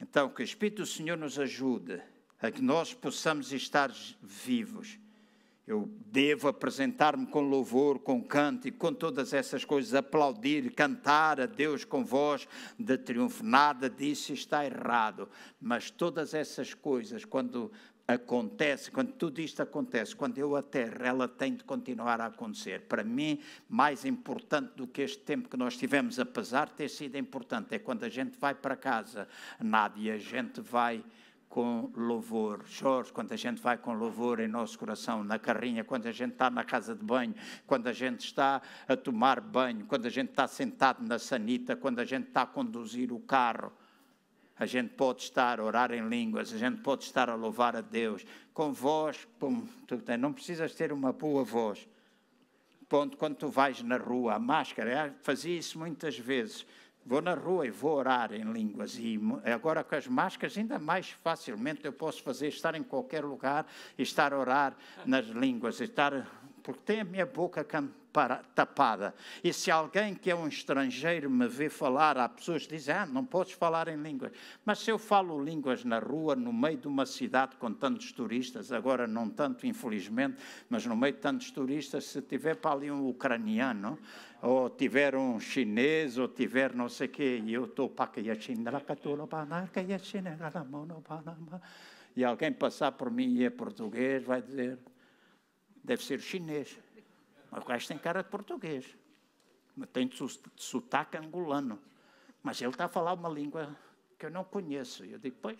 Então, 0.00 0.30
que 0.30 0.42
o 0.42 0.44
Espírito 0.44 0.82
do 0.82 0.86
Senhor 0.86 1.16
nos 1.16 1.38
ajude 1.38 2.00
a 2.40 2.50
que 2.50 2.62
nós 2.62 2.94
possamos 2.94 3.52
estar 3.52 3.92
vivos. 4.22 4.98
Eu 5.66 5.86
devo 6.06 6.48
apresentar-me 6.48 7.26
com 7.26 7.42
louvor, 7.42 7.98
com 7.98 8.22
canto 8.22 8.66
e 8.66 8.70
com 8.70 8.90
todas 8.94 9.34
essas 9.34 9.66
coisas, 9.66 9.92
aplaudir, 9.94 10.72
cantar 10.72 11.38
a 11.40 11.46
Deus 11.46 11.84
com 11.84 12.02
voz 12.02 12.48
de 12.78 12.96
triunfo. 12.96 13.44
Nada 13.44 13.90
disso 13.90 14.32
está 14.32 14.64
errado, 14.64 15.28
mas 15.60 15.90
todas 15.90 16.32
essas 16.32 16.72
coisas, 16.72 17.26
quando 17.26 17.70
acontece, 18.08 18.90
quando 18.90 19.12
tudo 19.12 19.38
isto 19.42 19.60
acontece, 19.60 20.16
quando 20.16 20.38
eu 20.38 20.56
aterro, 20.56 21.04
ela 21.04 21.28
tem 21.28 21.54
de 21.54 21.62
continuar 21.62 22.18
a 22.22 22.26
acontecer. 22.26 22.80
Para 22.88 23.04
mim, 23.04 23.38
mais 23.68 24.06
importante 24.06 24.72
do 24.74 24.86
que 24.86 25.02
este 25.02 25.18
tempo 25.18 25.50
que 25.50 25.56
nós 25.58 25.76
tivemos, 25.76 26.18
apesar 26.18 26.68
de 26.68 26.72
ter 26.72 26.88
sido 26.88 27.18
importante, 27.18 27.74
é 27.74 27.78
quando 27.78 28.04
a 28.04 28.08
gente 28.08 28.38
vai 28.38 28.54
para 28.54 28.74
casa, 28.74 29.28
Nádia, 29.60 30.14
a 30.14 30.18
gente 30.18 30.62
vai 30.62 31.04
com 31.48 31.90
louvor. 31.96 32.64
Jorge, 32.66 33.12
quando 33.12 33.32
a 33.32 33.36
gente 33.36 33.60
vai 33.60 33.78
com 33.78 33.94
louvor 33.94 34.38
em 34.40 34.48
nosso 34.48 34.78
coração, 34.78 35.24
na 35.24 35.38
carrinha, 35.38 35.82
quando 35.82 36.06
a 36.06 36.12
gente 36.12 36.32
está 36.32 36.50
na 36.50 36.62
casa 36.62 36.94
de 36.94 37.02
banho, 37.02 37.34
quando 37.66 37.86
a 37.86 37.92
gente 37.92 38.20
está 38.20 38.60
a 38.86 38.96
tomar 38.96 39.40
banho, 39.40 39.86
quando 39.86 40.06
a 40.06 40.10
gente 40.10 40.30
está 40.30 40.46
sentado 40.46 41.02
na 41.06 41.18
sanita, 41.18 41.74
quando 41.74 42.00
a 42.00 42.04
gente 42.04 42.28
está 42.28 42.42
a 42.42 42.46
conduzir 42.46 43.12
o 43.12 43.20
carro. 43.20 43.72
A 44.58 44.66
gente 44.66 44.90
pode 44.90 45.22
estar 45.22 45.60
a 45.60 45.64
orar 45.64 45.92
em 45.92 46.06
línguas, 46.08 46.52
a 46.52 46.58
gente 46.58 46.80
pode 46.80 47.04
estar 47.04 47.30
a 47.30 47.34
louvar 47.34 47.76
a 47.76 47.80
Deus 47.80 48.24
com 48.52 48.72
voz, 48.72 49.26
tens. 50.04 50.20
Não 50.20 50.32
precisas 50.32 50.74
ter 50.74 50.92
uma 50.92 51.12
boa 51.12 51.44
voz. 51.44 51.88
Ponto, 52.88 53.16
quando 53.16 53.36
tu 53.36 53.48
vais 53.48 53.82
na 53.82 53.96
rua, 53.96 54.34
a 54.34 54.38
máscara, 54.38 55.14
fazia 55.22 55.56
isso 55.56 55.78
muitas 55.78 56.18
vezes 56.18 56.66
Vou 57.08 57.22
na 57.22 57.32
rua 57.32 57.66
e 57.66 57.70
vou 57.70 57.96
orar 57.96 58.34
em 58.34 58.42
línguas. 58.52 58.98
E 58.98 59.18
agora 59.50 59.82
com 59.82 59.94
as 59.94 60.06
máscaras, 60.06 60.58
ainda 60.58 60.78
mais 60.78 61.08
facilmente 61.08 61.82
eu 61.86 61.92
posso 61.92 62.22
fazer, 62.22 62.48
estar 62.48 62.74
em 62.74 62.82
qualquer 62.82 63.24
lugar 63.24 63.66
e 63.96 64.02
estar 64.02 64.34
a 64.34 64.38
orar 64.38 64.76
nas 65.06 65.24
línguas, 65.24 65.80
estar, 65.80 66.28
porque 66.62 66.82
tem 66.84 67.00
a 67.00 67.04
minha 67.04 67.24
boca 67.24 67.64
tapada. 68.54 69.14
E 69.42 69.52
se 69.52 69.70
alguém 69.70 70.14
que 70.14 70.30
é 70.30 70.34
um 70.34 70.48
estrangeiro 70.48 71.30
me 71.30 71.46
vê 71.46 71.68
falar, 71.68 72.16
há 72.18 72.28
pessoas 72.28 72.66
que 72.66 72.74
dizem, 72.74 72.94
ah, 72.94 73.06
não 73.06 73.24
podes 73.24 73.52
falar 73.52 73.88
em 73.88 73.96
línguas. 73.96 74.32
Mas 74.64 74.78
se 74.80 74.90
eu 74.90 74.98
falo 74.98 75.42
línguas 75.42 75.84
na 75.84 75.98
rua, 75.98 76.34
no 76.34 76.52
meio 76.52 76.78
de 76.78 76.88
uma 76.88 77.06
cidade 77.06 77.56
com 77.56 77.72
tantos 77.72 78.12
turistas, 78.12 78.72
agora 78.72 79.06
não 79.06 79.28
tanto, 79.28 79.66
infelizmente, 79.66 80.36
mas 80.68 80.86
no 80.86 80.96
meio 80.96 81.12
de 81.12 81.20
tantos 81.20 81.50
turistas, 81.50 82.04
se 82.04 82.22
tiver 82.22 82.56
para 82.56 82.72
ali 82.72 82.90
um 82.90 83.08
ucraniano, 83.08 83.98
ou 84.40 84.70
tiver 84.70 85.16
um 85.16 85.38
chinês, 85.38 86.16
ou 86.16 86.28
tiver 86.28 86.74
não 86.74 86.88
sei 86.88 87.08
o 87.08 87.10
quê, 87.10 87.42
e 87.44 87.52
eu 87.52 87.64
estou 87.64 87.88
para 87.88 88.06
e 92.18 92.24
alguém 92.24 92.52
passar 92.52 92.90
por 92.90 93.12
mim 93.12 93.34
e 93.34 93.44
é 93.44 93.50
português, 93.50 94.24
vai 94.24 94.42
dizer, 94.42 94.76
deve 95.84 96.02
ser 96.02 96.20
chinês. 96.20 96.76
Mas 97.50 97.62
o 97.62 97.66
gajo 97.66 97.88
tem 97.88 97.98
cara 97.98 98.22
de 98.22 98.28
português. 98.28 98.96
Mas 99.76 99.88
tem 99.90 100.10
sotaque 100.56 101.16
angolano. 101.16 101.78
Mas 102.42 102.60
ele 102.60 102.70
está 102.70 102.86
a 102.86 102.88
falar 102.88 103.12
uma 103.12 103.28
língua 103.28 103.76
que 104.18 104.26
eu 104.26 104.30
não 104.30 104.44
conheço. 104.44 105.04
Eu 105.04 105.18
digo, 105.18 105.36
pois, 105.40 105.58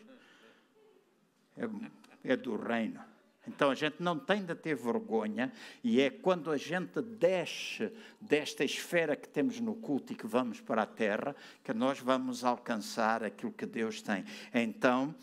é, 1.57 2.33
é 2.33 2.37
do 2.37 2.57
reino. 2.57 3.01
Então 3.49 3.71
a 3.71 3.75
gente 3.75 3.97
não 4.01 4.19
tem 4.19 4.45
de 4.45 4.55
ter 4.55 4.75
vergonha, 4.75 5.51
e 5.83 6.01
é 6.03 6.11
quando 6.11 6.51
a 6.51 6.57
gente 6.59 7.01
desce 7.01 7.91
desta 8.21 8.63
esfera 8.63 9.17
que 9.17 9.27
temos 9.27 9.59
no 9.59 9.75
culto 9.75 10.13
e 10.13 10.17
que 10.17 10.27
vamos 10.27 10.61
para 10.61 10.83
a 10.83 10.87
terra, 10.87 11.35
que 11.65 11.73
nós 11.73 11.99
vamos 11.99 12.45
alcançar 12.45 13.25
aquilo 13.25 13.51
que 13.51 13.65
Deus 13.65 14.03
tem. 14.03 14.25
Então, 14.53 15.15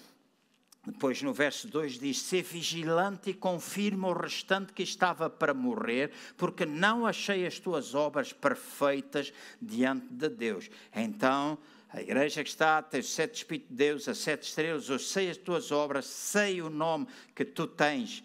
depois 0.86 1.22
no 1.22 1.34
verso 1.34 1.68
2 1.68 2.00
diz: 2.00 2.22
Ser 2.22 2.44
vigilante 2.44 3.32
e 3.32 3.34
confirma 3.34 4.08
o 4.08 4.14
restante 4.14 4.72
que 4.72 4.84
estava 4.84 5.30
para 5.30 5.54
morrer, 5.54 6.12
porque 6.38 6.66
não 6.66 7.08
achei 7.08 7.46
as 7.46 7.60
tuas 7.60 7.96
obras 7.96 8.32
perfeitas 8.32 9.34
diante 9.60 10.08
de 10.14 10.30
Deus. 10.30 10.70
Então, 10.96 11.58
a 11.90 12.02
igreja 12.02 12.44
que 12.44 12.50
está, 12.50 12.82
tem 12.82 13.00
os 13.00 13.12
sete 13.12 13.36
Espíritos 13.38 13.70
de 13.70 13.76
Deus, 13.76 14.08
as 14.08 14.20
sete 14.20 14.44
estrelas, 14.44 14.90
eu 14.90 15.00
sei 15.00 15.30
as 15.30 15.38
tuas 15.38 15.72
obras, 15.72 16.06
sei 16.06 16.62
o 16.62 16.70
nome 16.70 17.08
que 17.34 17.46
tu 17.46 17.66
tens, 17.66 18.24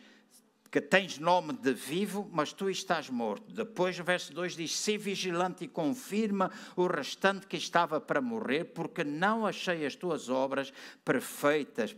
que 0.71 0.81
tens 0.81 1.19
nome 1.19 1.55
de 1.55 1.73
vivo, 1.73 2.29
mas 2.31 2.53
tu 2.53 2.69
estás 2.69 3.09
morto. 3.09 3.53
Depois, 3.53 3.99
o 3.99 4.05
verso 4.05 4.35
2 4.35 4.55
diz: 4.55 4.77
Ser 4.77 4.99
vigilante 4.99 5.65
e 5.65 5.69
confirma 5.69 6.51
o 6.77 6.87
restante 6.87 7.47
que 7.47 7.57
estava 7.57 8.01
para 8.01 8.21
morrer, 8.21 8.65
porque 8.65 9.03
não 9.03 9.47
achei 9.47 9.87
as 9.87 9.95
tuas 9.95 10.29
obras 10.29 10.73
perfeitas 11.05 11.95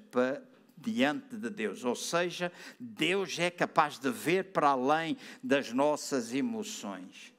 diante 0.91 1.37
de 1.37 1.49
Deus. 1.49 1.85
Ou 1.85 1.95
seja, 1.95 2.53
Deus 2.79 3.39
é 3.39 3.51
capaz 3.51 3.99
de 3.99 4.11
ver 4.11 4.53
para 4.53 4.71
além 4.71 5.17
das 5.43 5.73
nossas 5.73 6.35
emoções. 6.35 7.33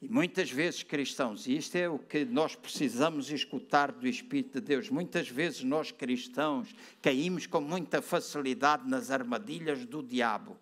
E 0.00 0.08
muitas 0.08 0.50
vezes, 0.50 0.82
cristãos, 0.82 1.46
e 1.46 1.56
isto 1.56 1.76
é 1.76 1.88
o 1.88 1.98
que 1.98 2.24
nós 2.24 2.56
precisamos 2.56 3.30
escutar 3.30 3.92
do 3.92 4.08
Espírito 4.08 4.60
de 4.60 4.66
Deus, 4.66 4.90
muitas 4.90 5.28
vezes 5.28 5.62
nós 5.62 5.92
cristãos 5.92 6.74
caímos 7.00 7.46
com 7.46 7.60
muita 7.60 8.02
facilidade 8.02 8.88
nas 8.88 9.12
armadilhas 9.12 9.86
do 9.86 10.02
diabo 10.02 10.58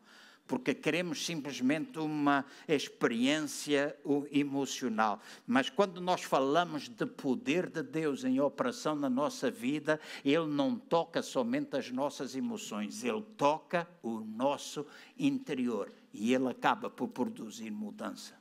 porque 0.50 0.74
queremos 0.74 1.24
simplesmente 1.24 2.00
uma 2.00 2.44
experiência 2.66 3.96
emocional. 4.32 5.20
Mas 5.46 5.70
quando 5.70 6.00
nós 6.00 6.24
falamos 6.24 6.88
de 6.88 7.06
poder 7.06 7.70
de 7.70 7.84
Deus 7.84 8.24
em 8.24 8.40
operação 8.40 8.96
na 8.96 9.08
nossa 9.08 9.48
vida, 9.48 10.00
Ele 10.24 10.48
não 10.48 10.74
toca 10.74 11.22
somente 11.22 11.76
as 11.76 11.92
nossas 11.92 12.34
emoções, 12.34 13.04
Ele 13.04 13.22
toca 13.36 13.88
o 14.02 14.18
nosso 14.18 14.84
interior 15.16 15.92
e 16.12 16.34
Ele 16.34 16.48
acaba 16.48 16.90
por 16.90 17.06
produzir 17.06 17.70
mudança 17.70 18.39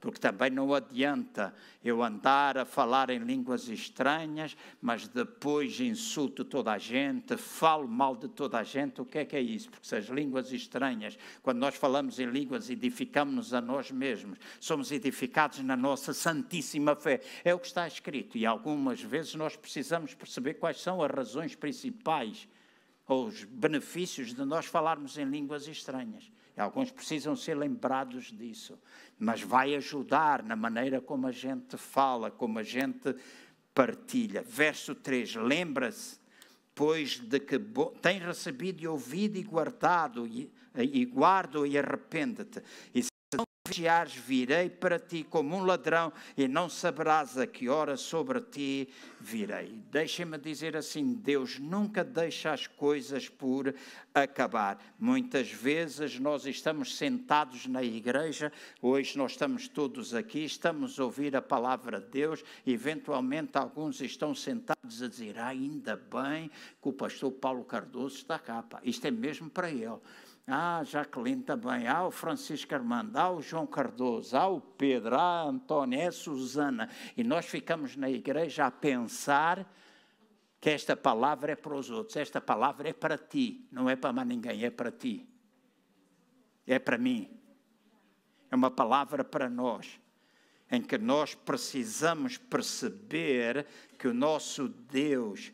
porque 0.00 0.20
também 0.20 0.50
não 0.50 0.72
adianta 0.74 1.54
eu 1.82 2.02
andar 2.02 2.58
a 2.58 2.64
falar 2.64 3.10
em 3.10 3.18
línguas 3.18 3.68
estranhas, 3.68 4.56
mas 4.80 5.08
depois 5.08 5.80
insulto 5.80 6.44
toda 6.44 6.72
a 6.72 6.78
gente, 6.78 7.36
falo 7.36 7.88
mal 7.88 8.14
de 8.16 8.28
toda 8.28 8.58
a 8.58 8.62
gente. 8.62 9.00
O 9.00 9.04
que 9.04 9.18
é 9.18 9.24
que 9.24 9.36
é 9.36 9.40
isso? 9.40 9.70
Porque 9.70 9.86
se 9.86 9.96
as 9.96 10.06
línguas 10.06 10.52
estranhas, 10.52 11.18
quando 11.42 11.58
nós 11.58 11.74
falamos 11.76 12.18
em 12.18 12.26
línguas, 12.26 12.68
edificamos-nos 12.70 13.54
a 13.54 13.60
nós 13.60 13.90
mesmos, 13.90 14.38
somos 14.60 14.92
edificados 14.92 15.60
na 15.60 15.76
nossa 15.76 16.12
santíssima 16.12 16.94
fé. 16.94 17.20
É 17.44 17.54
o 17.54 17.58
que 17.58 17.66
está 17.66 17.86
escrito. 17.86 18.36
E 18.36 18.44
algumas 18.44 19.00
vezes 19.00 19.34
nós 19.34 19.56
precisamos 19.56 20.14
perceber 20.14 20.54
quais 20.54 20.80
são 20.80 21.02
as 21.02 21.10
razões 21.10 21.54
principais 21.54 22.48
ou 23.08 23.26
os 23.26 23.44
benefícios 23.44 24.34
de 24.34 24.44
nós 24.44 24.66
falarmos 24.66 25.16
em 25.16 25.24
línguas 25.24 25.68
estranhas. 25.68 26.30
Alguns 26.56 26.90
precisam 26.90 27.36
ser 27.36 27.54
lembrados 27.54 28.32
disso, 28.32 28.78
mas 29.18 29.42
vai 29.42 29.74
ajudar 29.74 30.42
na 30.42 30.56
maneira 30.56 31.00
como 31.00 31.26
a 31.26 31.32
gente 31.32 31.76
fala, 31.76 32.30
como 32.30 32.58
a 32.58 32.62
gente 32.62 33.14
partilha. 33.74 34.42
Verso 34.42 34.94
3: 34.94 35.34
Lembra-se, 35.36 36.18
pois, 36.74 37.18
de 37.18 37.38
que 37.40 37.58
tem 38.00 38.18
recebido 38.18 38.82
e 38.82 38.88
ouvido 38.88 39.36
e 39.36 39.42
guardado, 39.42 40.26
e, 40.26 40.50
e 40.74 41.04
guardo 41.04 41.66
e 41.66 41.76
arrepende-te. 41.76 42.62
Vigiares, 43.66 44.14
virei 44.14 44.70
para 44.70 44.96
ti 44.96 45.26
como 45.28 45.56
um 45.56 45.64
ladrão, 45.64 46.12
e 46.36 46.46
não 46.46 46.68
saberás 46.68 47.36
a 47.36 47.46
que 47.46 47.68
hora 47.68 47.96
sobre 47.96 48.40
ti 48.40 48.88
virei. 49.20 49.82
Deixem-me 49.90 50.38
dizer 50.38 50.76
assim: 50.76 51.14
Deus 51.14 51.58
nunca 51.58 52.04
deixa 52.04 52.52
as 52.52 52.68
coisas 52.68 53.28
por 53.28 53.74
acabar. 54.14 54.78
Muitas 54.98 55.50
vezes 55.50 56.20
nós 56.20 56.46
estamos 56.46 56.96
sentados 56.96 57.66
na 57.66 57.82
igreja, 57.82 58.52
hoje 58.80 59.18
nós 59.18 59.32
estamos 59.32 59.66
todos 59.66 60.14
aqui, 60.14 60.44
estamos 60.44 61.00
a 61.00 61.04
ouvir 61.04 61.34
a 61.34 61.42
palavra 61.42 62.00
de 62.00 62.06
Deus, 62.06 62.44
eventualmente 62.64 63.58
alguns 63.58 64.00
estão 64.00 64.32
sentados 64.32 65.02
a 65.02 65.08
dizer: 65.08 65.38
ah, 65.38 65.48
ainda 65.48 65.96
bem 65.96 66.50
que 66.80 66.88
o 66.88 66.92
pastor 66.92 67.32
Paulo 67.32 67.64
Cardoso 67.64 68.16
está 68.16 68.38
cá. 68.38 68.62
Pá. 68.62 68.80
Isto 68.84 69.06
é 69.06 69.10
mesmo 69.10 69.50
para 69.50 69.70
ele. 69.70 69.98
Ah, 70.48 70.84
Jacqueline 70.84 71.42
também, 71.42 71.88
ah, 71.88 72.06
o 72.06 72.10
Francisco 72.12 72.72
Armando, 72.72 73.16
ah, 73.16 73.32
o 73.32 73.42
João 73.42 73.66
Cardoso, 73.66 74.36
ah, 74.36 74.46
o 74.46 74.60
Pedro, 74.60 75.16
ah, 75.16 75.42
Antônia, 75.42 76.04
é 76.04 76.06
a 76.06 76.12
Susana. 76.12 76.88
E 77.16 77.24
nós 77.24 77.46
ficamos 77.46 77.96
na 77.96 78.08
igreja 78.08 78.66
a 78.66 78.70
pensar 78.70 79.68
que 80.60 80.70
esta 80.70 80.96
palavra 80.96 81.52
é 81.52 81.56
para 81.56 81.74
os 81.74 81.90
outros, 81.90 82.16
esta 82.16 82.40
palavra 82.40 82.88
é 82.88 82.92
para 82.92 83.18
ti, 83.18 83.66
não 83.72 83.90
é 83.90 83.96
para 83.96 84.12
mais 84.12 84.28
ninguém, 84.28 84.64
é 84.64 84.70
para 84.70 84.92
ti. 84.92 85.28
É 86.64 86.78
para 86.78 86.96
mim. 86.96 87.28
É 88.48 88.54
uma 88.54 88.70
palavra 88.70 89.24
para 89.24 89.50
nós, 89.50 90.00
em 90.70 90.80
que 90.80 90.96
nós 90.96 91.34
precisamos 91.34 92.38
perceber 92.38 93.66
que 93.98 94.06
o 94.06 94.14
nosso 94.14 94.68
Deus 94.68 95.52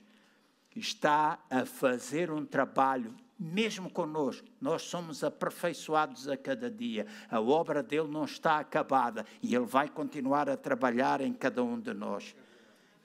está 0.77 1.43
a 1.49 1.65
fazer 1.65 2.31
um 2.31 2.45
trabalho 2.45 3.15
mesmo 3.39 3.91
conosco, 3.91 4.47
nós 4.61 4.83
somos 4.83 5.25
aperfeiçoados 5.25 6.29
a 6.29 6.37
cada 6.37 6.71
dia. 6.71 7.07
A 7.31 7.41
obra 7.41 7.83
dele 7.83 8.09
não 8.09 8.25
está 8.25 8.59
acabada 8.59 9.27
e 9.43 9.55
ele 9.55 9.67
vai 9.67 9.89
continuar 9.89 10.49
a 10.49 10.57
trabalhar 10.57 11.21
em 11.21 11.33
cada 11.33 11.63
um 11.63 11.79
de 11.79 11.93
nós. 11.93 12.35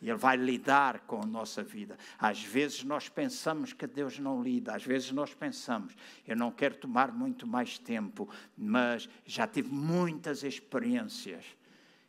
Ele 0.02 0.16
vai 0.16 0.38
lidar 0.38 1.00
com 1.02 1.22
a 1.22 1.26
nossa 1.26 1.64
vida. 1.64 1.98
Às 2.20 2.44
vezes 2.44 2.84
nós 2.84 3.10
pensamos 3.10 3.74
que 3.74 3.88
Deus 3.88 4.20
não 4.20 4.44
lida, 4.44 4.76
às 4.76 4.84
vezes 4.84 5.12
nós 5.12 5.34
pensamos, 5.34 5.96
eu 6.28 6.36
não 6.36 6.52
quero 6.52 6.76
tomar 6.76 7.12
muito 7.12 7.48
mais 7.48 7.80
tempo, 7.80 8.30
mas 8.56 9.10
já 9.26 9.48
tive 9.48 9.70
muitas 9.74 10.44
experiências 10.44 11.44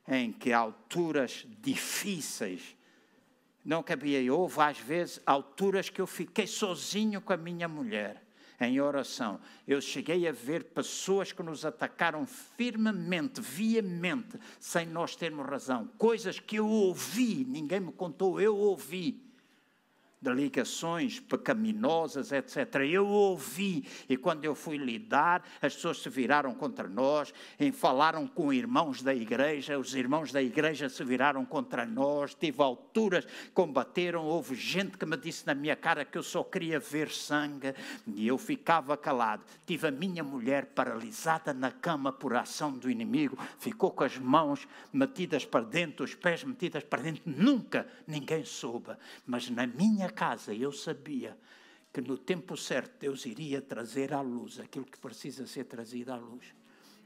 em 0.06 0.32
que 0.32 0.52
alturas 0.52 1.46
difíceis 1.60 2.76
não 3.68 3.82
cabia. 3.82 4.32
Houve, 4.32 4.62
às 4.62 4.78
vezes, 4.78 5.20
alturas 5.26 5.90
que 5.90 6.00
eu 6.00 6.06
fiquei 6.06 6.46
sozinho 6.46 7.20
com 7.20 7.34
a 7.34 7.36
minha 7.36 7.68
mulher 7.68 8.24
em 8.58 8.80
oração. 8.80 9.38
Eu 9.66 9.78
cheguei 9.78 10.26
a 10.26 10.32
ver 10.32 10.64
pessoas 10.64 11.32
que 11.32 11.42
nos 11.42 11.66
atacaram 11.66 12.26
firmemente, 12.26 13.42
viamente, 13.42 14.38
sem 14.58 14.86
nós 14.86 15.14
termos 15.14 15.46
razão. 15.46 15.86
Coisas 15.98 16.40
que 16.40 16.56
eu 16.56 16.66
ouvi, 16.66 17.44
ninguém 17.44 17.80
me 17.80 17.92
contou, 17.92 18.40
eu 18.40 18.56
ouvi 18.56 19.27
de 20.20 20.32
ligações 20.32 21.20
pecaminosas, 21.20 22.32
etc. 22.32 22.74
Eu 22.90 23.06
ouvi, 23.06 23.86
e 24.08 24.16
quando 24.16 24.44
eu 24.44 24.54
fui 24.54 24.76
lidar, 24.76 25.44
as 25.62 25.74
pessoas 25.74 26.02
se 26.02 26.08
viraram 26.08 26.54
contra 26.54 26.88
nós, 26.88 27.32
e 27.58 27.70
falaram 27.70 28.26
com 28.26 28.52
irmãos 28.52 29.00
da 29.00 29.14
igreja, 29.14 29.78
os 29.78 29.94
irmãos 29.94 30.32
da 30.32 30.42
igreja 30.42 30.88
se 30.88 31.04
viraram 31.04 31.44
contra 31.44 31.86
nós, 31.86 32.34
tive 32.34 32.60
alturas, 32.62 33.26
combateram, 33.54 34.24
houve 34.24 34.56
gente 34.56 34.98
que 34.98 35.06
me 35.06 35.16
disse 35.16 35.46
na 35.46 35.54
minha 35.54 35.76
cara 35.76 36.04
que 36.04 36.18
eu 36.18 36.22
só 36.22 36.42
queria 36.42 36.80
ver 36.80 37.10
sangue, 37.10 37.74
e 38.06 38.26
eu 38.26 38.36
ficava 38.36 38.96
calado. 38.96 39.44
Tive 39.64 39.86
a 39.86 39.92
minha 39.92 40.24
mulher 40.24 40.66
paralisada 40.66 41.54
na 41.54 41.70
cama 41.70 42.12
por 42.12 42.34
ação 42.34 42.72
do 42.72 42.90
inimigo, 42.90 43.38
ficou 43.58 43.92
com 43.92 44.02
as 44.02 44.18
mãos 44.18 44.66
metidas 44.92 45.44
para 45.44 45.64
dentro, 45.64 46.04
os 46.04 46.14
pés 46.14 46.42
metidos 46.42 46.82
para 46.82 47.02
dentro, 47.02 47.22
nunca 47.24 47.86
ninguém 48.06 48.44
soube, 48.44 48.96
mas 49.24 49.48
na 49.50 49.66
minha 49.66 50.07
minha 50.08 50.10
casa 50.10 50.54
eu 50.54 50.72
sabia 50.72 51.36
que 51.92 52.00
no 52.00 52.16
tempo 52.16 52.56
certo 52.56 52.98
Deus 52.98 53.26
iria 53.26 53.60
trazer 53.60 54.12
à 54.12 54.20
luz 54.20 54.58
aquilo 54.58 54.84
que 54.84 54.98
precisa 54.98 55.46
ser 55.46 55.64
trazido 55.64 56.12
à 56.12 56.16
luz. 56.16 56.54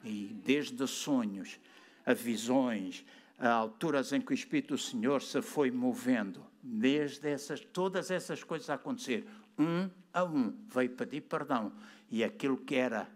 E 0.04 0.26
desde 0.44 0.86
sonhos 0.86 1.58
a 2.04 2.14
visões, 2.14 3.04
a 3.38 3.50
alturas 3.50 4.12
em 4.12 4.20
que 4.20 4.32
o 4.32 4.34
Espírito 4.34 4.74
do 4.74 4.78
Senhor 4.78 5.22
se 5.22 5.40
foi 5.42 5.70
movendo, 5.70 6.44
desde 6.62 7.28
essas, 7.28 7.60
todas 7.60 8.10
essas 8.10 8.42
coisas 8.42 8.70
a 8.70 8.74
acontecer, 8.74 9.26
um 9.58 9.88
a 10.12 10.24
um, 10.24 10.54
veio 10.68 10.90
pedir 10.90 11.22
perdão. 11.22 11.72
E 12.10 12.22
aquilo 12.22 12.56
que 12.56 12.74
era 12.74 13.08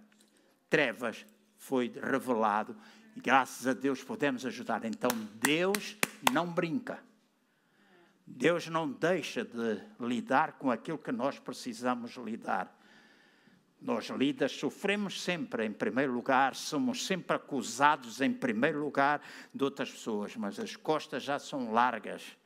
trevas 0.70 1.26
foi 1.59 1.93
revelado. 2.03 2.76
E 3.14 3.20
graças 3.20 3.66
a 3.66 3.72
Deus 3.72 4.03
podemos 4.03 4.47
ajudar. 4.47 4.84
Então 4.84 5.11
Deus 5.41 5.97
não 6.32 6.47
brinca. 6.47 7.06
Deus 8.27 8.66
não 8.66 8.91
deixa 8.91 9.45
de 9.45 9.81
lidar 10.01 10.53
com 10.55 10.70
aquilo 10.70 10.99
que 10.99 11.12
nós 11.12 11.39
precisamos 11.39 12.16
lidar. 12.16 12.77
Nós, 13.81 14.09
líderes, 14.09 14.53
sofremos 14.53 15.22
sempre 15.22 15.64
em 15.64 15.72
primeiro 15.72 16.12
lugar, 16.12 16.55
somos 16.57 17.07
sempre 17.07 17.37
acusados 17.37 18.20
em 18.20 18.33
primeiro 18.33 18.81
lugar 18.81 19.22
de 19.55 19.62
outras 19.62 19.91
pessoas, 19.91 20.35
mas 20.35 20.59
as 20.59 20.74
costas 20.74 21.22
já 21.22 21.39
são 21.39 21.72
largas 21.72 22.37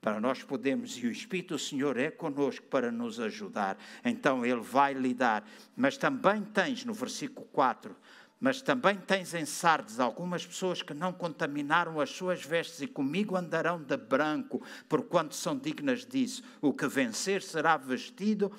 para 0.00 0.20
nós 0.20 0.42
podermos, 0.42 0.96
e 0.96 1.06
o 1.06 1.10
Espírito 1.10 1.54
do 1.54 1.58
Senhor 1.58 1.96
é 1.96 2.10
conosco 2.10 2.64
para 2.66 2.90
nos 2.90 3.18
ajudar. 3.18 3.76
Então 4.04 4.46
Ele 4.46 4.60
vai 4.60 4.94
lidar. 4.94 5.44
Mas 5.76 5.96
também 5.96 6.42
tens, 6.42 6.84
no 6.84 6.94
versículo 6.94 7.46
4, 7.52 7.96
mas 8.40 8.62
também 8.62 8.96
tens 8.96 9.34
em 9.34 9.44
Sardes 9.44 9.98
algumas 9.98 10.46
pessoas 10.46 10.82
que 10.82 10.94
não 10.94 11.12
contaminaram 11.12 12.00
as 12.00 12.10
suas 12.10 12.44
vestes 12.44 12.80
e 12.80 12.86
comigo 12.86 13.36
andarão 13.36 13.82
de 13.82 13.96
branco, 13.96 14.62
porquanto 14.88 15.34
são 15.34 15.56
dignas 15.56 16.04
disso. 16.04 16.42
O 16.60 16.72
que 16.72 16.86
vencer 16.86 17.42
será 17.42 17.76
vestido 17.76 18.52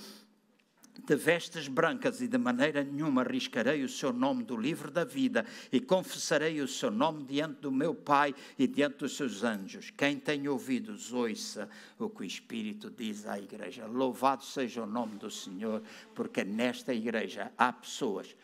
de 1.05 1.15
vestes 1.15 1.67
brancas 1.67 2.21
e 2.21 2.27
de 2.27 2.38
maneira 2.38 2.84
nenhuma 2.84 3.23
riscarei 3.23 3.84
o 3.84 3.89
seu 3.89 4.11
nome 4.11 4.43
do 4.43 4.57
livro 4.57 4.91
da 4.91 5.03
vida 5.03 5.45
e 5.71 5.80
confessarei 5.80 6.61
o 6.61 6.67
seu 6.67 6.91
nome 6.91 7.23
diante 7.23 7.61
do 7.61 7.71
meu 7.71 7.95
Pai 7.95 8.36
e 8.57 8.67
diante 8.67 8.97
dos 8.97 9.15
seus 9.15 9.43
anjos. 9.43 9.91
Quem 9.91 10.19
tem 10.19 10.47
ouvidos, 10.47 11.13
ouça 11.13 11.69
o 11.97 12.09
que 12.09 12.21
o 12.21 12.25
Espírito 12.25 12.89
diz 12.91 13.25
à 13.25 13.39
igreja. 13.39 13.86
Louvado 13.86 14.43
seja 14.43 14.84
o 14.84 14.86
nome 14.86 15.15
do 15.17 15.32
Senhor, 15.32 15.82
porque 16.13 16.43
nesta 16.43 16.93
igreja 16.93 17.51
há 17.57 17.71
pessoas 17.71 18.36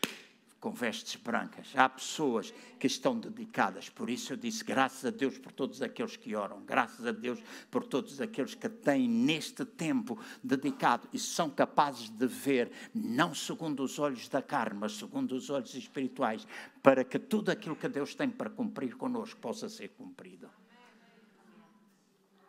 com 0.66 0.72
vestes 0.72 1.14
brancas. 1.14 1.68
Há 1.76 1.88
pessoas 1.88 2.52
que 2.76 2.88
estão 2.88 3.16
dedicadas. 3.16 3.88
Por 3.88 4.10
isso 4.10 4.32
eu 4.32 4.36
disse 4.36 4.64
graças 4.64 5.04
a 5.04 5.16
Deus 5.16 5.38
por 5.38 5.52
todos 5.52 5.80
aqueles 5.80 6.16
que 6.16 6.34
oram, 6.34 6.60
graças 6.64 7.06
a 7.06 7.12
Deus 7.12 7.38
por 7.70 7.84
todos 7.84 8.20
aqueles 8.20 8.56
que 8.56 8.68
têm 8.68 9.08
neste 9.08 9.64
tempo 9.64 10.18
dedicado 10.42 11.08
e 11.12 11.20
são 11.20 11.48
capazes 11.48 12.10
de 12.10 12.26
ver, 12.26 12.72
não 12.92 13.32
segundo 13.32 13.84
os 13.84 14.00
olhos 14.00 14.28
da 14.28 14.42
carne, 14.42 14.80
mas 14.80 14.94
segundo 14.94 15.36
os 15.36 15.50
olhos 15.50 15.72
espirituais, 15.72 16.44
para 16.82 17.04
que 17.04 17.20
tudo 17.20 17.50
aquilo 17.50 17.76
que 17.76 17.88
Deus 17.88 18.16
tem 18.16 18.28
para 18.28 18.50
cumprir 18.50 18.96
conosco 18.96 19.38
possa 19.38 19.68
ser 19.68 19.90
cumprido. 19.90 20.50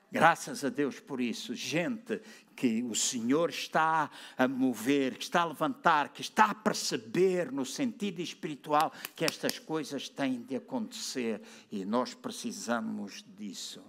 Graças 0.10 0.64
a 0.64 0.70
Deus 0.70 1.00
por 1.00 1.20
isso. 1.20 1.54
Gente 1.54 2.22
que 2.56 2.82
o 2.84 2.96
Senhor 2.96 3.50
está 3.50 4.10
a 4.38 4.48
mover, 4.48 5.18
que 5.18 5.24
está 5.24 5.42
a 5.42 5.46
levantar, 5.46 6.10
que 6.10 6.22
está 6.22 6.46
a 6.46 6.56
perceber 6.56 7.52
no 7.52 7.66
sentido 7.66 8.22
espiritual 8.22 8.92
que 9.16 9.26
estas 9.26 9.60
coisas 9.60 10.08
têm 10.08 10.42
de 10.42 10.56
acontecer 10.56 11.42
e 11.72 11.84
nós 11.84 12.14
precisamos 12.14 13.24
disso. 13.38 13.84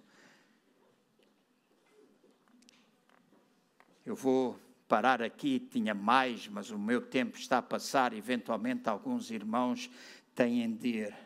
Eu 4.05 4.17
vou 4.17 4.59
parar 4.89 5.23
aqui, 5.23 5.61
tinha 5.61 5.95
mais, 5.95 6.49
mas 6.49 6.71
o 6.71 6.79
meu 6.79 7.01
tempo 7.01 7.39
está 7.39 7.59
a 7.59 7.63
passar. 7.63 8.13
Eventualmente, 8.13 8.89
alguns 8.89 9.31
irmãos 9.31 9.89
têm 10.35 10.75
de 10.75 10.89
ir. 10.89 11.17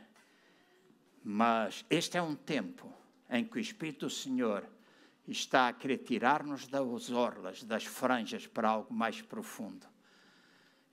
Mas 1.25 1.85
este 1.89 2.19
é 2.19 2.23
um 2.23 2.35
tempo 2.35 2.93
em 3.31 3.45
que 3.45 3.57
o 3.57 3.61
Espírito 3.61 4.07
do 4.07 4.11
Senhor 4.11 4.69
está 5.33 5.69
a 5.69 5.73
querer 5.73 5.99
tirar-nos 5.99 6.69
das 6.69 7.11
orlas, 7.11 7.63
das 7.65 7.85
franjas, 7.85 8.47
para 8.47 8.69
algo 8.69 8.93
mais 8.95 9.21
profundo. 9.21 9.93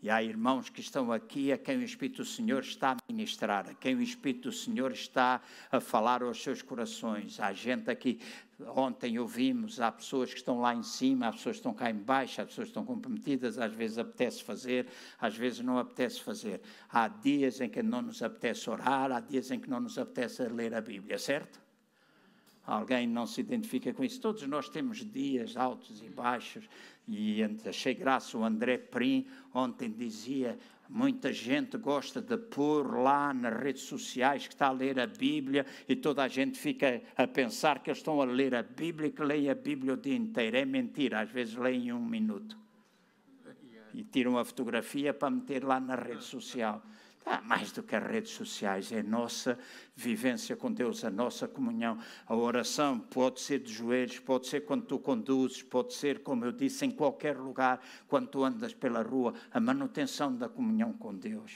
E 0.01 0.09
há 0.09 0.23
irmãos 0.23 0.69
que 0.69 0.79
estão 0.79 1.11
aqui 1.11 1.51
a 1.51 1.57
quem 1.57 1.77
o 1.77 1.83
Espírito 1.83 2.23
do 2.23 2.25
Senhor 2.25 2.61
está 2.61 2.91
a 2.91 2.97
ministrar, 3.11 3.67
a 3.67 3.73
quem 3.73 3.95
o 3.95 4.01
Espírito 4.01 4.49
do 4.49 4.55
Senhor 4.55 4.93
está 4.93 5.41
a 5.69 5.81
falar 5.81 6.23
aos 6.23 6.41
seus 6.41 6.61
corações. 6.61 7.37
Há 7.37 7.51
gente 7.51 7.91
aqui, 7.91 8.17
ontem 8.61 9.19
ouvimos, 9.19 9.81
há 9.81 9.91
pessoas 9.91 10.31
que 10.31 10.37
estão 10.37 10.61
lá 10.61 10.73
em 10.73 10.83
cima, 10.83 11.27
há 11.27 11.33
pessoas 11.33 11.57
que 11.57 11.59
estão 11.59 11.73
cá 11.73 11.91
embaixo, 11.91 12.41
há 12.41 12.45
pessoas 12.45 12.67
que 12.67 12.71
estão 12.71 12.85
comprometidas, 12.85 13.59
às 13.59 13.73
vezes 13.73 13.97
apetece 13.97 14.41
fazer, 14.41 14.87
às 15.19 15.35
vezes 15.35 15.59
não 15.59 15.77
apetece 15.77 16.21
fazer. 16.21 16.61
Há 16.89 17.09
dias 17.09 17.59
em 17.59 17.67
que 17.67 17.83
não 17.83 18.01
nos 18.01 18.23
apetece 18.23 18.69
orar, 18.69 19.11
há 19.11 19.19
dias 19.19 19.51
em 19.51 19.59
que 19.59 19.69
não 19.69 19.81
nos 19.81 19.97
apetece 19.97 20.43
ler 20.43 20.73
a 20.73 20.79
Bíblia, 20.79 21.17
certo? 21.17 21.59
Alguém 22.69 23.07
não 23.07 23.25
se 23.25 23.41
identifica 23.41 23.91
com 23.91 24.03
isso. 24.03 24.21
Todos 24.21 24.45
nós 24.45 24.69
temos 24.69 24.99
dias 25.03 25.57
altos 25.57 26.03
e 26.03 26.07
baixos. 26.07 26.69
E 27.07 27.41
achei 27.67 27.95
graça 27.95 28.37
o 28.37 28.43
André 28.43 28.77
Prim 28.77 29.25
ontem 29.51 29.91
dizia: 29.91 30.55
muita 30.87 31.33
gente 31.33 31.79
gosta 31.79 32.21
de 32.21 32.37
pôr 32.37 33.01
lá 33.01 33.33
nas 33.33 33.59
redes 33.59 33.81
sociais 33.81 34.45
que 34.45 34.53
está 34.53 34.67
a 34.67 34.71
ler 34.71 34.99
a 34.99 35.07
Bíblia 35.07 35.65
e 35.87 35.95
toda 35.95 36.21
a 36.21 36.27
gente 36.27 36.59
fica 36.59 37.01
a 37.17 37.25
pensar 37.25 37.81
que 37.81 37.89
eles 37.89 37.97
estão 37.97 38.21
a 38.21 38.25
ler 38.25 38.53
a 38.53 38.61
Bíblia 38.61 39.07
e 39.07 39.11
que 39.13 39.23
leem 39.23 39.49
a 39.49 39.55
Bíblia 39.55 39.95
o 39.95 39.97
dia 39.97 40.15
inteiro. 40.15 40.55
É 40.55 40.63
mentira, 40.63 41.21
às 41.21 41.31
vezes 41.31 41.55
leem 41.55 41.91
um 41.91 42.05
minuto. 42.05 42.55
E 43.95 44.03
tiram 44.03 44.37
a 44.37 44.45
fotografia 44.45 45.11
para 45.11 45.31
meter 45.31 45.63
lá 45.63 45.79
na 45.79 45.95
rede 45.95 46.23
social. 46.23 46.83
Ah, 47.25 47.41
mais 47.41 47.71
do 47.71 47.83
que 47.83 47.95
as 47.95 48.03
redes 48.03 48.31
sociais, 48.31 48.91
é 48.91 49.01
a 49.01 49.03
nossa 49.03 49.59
vivência 49.95 50.55
com 50.55 50.71
Deus, 50.71 51.03
a 51.03 51.09
nossa 51.09 51.47
comunhão. 51.47 51.99
A 52.25 52.35
oração 52.35 52.99
pode 52.99 53.41
ser 53.41 53.59
de 53.59 53.71
joelhos, 53.71 54.19
pode 54.19 54.47
ser 54.47 54.61
quando 54.61 54.85
tu 54.85 54.97
conduzes, 54.97 55.61
pode 55.61 55.93
ser, 55.93 56.23
como 56.23 56.45
eu 56.45 56.51
disse, 56.51 56.85
em 56.85 56.91
qualquer 56.91 57.37
lugar, 57.37 57.81
quando 58.07 58.27
tu 58.27 58.43
andas 58.43 58.73
pela 58.73 59.03
rua, 59.03 59.33
a 59.51 59.59
manutenção 59.59 60.35
da 60.35 60.49
comunhão 60.49 60.93
com 60.93 61.13
Deus. 61.13 61.51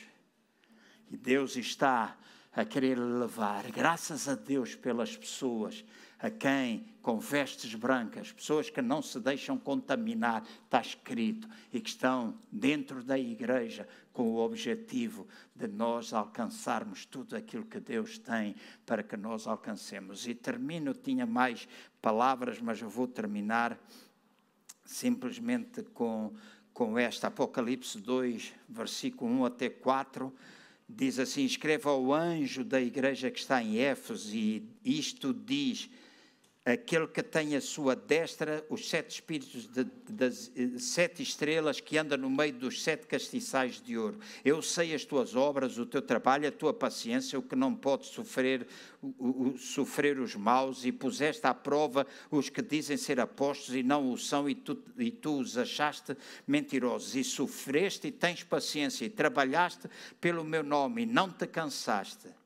E 1.09 1.17
Deus 1.17 1.55
está 1.55 2.17
a 2.55 2.63
querer 2.63 2.95
levar, 2.99 3.63
graças 3.71 4.29
a 4.29 4.35
Deus 4.35 4.75
pelas 4.75 5.17
pessoas 5.17 5.83
a 6.23 6.29
quem 6.29 6.85
com 7.01 7.19
vestes 7.19 7.75
brancas, 7.75 8.31
pessoas 8.31 8.69
que 8.69 8.81
não 8.81 9.01
se 9.01 9.19
deixam 9.19 9.57
contaminar, 9.57 10.41
está 10.63 10.79
escrito, 10.79 11.49
e 11.73 11.81
que 11.81 11.89
estão 11.89 12.39
dentro 12.49 13.03
da 13.03 13.19
igreja 13.19 13.85
com 14.13 14.31
o 14.31 14.37
objetivo 14.37 15.27
de 15.55 15.67
nós 15.67 16.13
alcançarmos 16.13 17.05
tudo 17.05 17.35
aquilo 17.35 17.65
que 17.65 17.79
Deus 17.79 18.17
tem 18.17 18.55
para 18.85 19.03
que 19.03 19.17
nós 19.17 19.47
alcancemos. 19.47 20.27
E 20.27 20.35
termino, 20.35 20.93
tinha 20.93 21.25
mais 21.25 21.67
palavras, 22.01 22.61
mas 22.61 22.79
eu 22.79 22.89
vou 22.89 23.07
terminar 23.07 23.77
simplesmente 24.85 25.81
com, 25.81 26.31
com 26.73 26.97
esta, 26.97 27.27
Apocalipse 27.27 27.99
2, 27.99 28.53
versículo 28.69 29.31
1 29.31 29.45
até 29.45 29.69
4 29.69 30.31
diz 30.87 31.19
assim: 31.19 31.43
Escreva 31.45 31.89
ao 31.89 32.13
anjo 32.13 32.63
da 32.63 32.79
igreja 32.79 33.31
que 33.31 33.39
está 33.39 33.61
em 33.61 33.77
Éfeso, 33.77 34.35
e 34.35 34.67
isto 34.83 35.33
diz 35.33 35.89
aquele 36.65 37.07
que 37.07 37.21
tem 37.21 37.55
a 37.57 37.61
sua 37.61 37.93
destra 37.93 38.65
os 38.69 38.89
sete 38.89 39.15
espíritos 39.15 39.67
de, 39.67 39.83
das 40.09 40.49
eh, 40.55 40.79
sete 40.79 41.21
estrelas 41.21 41.81
que 41.81 41.97
anda 41.97 42.15
no 42.15 42.29
meio 42.29 42.53
dos 42.53 42.81
sete 42.81 43.05
castiçais 43.05 43.81
de 43.81 43.97
ouro. 43.97 44.17
Eu 44.45 44.61
sei 44.61 44.95
as 44.95 45.03
tuas 45.03 45.35
obras, 45.35 45.77
o 45.77 45.85
teu 45.85 46.01
trabalho, 46.01 46.47
a 46.47 46.51
tua 46.51 46.73
paciência, 46.73 47.37
o 47.37 47.41
que 47.41 47.55
não 47.55 47.75
pode 47.75 48.05
sofrer, 48.05 48.65
o, 49.01 49.49
o, 49.49 49.57
sofrer 49.57 50.17
os 50.19 50.35
maus, 50.35 50.85
e 50.85 50.91
puseste 50.91 51.45
à 51.45 51.53
prova 51.53 52.07
os 52.31 52.49
que 52.49 52.61
dizem 52.61 52.95
ser 52.95 53.19
apóstolos 53.19 53.77
e 53.77 53.83
não 53.83 54.09
o 54.09 54.17
são, 54.17 54.49
e 54.49 54.55
tu, 54.55 54.81
e 54.97 55.11
tu 55.11 55.39
os 55.39 55.57
achaste 55.57 56.15
mentirosos, 56.47 57.13
e 57.15 57.25
sofreste 57.25 58.07
e 58.07 58.11
tens 58.11 58.41
paciência, 58.41 59.03
e 59.03 59.09
trabalhaste 59.09 59.89
pelo 60.21 60.45
meu 60.45 60.63
nome, 60.63 61.03
e 61.03 61.05
não 61.05 61.29
te 61.29 61.45
cansaste. 61.45 62.42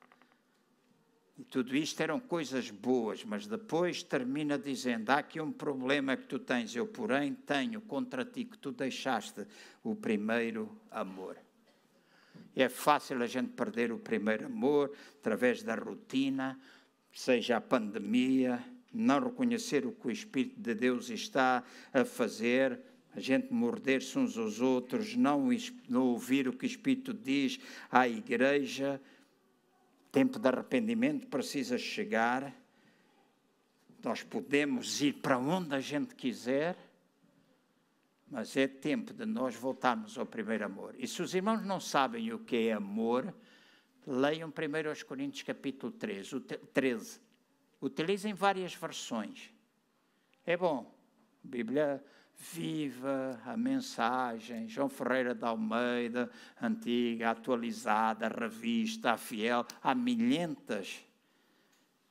E 1.38 1.44
tudo 1.44 1.76
isto 1.76 2.02
eram 2.02 2.20
coisas 2.20 2.72
boas, 2.72 3.24
mas 3.24 3.46
depois 3.46 4.02
termina 4.02 4.58
dizendo: 4.58 5.12
há 5.12 5.20
aqui 5.20 5.40
um 5.40 5.52
problema 5.52 6.18
que 6.18 6.26
tu 6.26 6.40
tens, 6.40 6.76
eu, 6.76 6.88
porém, 6.88 7.36
tenho 7.36 7.80
contra 7.82 8.26
ti 8.26 8.44
que 8.44 8.58
tu 8.58 8.72
deixaste 8.72 9.46
o 9.84 9.96
primeiro 9.96 10.76
amor. 10.90 11.38
É 12.56 12.68
fácil 12.68 13.22
a 13.22 13.28
gente 13.28 13.50
perder 13.50 13.92
o 13.92 14.00
primeiro 14.00 14.48
amor 14.48 14.92
através 15.20 15.62
da 15.62 15.76
rotina, 15.76 16.60
seja 17.14 17.58
a 17.58 17.62
pandemia, 17.62 18.64
não 18.92 19.20
reconhecer 19.20 19.86
o 19.86 19.92
que 19.92 20.08
o 20.08 20.12
Espírito 20.12 20.60
de 20.60 20.74
Deus 20.74 21.12
está 21.12 21.64
a 21.94 22.04
fazer, 22.04 22.80
a 23.16 23.20
gente 23.20 23.54
morder-se 23.54 24.18
uns 24.18 24.36
aos 24.40 24.60
outros, 24.60 25.16
não, 25.16 25.50
não 25.88 26.08
ouvir 26.08 26.48
o 26.48 26.54
que 26.54 26.66
o 26.66 26.68
Espírito 26.68 27.14
diz 27.14 27.60
à 27.92 28.08
igreja 28.08 29.00
tempo 30.18 30.40
de 30.40 30.48
arrependimento 30.48 31.28
precisa 31.28 31.78
chegar. 31.78 32.52
Nós 34.04 34.24
podemos 34.24 35.00
ir 35.00 35.14
para 35.14 35.38
onde 35.38 35.76
a 35.76 35.80
gente 35.80 36.16
quiser, 36.16 36.76
mas 38.28 38.58
é 38.58 38.68
tempo 38.68 39.14
de 39.14 39.28
nós 39.28 39.54
voltarmos 39.54 40.18
ao 40.18 40.26
primeiro 40.26 40.66
amor. 40.66 40.96
E 40.98 41.08
se 41.08 41.22
os 41.22 41.36
irmãos 41.36 41.64
não 41.64 41.80
sabem 41.80 42.34
o 42.34 42.40
que 42.40 42.68
é 42.68 42.74
amor, 42.74 43.32
Leiam 44.08 44.50
1 44.50 45.06
Coríntios 45.06 45.44
capítulo 45.44 45.92
13, 45.92 46.40
13. 46.74 47.22
Utilizem 47.80 48.34
várias 48.34 48.74
versões. 48.74 49.54
É 50.44 50.58
bom. 50.58 50.98
Bíblia 51.44 52.04
viva, 52.38 53.40
a 53.46 53.58
mensagem, 53.58 54.68
João 54.70 54.90
Ferreira 54.90 55.34
de 55.34 55.44
Almeida, 55.44 56.30
antiga, 56.62 57.32
atualizada, 57.32 58.28
revista, 58.28 59.12
a 59.12 59.18
fiel, 59.18 59.66
há 59.82 59.96
milhentas 59.96 61.04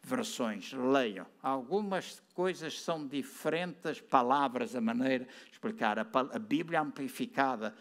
versões. 0.02 0.72
Leiam. 0.72 1.26
Algumas 1.42 2.22
coisas 2.34 2.80
são 2.80 3.06
diferentes, 3.06 4.00
palavras, 4.00 4.74
a 4.76 4.80
maneira 4.80 5.24
de 5.24 5.52
explicar. 5.52 5.98
A, 5.98 6.06
a 6.32 6.38
Bíblia 6.38 6.80
amplificada 6.80 7.74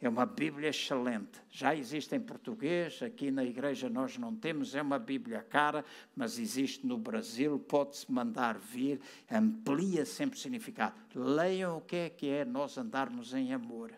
é 0.00 0.08
uma 0.08 0.24
Bíblia 0.24 0.70
excelente. 0.70 1.42
Já 1.50 1.74
existe 1.76 2.14
em 2.16 2.20
português, 2.20 3.02
aqui 3.02 3.30
na 3.30 3.44
igreja 3.44 3.90
nós 3.90 4.16
não 4.16 4.34
temos, 4.34 4.74
é 4.74 4.80
uma 4.80 4.98
Bíblia 4.98 5.42
cara, 5.42 5.84
mas 6.16 6.38
existe 6.38 6.86
no 6.86 6.96
Brasil, 6.96 7.58
pode-se 7.58 8.10
mandar 8.10 8.58
vir, 8.58 9.00
amplia 9.30 10.06
sempre 10.06 10.38
o 10.38 10.40
significado. 10.40 10.94
Leiam 11.14 11.76
o 11.76 11.80
que 11.82 11.96
é 11.96 12.10
que 12.10 12.28
é 12.28 12.44
nós 12.46 12.78
andarmos 12.78 13.34
em 13.34 13.52
amor. 13.52 13.92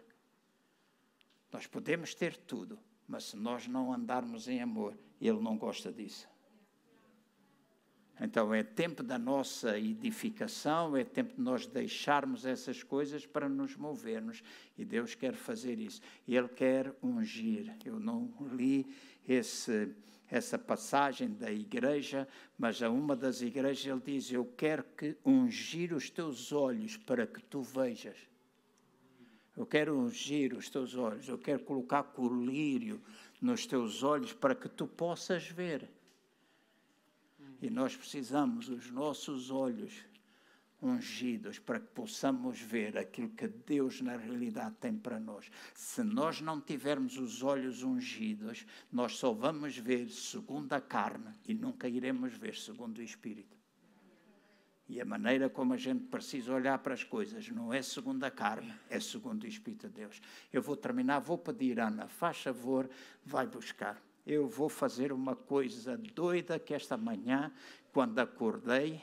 Nós 1.53 1.67
podemos 1.69 2.15
ter 2.15 2.37
tudo, 2.37 2.79
mas 3.07 3.25
se 3.25 3.37
nós 3.37 3.69
não 3.69 3.93
andarmos 3.93 4.49
em 4.49 4.61
amor, 4.61 4.99
Ele 5.21 5.39
não 5.39 5.57
gosta 5.57 5.93
disso. 5.93 6.32
Então 8.25 8.55
é 8.55 8.63
tempo 8.63 9.03
da 9.03 9.19
nossa 9.19 9.77
edificação, 9.77 10.97
é 10.97 11.03
tempo 11.03 11.35
de 11.35 11.41
nós 11.41 11.67
deixarmos 11.67 12.47
essas 12.47 12.81
coisas 12.81 13.27
para 13.27 13.49
nos 13.49 13.77
movermos. 13.77 14.45
E 14.79 14.85
Deus 14.85 15.17
quer 15.17 15.35
fazer 15.35 15.81
isso. 15.81 16.01
Ele 16.27 16.47
quer 16.47 16.95
ungir. 17.03 17.77
Eu 17.85 17.99
não 17.99 18.33
li 18.53 18.87
esse, 19.27 19.93
essa 20.31 20.57
passagem 20.57 21.31
da 21.31 21.51
igreja, 21.51 22.29
mas 22.57 22.81
a 22.81 22.89
uma 22.89 23.17
das 23.17 23.43
igrejas 23.43 23.85
ele 23.85 24.01
diz: 24.05 24.31
Eu 24.31 24.45
quero 24.57 24.85
que 24.97 25.17
ungir 25.25 25.93
os 25.93 26.09
teus 26.09 26.53
olhos 26.53 26.97
para 26.97 27.27
que 27.27 27.43
tu 27.43 27.61
vejas. 27.61 28.17
Eu 29.57 29.67
quero 29.67 29.99
ungir 29.99 30.55
os 30.55 30.71
teus 30.71 30.95
olhos, 30.95 31.29
eu 31.29 31.37
quero 31.37 31.65
colocar 31.65 32.05
colírio 32.05 33.03
nos 33.41 33.67
teus 33.67 34.05
olhos 34.05 34.33
para 34.33 34.55
que 34.55 34.69
tu 34.69 34.87
possas 34.87 35.49
ver. 35.49 35.91
E 37.63 37.71
nós 37.71 37.97
precisamos 37.97 38.69
os 38.69 38.91
nossos 38.91 39.49
olhos 39.49 40.05
ungidos 40.83 41.61
para 41.61 41.79
que 41.79 41.87
possamos 41.95 42.61
ver 42.61 42.99
aquilo 42.99 43.29
que 43.29 43.47
Deus 43.47 44.01
na 44.01 44.17
realidade 44.17 44.75
tem 44.81 44.97
para 44.97 45.21
nós. 45.21 45.49
Se 45.73 46.03
nós 46.03 46.41
não 46.41 46.61
tivermos 46.61 47.17
os 47.17 47.41
olhos 47.41 47.85
ungidos, 47.85 48.67
nós 48.91 49.17
só 49.17 49.33
vamos 49.33 49.79
ver 49.79 50.11
segundo 50.11 50.73
a 50.73 50.81
carne 50.81 51.33
e 51.47 51.55
nunca 51.55 51.89
iremos 51.89 52.35
ver 52.35 52.57
segundo 52.57 52.99
o 52.99 53.03
Espírito. 53.03 53.57
E 54.89 55.01
a 55.01 55.05
maneira 55.05 55.49
como 55.49 55.73
a 55.73 55.77
gente 55.77 56.03
precisa 56.07 56.53
olhar 56.53 56.81
para 56.81 56.95
as 56.95 57.05
coisas 57.05 57.49
não 57.49 57.73
é 57.73 57.81
segundo 57.81 58.25
a 58.25 58.31
carne, 58.31 58.75
é 58.91 58.99
segundo 58.99 59.45
o 59.45 59.47
Espírito 59.47 59.87
de 59.87 59.95
Deus. 59.95 60.21
Eu 60.53 60.61
vou 60.61 60.77
terminar, 60.77 61.21
vou 61.21 61.39
pedir, 61.39 61.79
Ana, 61.79 62.09
faz 62.09 62.39
favor, 62.39 62.91
vai 63.25 63.47
buscar 63.47 64.03
eu 64.27 64.49
vou 64.49 64.69
fazer 64.69 65.13
uma 65.13 65.35
coisa 65.35 65.97
doida 65.97 66.59
que 66.59 66.75
esta 66.75 66.97
manhã, 66.97 67.53
quando 67.93 68.19
acordei, 68.19 69.01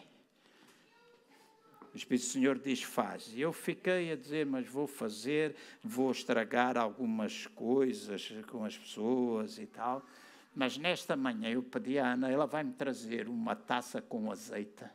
o 1.94 1.98
Espírito 1.98 2.26
do 2.26 2.30
Senhor 2.32 2.60
diz: 2.60 2.84
faz. 2.84 3.34
E 3.34 3.42
eu 3.42 3.52
fiquei 3.52 4.12
a 4.12 4.16
dizer, 4.16 4.46
mas 4.46 4.68
vou 4.68 4.88
fazer, 4.88 5.56
vou 5.84 6.12
estragar 6.12 6.78
algumas 6.78 7.48
coisas 7.48 8.32
com 8.48 8.64
as 8.64 8.78
pessoas 8.78 9.58
e 9.58 9.66
tal. 9.66 10.06
Mas 10.56 10.78
nesta 10.78 11.16
manhã 11.16 11.50
eu 11.50 11.64
pedi 11.64 12.00
à 12.00 12.14
Ana, 12.14 12.30
ela 12.30 12.46
vai 12.46 12.64
me 12.64 12.74
trazer 12.74 13.28
uma 13.28 13.56
taça 13.56 14.02
com 14.02 14.32
azeite 14.32 14.86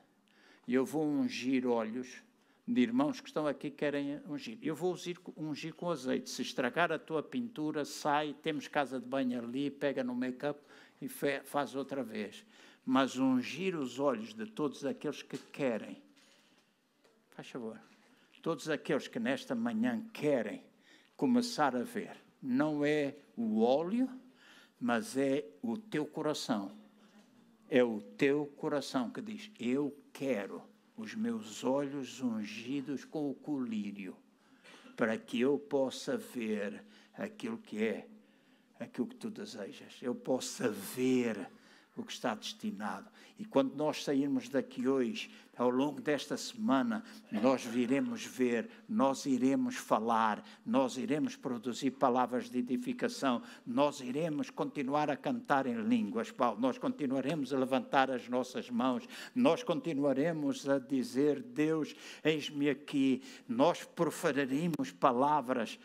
e 0.67 0.75
eu 0.75 0.85
vou 0.85 1.07
ungir 1.07 1.67
olhos 1.67 2.23
de 2.67 2.81
irmãos 2.81 3.21
que 3.21 3.29
estão 3.29 3.47
aqui 3.47 3.71
que 3.71 3.77
querem 3.77 4.21
ungir. 4.27 4.59
Eu 4.63 4.75
vou 4.75 4.95
ungir, 4.95 5.19
ungir 5.37 5.75
com 5.75 5.91
azeite. 5.91 6.31
Se 6.31 6.43
estragar 6.43 6.91
a 6.91 6.99
tua 6.99 7.23
pintura, 7.23 7.85
sai, 7.85 8.35
temos 8.43 8.69
casa 8.69 8.99
de 8.99 9.07
banho 9.07 9.39
ali, 9.39 9.71
pega 9.71 10.03
no 10.03 10.15
make-up 10.15 10.59
e 11.01 11.09
faz 11.09 11.75
outra 11.75 12.03
vez. 12.03 12.45
Mas 12.85 13.17
ungir 13.17 13.77
os 13.77 13.99
olhos 13.99 14.35
de 14.35 14.47
todos 14.47 14.85
aqueles 14.85 15.23
que 15.23 15.37
querem. 15.37 16.03
Faz 17.31 17.49
favor. 17.49 17.79
Todos 18.41 18.69
aqueles 18.69 19.09
que 19.09 19.19
nesta 19.19 19.55
manhã 19.55 20.07
querem 20.13 20.63
começar 21.17 21.75
a 21.77 21.83
ver. 21.83 22.17
Não 22.43 22.85
é 22.85 23.15
o 23.37 23.63
óleo, 23.63 24.09
mas 24.81 25.17
é 25.17 25.47
o 25.63 25.79
teu 25.79 26.05
coração. 26.05 26.71
É 27.71 27.83
o 27.83 28.01
teu 28.01 28.47
coração 28.59 29.11
que 29.11 29.23
diz: 29.23 29.51
Eu 29.59 29.97
quero 30.13 30.63
os 30.97 31.15
meus 31.15 31.65
olhos 31.65 32.21
ungidos 32.21 33.05
com 33.05 33.31
o 33.31 33.35
colírio, 33.35 34.17
para 34.97 35.17
que 35.19 35.41
eu 35.41 35.59
possa 35.59 36.17
ver 36.17 36.85
aquilo 37.15 37.59
que 37.59 37.83
é, 37.83 38.09
aquilo 38.79 39.07
que 39.07 39.17
tu 39.17 39.31
desejas. 39.31 39.99
Eu 40.01 40.15
possa 40.15 40.69
ver 40.69 41.51
o 41.97 42.03
que 42.03 42.13
está 42.13 42.35
destinado. 42.35 43.09
E 43.39 43.45
quando 43.45 43.75
nós 43.75 44.05
sairmos 44.05 44.49
daqui 44.49 44.87
hoje, 44.87 45.31
ao 45.57 45.71
longo 45.71 46.01
desta 46.01 46.37
semana, 46.37 47.03
nós 47.31 47.65
viremos 47.65 48.25
ver, 48.25 48.69
nós 48.89 49.27
iremos 49.27 49.77
falar, 49.77 50.43
nós 50.65 50.97
iremos 50.97 51.37
produzir 51.37 51.93
palavras 51.93 52.51
de 52.51 52.59
edificação, 52.59 53.43
nós 53.67 54.01
iremos 54.01 54.51
continuar 54.51 55.11
a 55.11 55.17
cantar 55.17 55.67
em 55.67 55.81
línguas, 55.83 56.31
Paulo, 56.31 56.61
nós 56.61 56.79
continuaremos 56.79 57.53
a 57.53 57.59
levantar 57.59 58.11
as 58.11 58.29
nossas 58.29 58.71
mãos, 58.71 59.07
nós 59.35 59.63
continuaremos 59.63 60.69
a 60.69 60.79
dizer: 60.79 61.43
Deus, 61.43 61.95
eis-me 62.23 62.69
aqui. 62.71 63.23
Nós 63.49 63.85
proferiremos 63.85 64.91
palavras, 64.93 65.79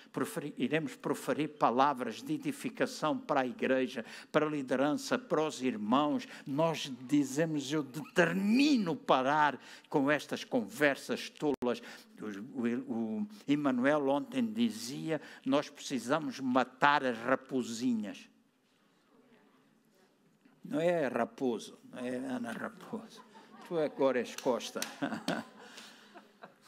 iremos 0.58 0.96
proferir 0.96 1.50
palavras 1.50 2.22
de 2.22 2.34
edificação 2.34 3.18
para 3.18 3.42
a 3.42 3.48
igreja, 3.48 4.06
para 4.32 4.46
a 4.46 4.50
liderança, 4.50 5.18
para 5.18 5.46
os 5.46 5.62
irmãos. 5.62 6.28
Nós 6.46 6.92
dizemos: 7.08 7.72
Eu 7.72 7.84
determino 7.84 8.96
parar 8.96 9.59
com 9.90 10.10
estas 10.10 10.44
conversas 10.44 11.30
tolas. 11.30 11.82
O, 12.20 12.94
o, 12.94 13.28
Emmanuel 13.48 14.08
ontem 14.10 14.46
dizia: 14.46 15.22
nós 15.46 15.70
precisamos 15.70 16.40
matar 16.40 17.04
as 17.04 17.18
raposinhas. 17.18 18.30
Não 20.64 20.80
é 20.80 21.08
raposo, 21.08 21.80
não 21.92 22.00
é 22.00 22.16
Ana 22.18 22.52
Raposo. 22.52 23.24
Tu 23.68 23.80
agora 23.80 24.20
és 24.20 24.36
Costa. 24.36 24.80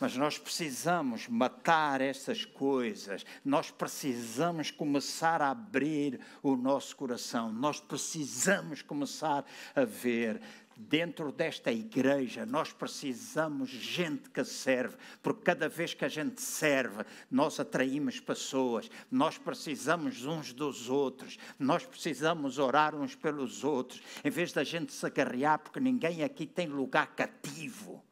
Mas 0.01 0.17
nós 0.17 0.39
precisamos 0.39 1.27
matar 1.27 2.01
essas 2.01 2.43
coisas, 2.43 3.23
nós 3.45 3.69
precisamos 3.69 4.71
começar 4.71 5.43
a 5.43 5.51
abrir 5.51 6.19
o 6.41 6.55
nosso 6.55 6.95
coração, 6.95 7.53
nós 7.53 7.79
precisamos 7.79 8.81
começar 8.81 9.45
a 9.75 9.85
ver 9.85 10.41
dentro 10.89 11.31
desta 11.31 11.71
igreja, 11.71 12.45
nós 12.45 12.73
precisamos 12.73 13.69
gente 13.69 14.29
que 14.29 14.43
serve, 14.43 14.97
porque 15.21 15.43
cada 15.43 15.69
vez 15.69 15.93
que 15.93 16.05
a 16.05 16.09
gente 16.09 16.41
serve, 16.41 17.03
nós 17.29 17.59
atraímos 17.59 18.19
pessoas, 18.19 18.89
nós 19.09 19.37
precisamos 19.37 20.25
uns 20.25 20.53
dos 20.53 20.89
outros, 20.89 21.37
nós 21.59 21.85
precisamos 21.85 22.57
orar 22.57 22.95
uns 22.95 23.15
pelos 23.15 23.63
outros, 23.63 24.01
em 24.23 24.29
vez 24.29 24.51
da 24.51 24.63
gente 24.63 24.93
se 24.93 25.05
agarrear, 25.05 25.59
porque 25.59 25.79
ninguém 25.79 26.23
aqui 26.23 26.45
tem 26.45 26.67
lugar 26.67 27.07
cativo. 27.15 28.03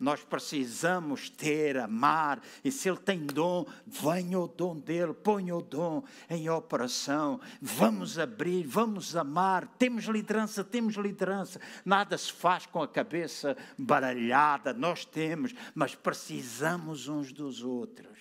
Nós 0.00 0.24
precisamos 0.24 1.28
ter, 1.28 1.76
amar, 1.76 2.42
e 2.64 2.72
se 2.72 2.88
Ele 2.88 2.96
tem 2.96 3.26
dom, 3.26 3.66
venha 3.86 4.40
o 4.40 4.48
dom 4.48 4.74
dele, 4.74 5.12
ponha 5.12 5.54
o 5.54 5.60
dom 5.60 6.02
em 6.30 6.48
operação. 6.48 7.38
Vamos 7.60 8.18
abrir, 8.18 8.66
vamos 8.66 9.14
amar. 9.14 9.68
Temos 9.78 10.06
liderança, 10.06 10.64
temos 10.64 10.94
liderança. 10.94 11.60
Nada 11.84 12.16
se 12.16 12.32
faz 12.32 12.64
com 12.64 12.82
a 12.82 12.88
cabeça 12.88 13.54
baralhada, 13.76 14.72
nós 14.72 15.04
temos, 15.04 15.54
mas 15.74 15.94
precisamos 15.94 17.06
uns 17.06 17.30
dos 17.30 17.62
outros. 17.62 18.19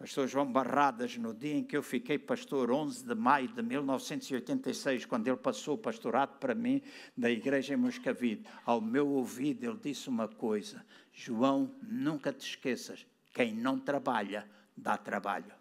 Pastor 0.00 0.26
João 0.26 0.50
Barradas, 0.50 1.18
no 1.18 1.34
dia 1.34 1.56
em 1.56 1.62
que 1.62 1.76
eu 1.76 1.82
fiquei 1.82 2.18
pastor, 2.18 2.70
11 2.70 3.04
de 3.04 3.14
maio 3.14 3.48
de 3.48 3.60
1986, 3.60 5.04
quando 5.04 5.28
ele 5.28 5.36
passou 5.36 5.74
o 5.74 5.78
pastorado 5.78 6.38
para 6.38 6.54
mim 6.54 6.80
da 7.14 7.30
igreja 7.30 7.74
em 7.74 7.76
Moscavide, 7.76 8.46
ao 8.64 8.80
meu 8.80 9.06
ouvido 9.06 9.62
ele 9.62 9.76
disse 9.76 10.08
uma 10.08 10.26
coisa: 10.26 10.82
João, 11.12 11.70
nunca 11.82 12.32
te 12.32 12.48
esqueças, 12.48 13.06
quem 13.34 13.52
não 13.52 13.78
trabalha, 13.78 14.48
dá 14.74 14.96
trabalho. 14.96 15.52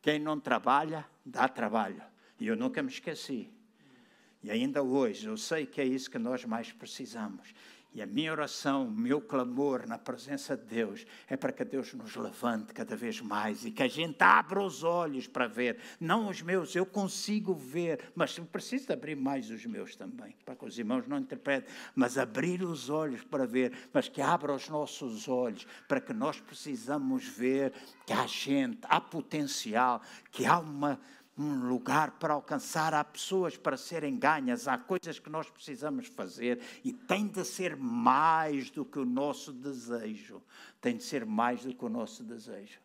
Quem 0.00 0.18
não 0.18 0.40
trabalha, 0.40 1.06
dá 1.26 1.46
trabalho. 1.46 2.02
E 2.40 2.46
eu 2.46 2.56
nunca 2.56 2.82
me 2.82 2.88
esqueci. 2.88 3.52
E 4.42 4.50
ainda 4.50 4.82
hoje 4.82 5.26
eu 5.26 5.36
sei 5.36 5.66
que 5.66 5.78
é 5.78 5.84
isso 5.84 6.10
que 6.10 6.18
nós 6.18 6.42
mais 6.46 6.72
precisamos. 6.72 7.52
E 7.98 8.02
a 8.02 8.06
minha 8.06 8.30
oração, 8.30 8.86
o 8.86 8.90
meu 8.92 9.20
clamor 9.20 9.84
na 9.84 9.98
presença 9.98 10.56
de 10.56 10.62
Deus 10.66 11.04
é 11.26 11.36
para 11.36 11.50
que 11.50 11.64
Deus 11.64 11.92
nos 11.94 12.14
levante 12.14 12.72
cada 12.72 12.94
vez 12.94 13.20
mais 13.20 13.64
e 13.64 13.72
que 13.72 13.82
a 13.82 13.88
gente 13.88 14.22
abra 14.22 14.62
os 14.62 14.84
olhos 14.84 15.26
para 15.26 15.48
ver. 15.48 15.80
Não 15.98 16.28
os 16.28 16.40
meus, 16.40 16.76
eu 16.76 16.86
consigo 16.86 17.56
ver, 17.56 18.12
mas 18.14 18.38
preciso 18.38 18.92
abrir 18.92 19.16
mais 19.16 19.50
os 19.50 19.66
meus 19.66 19.96
também, 19.96 20.36
para 20.44 20.54
que 20.54 20.64
os 20.64 20.78
irmãos 20.78 21.08
não 21.08 21.18
interpretem, 21.18 21.68
mas 21.92 22.16
abrir 22.16 22.62
os 22.62 22.88
olhos 22.88 23.24
para 23.24 23.44
ver, 23.44 23.72
mas 23.92 24.08
que 24.08 24.22
abra 24.22 24.54
os 24.54 24.68
nossos 24.68 25.26
olhos 25.26 25.66
para 25.88 26.00
que 26.00 26.12
nós 26.12 26.38
precisamos 26.38 27.24
ver 27.24 27.72
que 28.06 28.12
há 28.12 28.28
gente, 28.28 28.78
há 28.84 29.00
potencial, 29.00 30.00
que 30.30 30.46
há 30.46 30.60
uma 30.60 31.00
um 31.38 31.68
lugar 31.68 32.18
para 32.18 32.34
alcançar, 32.34 32.92
há 32.92 33.04
pessoas 33.04 33.56
para 33.56 33.76
serem 33.76 34.18
ganhas, 34.18 34.66
há 34.66 34.76
coisas 34.76 35.20
que 35.20 35.30
nós 35.30 35.48
precisamos 35.48 36.08
fazer 36.08 36.60
e 36.84 36.92
tem 36.92 37.28
de 37.28 37.44
ser 37.44 37.76
mais 37.76 38.70
do 38.70 38.84
que 38.84 38.98
o 38.98 39.04
nosso 39.04 39.52
desejo. 39.52 40.42
Tem 40.80 40.96
de 40.96 41.04
ser 41.04 41.24
mais 41.24 41.62
do 41.62 41.72
que 41.72 41.84
o 41.84 41.88
nosso 41.88 42.24
desejo. 42.24 42.80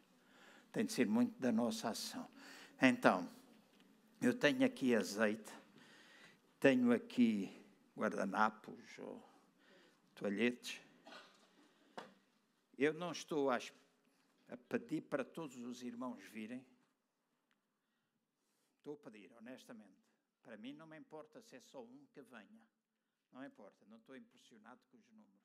Tem 0.72 0.86
de 0.86 0.94
ser 0.94 1.08
muito 1.08 1.40
da 1.40 1.52
nossa 1.52 1.90
ação. 1.90 2.28
Então, 2.80 3.28
eu 4.22 4.36
tenho 4.36 4.64
aqui 4.64 4.96
azeite, 4.96 5.52
tenho 6.60 6.94
aqui 6.94 7.52
guardanapos 7.98 8.76
ou 9.00 9.22
toalhetes. 10.14 10.80
Eu 12.78 12.94
não 12.94 13.12
estou 13.12 13.50
a, 13.50 13.60
pedir 14.70 15.02
para 15.02 15.24
todos 15.24 15.58
os 15.58 15.82
irmãos 15.82 16.22
virem 16.32 16.64
Estou 18.84 18.96
a 18.96 19.10
pedir, 19.10 19.32
honestamente. 19.38 20.04
Para 20.42 20.58
mim 20.58 20.74
não 20.74 20.86
me 20.86 20.98
importa 20.98 21.42
se 21.42 21.56
é 21.56 21.62
só 21.62 21.82
um 21.82 22.06
que 22.08 22.22
venha. 22.22 22.68
Não 23.32 23.46
importa, 23.46 23.86
não 23.86 23.98
estou 23.98 24.14
impressionado 24.14 24.84
com 24.92 24.98
os 24.98 25.10
números. 25.10 25.43